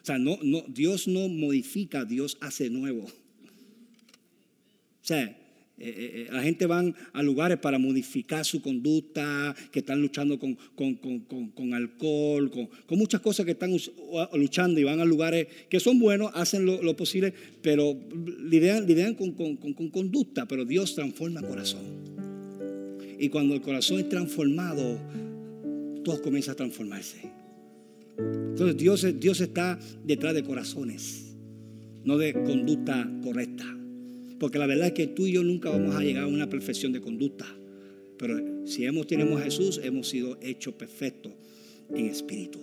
O 0.00 0.04
sea, 0.04 0.18
no, 0.18 0.38
no, 0.42 0.64
Dios 0.68 1.08
no 1.08 1.28
modifica, 1.28 2.04
Dios 2.04 2.36
hace 2.40 2.70
nuevo. 2.70 3.04
O 3.04 5.06
sea, 5.06 5.36
eh, 5.76 5.88
eh, 5.88 6.10
eh, 6.14 6.28
la 6.32 6.40
gente 6.42 6.66
van 6.66 6.94
a 7.12 7.22
lugares 7.24 7.58
para 7.58 7.78
modificar 7.78 8.44
su 8.44 8.62
conducta, 8.62 9.56
que 9.72 9.80
están 9.80 10.00
luchando 10.00 10.38
con, 10.38 10.56
con, 10.76 11.74
alcohol, 11.74 12.48
con, 12.50 12.98
muchas 12.98 13.20
cosas 13.20 13.44
que 13.44 13.52
están 13.52 13.72
luchando 14.34 14.78
y 14.78 14.84
van 14.84 15.00
a 15.00 15.04
lugares 15.04 15.48
que 15.68 15.80
son 15.80 15.98
buenos, 15.98 16.30
hacen 16.34 16.64
lo, 16.64 16.96
posible, 16.96 17.34
pero 17.60 17.98
lidian, 18.40 18.86
lidian 18.86 19.14
con, 19.14 19.32
conducta, 19.90 20.46
pero 20.46 20.64
Dios 20.64 20.94
transforma 20.94 21.40
el 21.40 21.46
corazón. 21.46 21.82
Y 23.18 23.28
cuando 23.28 23.54
el 23.54 23.60
corazón 23.60 23.98
es 23.98 24.08
transformado, 24.08 25.00
todo 26.04 26.22
comienza 26.22 26.52
a 26.52 26.54
transformarse. 26.54 27.32
Entonces 28.16 28.76
Dios, 28.76 29.04
Dios 29.18 29.40
está 29.40 29.76
detrás 30.04 30.34
de 30.34 30.44
corazones, 30.44 31.34
no 32.04 32.16
de 32.16 32.32
conducta 32.32 33.10
correcta. 33.24 33.83
Porque 34.38 34.58
la 34.58 34.66
verdad 34.66 34.88
es 34.88 34.92
que 34.92 35.06
tú 35.06 35.26
y 35.26 35.32
yo 35.32 35.42
nunca 35.42 35.70
vamos 35.70 35.94
a 35.94 36.00
llegar 36.00 36.24
a 36.24 36.26
una 36.26 36.48
perfección 36.48 36.92
de 36.92 37.00
conducta. 37.00 37.46
Pero 38.18 38.66
si 38.66 38.84
hemos, 38.84 39.06
tenemos 39.06 39.40
a 39.40 39.44
Jesús, 39.44 39.80
hemos 39.82 40.08
sido 40.08 40.38
hechos 40.40 40.74
perfectos 40.74 41.32
en 41.94 42.06
espíritu. 42.06 42.58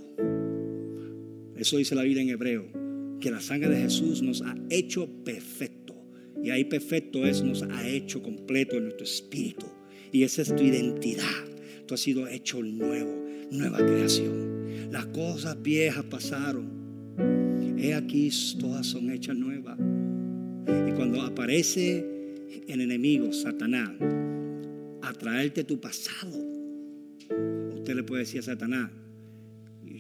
Eso 1.56 1.78
dice 1.78 1.96
la 1.96 2.04
Biblia 2.04 2.24
en 2.24 2.30
hebreo, 2.30 2.66
que 3.20 3.30
la 3.30 3.40
sangre 3.40 3.70
de 3.70 3.82
Jesús 3.82 4.22
nos 4.22 4.42
ha 4.42 4.56
hecho 4.70 5.08
perfecto. 5.24 5.96
Y 6.44 6.50
ahí 6.50 6.64
perfecto 6.66 7.26
es, 7.26 7.44
nos 7.44 7.62
ha 7.62 7.88
hecho 7.88 8.24
completo 8.24 8.78
en 8.78 8.84
nuestro 8.84 9.06
espíritu. 9.06 9.68
Y 10.12 10.24
esa 10.24 10.42
es 10.42 10.56
tu 10.56 10.64
identidad. 10.64 11.46
Tú 11.86 11.94
has 11.94 12.00
sido 12.00 12.28
hecho 12.28 12.64
nuevo, 12.64 13.26
nueva 13.52 13.78
creación. 13.78 14.92
Las 14.92 15.06
cosas 15.08 15.62
viejas 15.62 16.04
pasaron. 16.06 16.82
He 17.78 17.94
aquí, 17.94 18.30
todas 18.60 18.88
son 18.88 19.12
hechas 19.12 19.36
nuevas. 19.36 19.78
Y 20.88 20.92
cuando 20.94 21.22
aparece 21.22 22.06
el 22.68 22.82
enemigo, 22.82 23.32
Satanás, 23.34 23.92
a 25.02 25.14
traerte 25.14 25.64
tu 25.64 25.80
pasado, 25.80 26.38
usted 27.76 27.96
le 27.96 28.04
puede 28.04 28.22
decir 28.22 28.40
a 28.40 28.44
Satanás, 28.44 28.92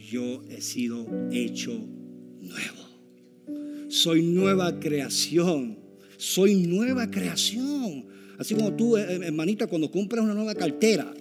yo 0.10 0.44
he 0.50 0.62
sido 0.62 1.06
hecho 1.32 1.72
nuevo. 2.42 2.92
Soy 3.90 4.22
nueva 4.24 4.80
creación. 4.80 5.78
Soy 6.18 6.56
nueva 6.56 7.10
creación. 7.10 8.06
Así 8.38 8.56
como 8.56 8.74
tú, 8.74 8.98
eh, 8.98 9.20
hermanita, 9.24 9.68
cuando 9.68 9.92
compras 9.92 10.24
una 10.24 10.34
nueva 10.34 10.56
cartera. 10.56 11.14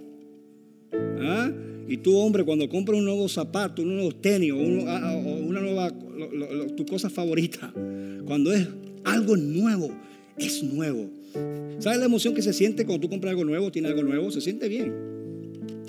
¿ah? 0.92 1.50
Y 1.88 1.96
tú, 1.98 2.16
hombre, 2.16 2.44
cuando 2.44 2.68
compras 2.68 2.98
un 2.98 3.04
nuevo 3.04 3.28
zapato, 3.28 3.82
un 3.82 3.96
nuevo 3.96 4.12
tenis 4.12 4.52
o, 4.52 4.88
ah, 4.88 5.00
ah, 5.02 5.16
una 5.16 5.60
nueva, 5.60 5.92
tu 6.76 6.86
cosa 6.86 7.10
favorita, 7.10 7.72
cuando 8.24 8.52
es 8.52 8.68
algo 9.04 9.36
nuevo, 9.36 9.90
es 10.36 10.62
nuevo. 10.62 11.10
¿Sabes 11.78 11.98
la 11.98 12.06
emoción 12.06 12.34
que 12.34 12.42
se 12.42 12.52
siente 12.52 12.84
cuando 12.84 13.02
tú 13.02 13.08
compras 13.08 13.30
algo 13.30 13.44
nuevo, 13.44 13.70
tiene 13.70 13.88
algo 13.88 14.02
nuevo? 14.02 14.30
Se 14.30 14.40
siente 14.40 14.68
bien. 14.68 14.92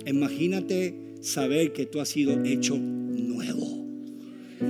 Imagínate 0.06 0.96
saber 1.22 1.74
que 1.74 1.86
tú 1.86 2.00
has 2.00 2.10
sido 2.10 2.44
hecho 2.44 2.78
nuevo. 2.78 3.82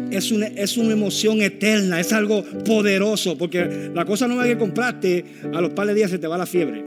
Es 0.09 0.31
una, 0.31 0.47
es 0.47 0.77
una 0.77 0.93
emoción 0.93 1.41
eterna, 1.41 1.99
es 1.99 2.13
algo 2.13 2.43
poderoso, 2.65 3.37
porque 3.37 3.91
la 3.93 4.05
cosa 4.05 4.27
nueva 4.27 4.45
que 4.45 4.57
compraste, 4.57 5.25
a 5.53 5.61
los 5.61 5.71
par 5.71 5.87
de 5.87 5.93
días 5.93 6.11
se 6.11 6.17
te 6.17 6.27
va 6.27 6.37
la 6.37 6.45
fiebre. 6.45 6.83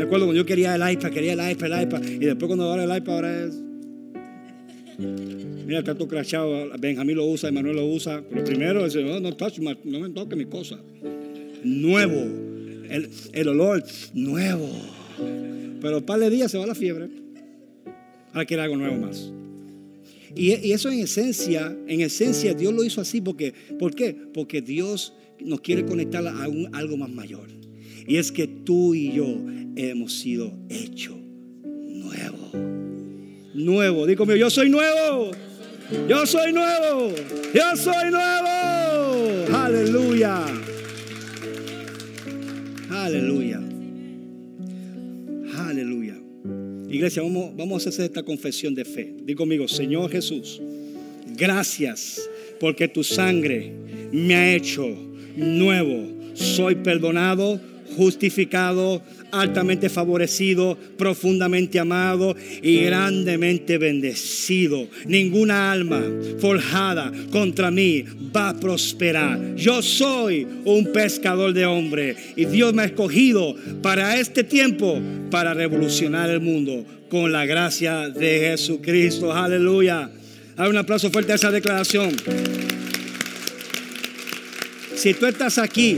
Me 0.00 0.04
acuerdo 0.04 0.26
cuando 0.26 0.34
yo 0.34 0.46
quería 0.46 0.74
el 0.74 0.92
iPad, 0.92 1.10
quería 1.10 1.34
el 1.34 1.52
iPad, 1.52 1.72
el 1.72 1.82
iPad. 1.82 2.02
Y 2.02 2.24
después 2.24 2.46
cuando 2.46 2.64
ahora 2.64 2.84
el 2.84 2.96
iPad 2.96 3.14
ahora 3.14 3.44
es... 3.44 3.54
Mira, 5.70 5.78
está 5.78 5.94
todo 5.94 6.08
crachado. 6.08 6.68
Benjamín 6.80 7.14
lo 7.14 7.26
usa, 7.26 7.48
Emanuel 7.48 7.76
lo 7.76 7.86
usa. 7.86 8.24
Pero 8.28 8.42
primero 8.42 8.84
dice, 8.84 9.04
no, 9.04 9.20
no, 9.20 9.30
no 9.84 10.00
me 10.00 10.10
toque 10.10 10.34
mi 10.34 10.46
cosa. 10.46 10.80
Nuevo. 11.62 12.22
El, 12.90 13.08
el 13.32 13.48
olor, 13.48 13.84
nuevo. 14.12 14.68
Pero 15.80 15.98
un 15.98 16.02
par 16.02 16.18
de 16.18 16.28
días 16.28 16.50
se 16.50 16.58
va 16.58 16.66
la 16.66 16.74
fiebre. 16.74 17.08
Ahora 18.32 18.44
quiere 18.46 18.64
algo 18.64 18.76
nuevo 18.78 18.96
más. 18.96 19.30
Y, 20.34 20.72
eso 20.72 20.90
en 20.90 20.98
esencia, 20.98 21.72
en 21.86 22.00
esencia 22.00 22.52
Dios 22.52 22.74
lo 22.74 22.82
hizo 22.82 23.00
así 23.00 23.20
porque, 23.20 23.54
¿por 23.78 23.94
qué? 23.94 24.16
Porque 24.34 24.62
Dios 24.62 25.12
nos 25.38 25.60
quiere 25.60 25.86
conectar 25.86 26.26
a 26.26 26.48
un, 26.48 26.74
algo 26.74 26.96
más 26.96 27.10
mayor. 27.10 27.46
Y 28.08 28.16
es 28.16 28.32
que 28.32 28.48
tú 28.48 28.92
y 28.92 29.12
yo 29.12 29.38
hemos 29.76 30.14
sido 30.14 30.52
hechos 30.68 31.16
nuevo. 31.62 32.50
Nuevo. 33.54 34.04
Digo 34.08 34.34
yo 34.34 34.50
soy 34.50 34.68
nuevo. 34.68 35.30
Yo 36.08 36.24
soy 36.24 36.52
nuevo. 36.52 37.12
Yo 37.52 37.76
soy 37.76 38.10
nuevo. 38.10 39.56
Aleluya. 39.56 40.44
Aleluya. 42.90 43.60
Aleluya. 45.56 46.16
Iglesia, 46.88 47.22
vamos, 47.22 47.56
vamos 47.56 47.86
a 47.86 47.88
hacer 47.88 48.04
esta 48.04 48.22
confesión 48.22 48.74
de 48.74 48.84
fe. 48.84 49.14
Digo 49.22 49.38
conmigo, 49.38 49.66
Señor 49.66 50.10
Jesús, 50.10 50.60
gracias 51.36 52.28
porque 52.60 52.86
tu 52.86 53.02
sangre 53.02 53.72
me 54.12 54.34
ha 54.34 54.54
hecho 54.54 54.86
nuevo. 55.36 56.08
Soy 56.34 56.76
perdonado, 56.76 57.60
justificado, 57.96 59.02
altamente 59.32 59.88
favorecido, 59.88 60.76
profundamente 60.96 61.78
amado 61.78 62.34
y 62.62 62.84
grandemente 62.84 63.78
bendecido. 63.78 64.88
Ninguna 65.06 65.72
alma 65.72 66.02
forjada 66.38 67.12
contra 67.30 67.70
mí 67.70 68.04
va 68.34 68.50
a 68.50 68.60
prosperar. 68.60 69.54
Yo 69.56 69.82
soy 69.82 70.46
un 70.64 70.92
pescador 70.92 71.52
de 71.52 71.66
hombre 71.66 72.16
y 72.36 72.44
Dios 72.46 72.74
me 72.74 72.82
ha 72.82 72.86
escogido 72.86 73.54
para 73.82 74.18
este 74.18 74.44
tiempo 74.44 75.00
para 75.30 75.54
revolucionar 75.54 76.30
el 76.30 76.40
mundo 76.40 76.84
con 77.08 77.32
la 77.32 77.44
gracia 77.44 78.08
de 78.08 78.50
Jesucristo. 78.50 79.32
Aleluya. 79.32 80.10
Hay 80.56 80.68
un 80.68 80.76
aplauso 80.76 81.10
fuerte 81.10 81.32
a 81.32 81.36
esa 81.36 81.50
declaración. 81.50 82.10
Si 84.94 85.14
tú 85.14 85.26
estás 85.26 85.56
aquí 85.56 85.96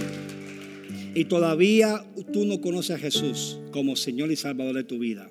y 1.15 1.25
todavía 1.27 2.05
tú 2.33 2.45
no 2.45 2.61
conoces 2.61 2.97
a 2.97 2.99
Jesús 2.99 3.59
como 3.71 3.97
Señor 3.97 4.31
y 4.31 4.37
Salvador 4.37 4.77
de 4.77 4.85
tu 4.85 4.99
vida, 4.99 5.31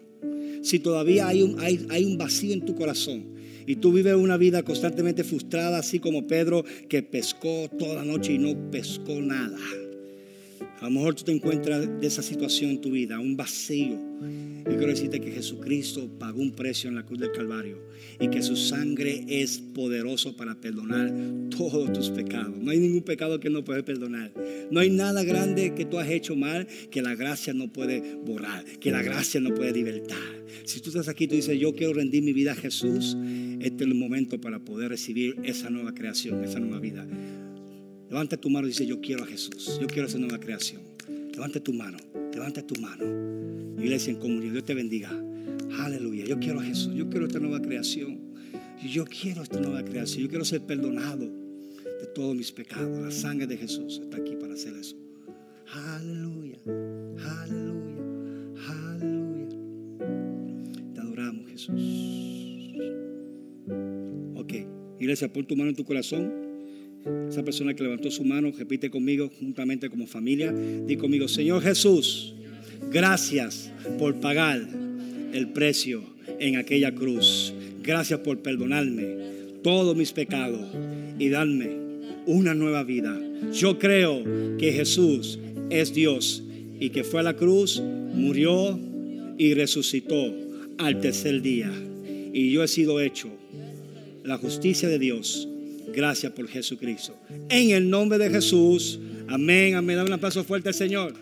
si 0.61 0.79
todavía 0.79 1.27
hay 1.27 1.41
un, 1.41 1.59
hay, 1.59 1.85
hay 1.89 2.05
un 2.05 2.17
vacío 2.17 2.53
en 2.53 2.65
tu 2.65 2.75
corazón 2.75 3.31
y 3.65 3.75
tú 3.77 3.93
vives 3.93 4.15
una 4.15 4.37
vida 4.37 4.63
constantemente 4.63 5.23
frustrada, 5.23 5.79
así 5.79 5.99
como 5.99 6.27
Pedro 6.27 6.63
que 6.89 7.03
pescó 7.03 7.69
toda 7.77 7.95
la 7.95 8.05
noche 8.05 8.33
y 8.33 8.37
no 8.37 8.71
pescó 8.71 9.21
nada. 9.21 9.57
A 10.79 10.85
lo 10.85 10.91
mejor 10.91 11.15
tú 11.15 11.23
te 11.23 11.31
encuentras 11.31 11.87
de 11.99 12.07
esa 12.07 12.21
situación 12.21 12.71
en 12.71 12.81
tu 12.81 12.91
vida, 12.91 13.19
un 13.19 13.37
vacío. 13.37 13.97
Yo 14.65 14.77
quiero 14.77 14.87
decirte 14.87 15.19
que 15.19 15.31
Jesucristo 15.31 16.07
pagó 16.19 16.41
un 16.41 16.51
precio 16.51 16.89
en 16.89 16.95
la 16.95 17.05
cruz 17.05 17.19
del 17.19 17.31
Calvario 17.31 17.77
y 18.19 18.29
que 18.29 18.41
su 18.41 18.55
sangre 18.55 19.25
es 19.27 19.57
poderoso 19.57 20.35
para 20.35 20.55
perdonar 20.55 21.11
todos 21.49 21.91
tus 21.91 22.09
pecados. 22.09 22.57
No 22.57 22.71
hay 22.71 22.79
ningún 22.79 23.01
pecado 23.01 23.39
que 23.39 23.49
no 23.49 23.63
puede 23.63 23.83
perdonar. 23.83 24.31
No 24.69 24.79
hay 24.79 24.89
nada 24.89 25.23
grande 25.23 25.73
que 25.73 25.85
tú 25.85 25.97
has 25.97 26.09
hecho 26.09 26.35
mal 26.35 26.67
que 26.91 27.01
la 27.01 27.15
gracia 27.15 27.53
no 27.53 27.71
puede 27.73 28.15
borrar, 28.15 28.63
que 28.79 28.91
la 28.91 29.01
gracia 29.01 29.39
no 29.39 29.53
puede 29.53 29.73
libertar. 29.73 30.19
Si 30.65 30.79
tú 30.79 30.89
estás 30.89 31.07
aquí 31.07 31.23
y 31.23 31.27
tú 31.27 31.35
dices, 31.35 31.59
yo 31.59 31.73
quiero 31.73 31.93
rendir 31.93 32.23
mi 32.23 32.33
vida 32.33 32.51
a 32.51 32.55
Jesús, 32.55 33.17
este 33.59 33.83
es 33.83 33.89
el 33.89 33.95
momento 33.95 34.39
para 34.39 34.59
poder 34.59 34.89
recibir 34.89 35.35
esa 35.43 35.69
nueva 35.69 35.93
creación, 35.93 36.43
esa 36.43 36.59
nueva 36.59 36.79
vida. 36.79 37.07
Levanta 38.11 38.35
tu 38.35 38.49
mano 38.49 38.67
y 38.67 38.71
dice, 38.71 38.85
yo 38.85 38.99
quiero 38.99 39.23
a 39.23 39.25
Jesús, 39.25 39.79
yo 39.79 39.87
quiero 39.87 40.05
esa 40.05 40.17
nueva 40.17 40.37
creación. 40.37 40.81
Levanta 41.33 41.61
tu 41.61 41.71
mano, 41.71 41.97
levanta 42.33 42.61
tu 42.61 42.75
mano. 42.81 43.05
Iglesia 43.81 44.11
en 44.11 44.19
comunidad, 44.19 44.51
Dios 44.51 44.65
te 44.65 44.73
bendiga. 44.73 45.09
Aleluya, 45.79 46.25
yo 46.25 46.37
quiero 46.37 46.59
a 46.59 46.63
Jesús, 46.63 46.93
yo 46.93 47.09
quiero 47.09 47.27
esta 47.27 47.39
nueva 47.39 47.61
creación. 47.61 48.19
Yo 48.85 49.05
quiero 49.05 49.41
esta 49.41 49.61
nueva 49.61 49.81
creación, 49.85 50.23
yo 50.23 50.29
quiero 50.29 50.43
ser 50.43 50.59
perdonado 50.59 51.25
de 51.25 52.05
todos 52.13 52.35
mis 52.35 52.51
pecados. 52.51 53.01
La 53.01 53.11
sangre 53.11 53.47
de 53.47 53.55
Jesús 53.55 54.01
está 54.03 54.17
aquí 54.17 54.35
para 54.35 54.55
hacer 54.55 54.75
eso. 54.75 54.97
Aleluya, 55.73 56.57
aleluya, 56.65 57.95
aleluya. 58.67 59.47
Te 60.93 60.99
adoramos, 60.99 61.47
Jesús. 61.49 61.81
Ok, 64.35 64.53
iglesia, 64.99 65.31
pon 65.31 65.47
tu 65.47 65.55
mano 65.55 65.69
en 65.69 65.77
tu 65.77 65.85
corazón. 65.85 66.40
Esa 67.29 67.43
persona 67.43 67.73
que 67.73 67.83
levantó 67.83 68.11
su 68.11 68.23
mano, 68.23 68.51
repite 68.57 68.89
conmigo 68.89 69.31
juntamente 69.39 69.89
como 69.89 70.05
familia. 70.05 70.51
Di 70.51 70.97
conmigo, 70.97 71.27
Señor 71.27 71.61
Jesús, 71.61 72.33
gracias 72.91 73.71
por 73.97 74.19
pagar 74.19 74.67
el 75.33 75.49
precio 75.49 76.03
en 76.39 76.57
aquella 76.57 76.93
cruz. 76.93 77.53
Gracias 77.83 78.19
por 78.19 78.39
perdonarme 78.39 79.15
todos 79.63 79.95
mis 79.95 80.11
pecados 80.11 80.61
y 81.17 81.29
darme 81.29 81.71
una 82.25 82.53
nueva 82.53 82.83
vida. 82.83 83.19
Yo 83.53 83.79
creo 83.79 84.23
que 84.57 84.71
Jesús 84.71 85.39
es 85.69 85.93
Dios 85.93 86.43
y 86.79 86.89
que 86.89 87.03
fue 87.03 87.21
a 87.21 87.23
la 87.23 87.35
cruz, 87.35 87.81
murió 88.13 88.79
y 89.37 89.53
resucitó 89.53 90.33
al 90.77 90.99
tercer 90.99 91.41
día. 91.41 91.71
Y 92.33 92.51
yo 92.51 92.63
he 92.63 92.67
sido 92.67 92.99
hecho 92.99 93.29
la 94.23 94.37
justicia 94.37 94.87
de 94.87 94.99
Dios 94.99 95.47
Gracias 95.93 96.31
por 96.31 96.47
Jesucristo. 96.47 97.15
En 97.49 97.71
el 97.71 97.89
nombre 97.89 98.17
de 98.17 98.29
Jesús. 98.29 98.99
Amén, 99.27 99.75
amén. 99.75 99.97
Dame 99.97 100.09
un 100.09 100.13
aplauso 100.13 100.43
fuerte 100.43 100.69
al 100.69 100.75
Señor. 100.75 101.13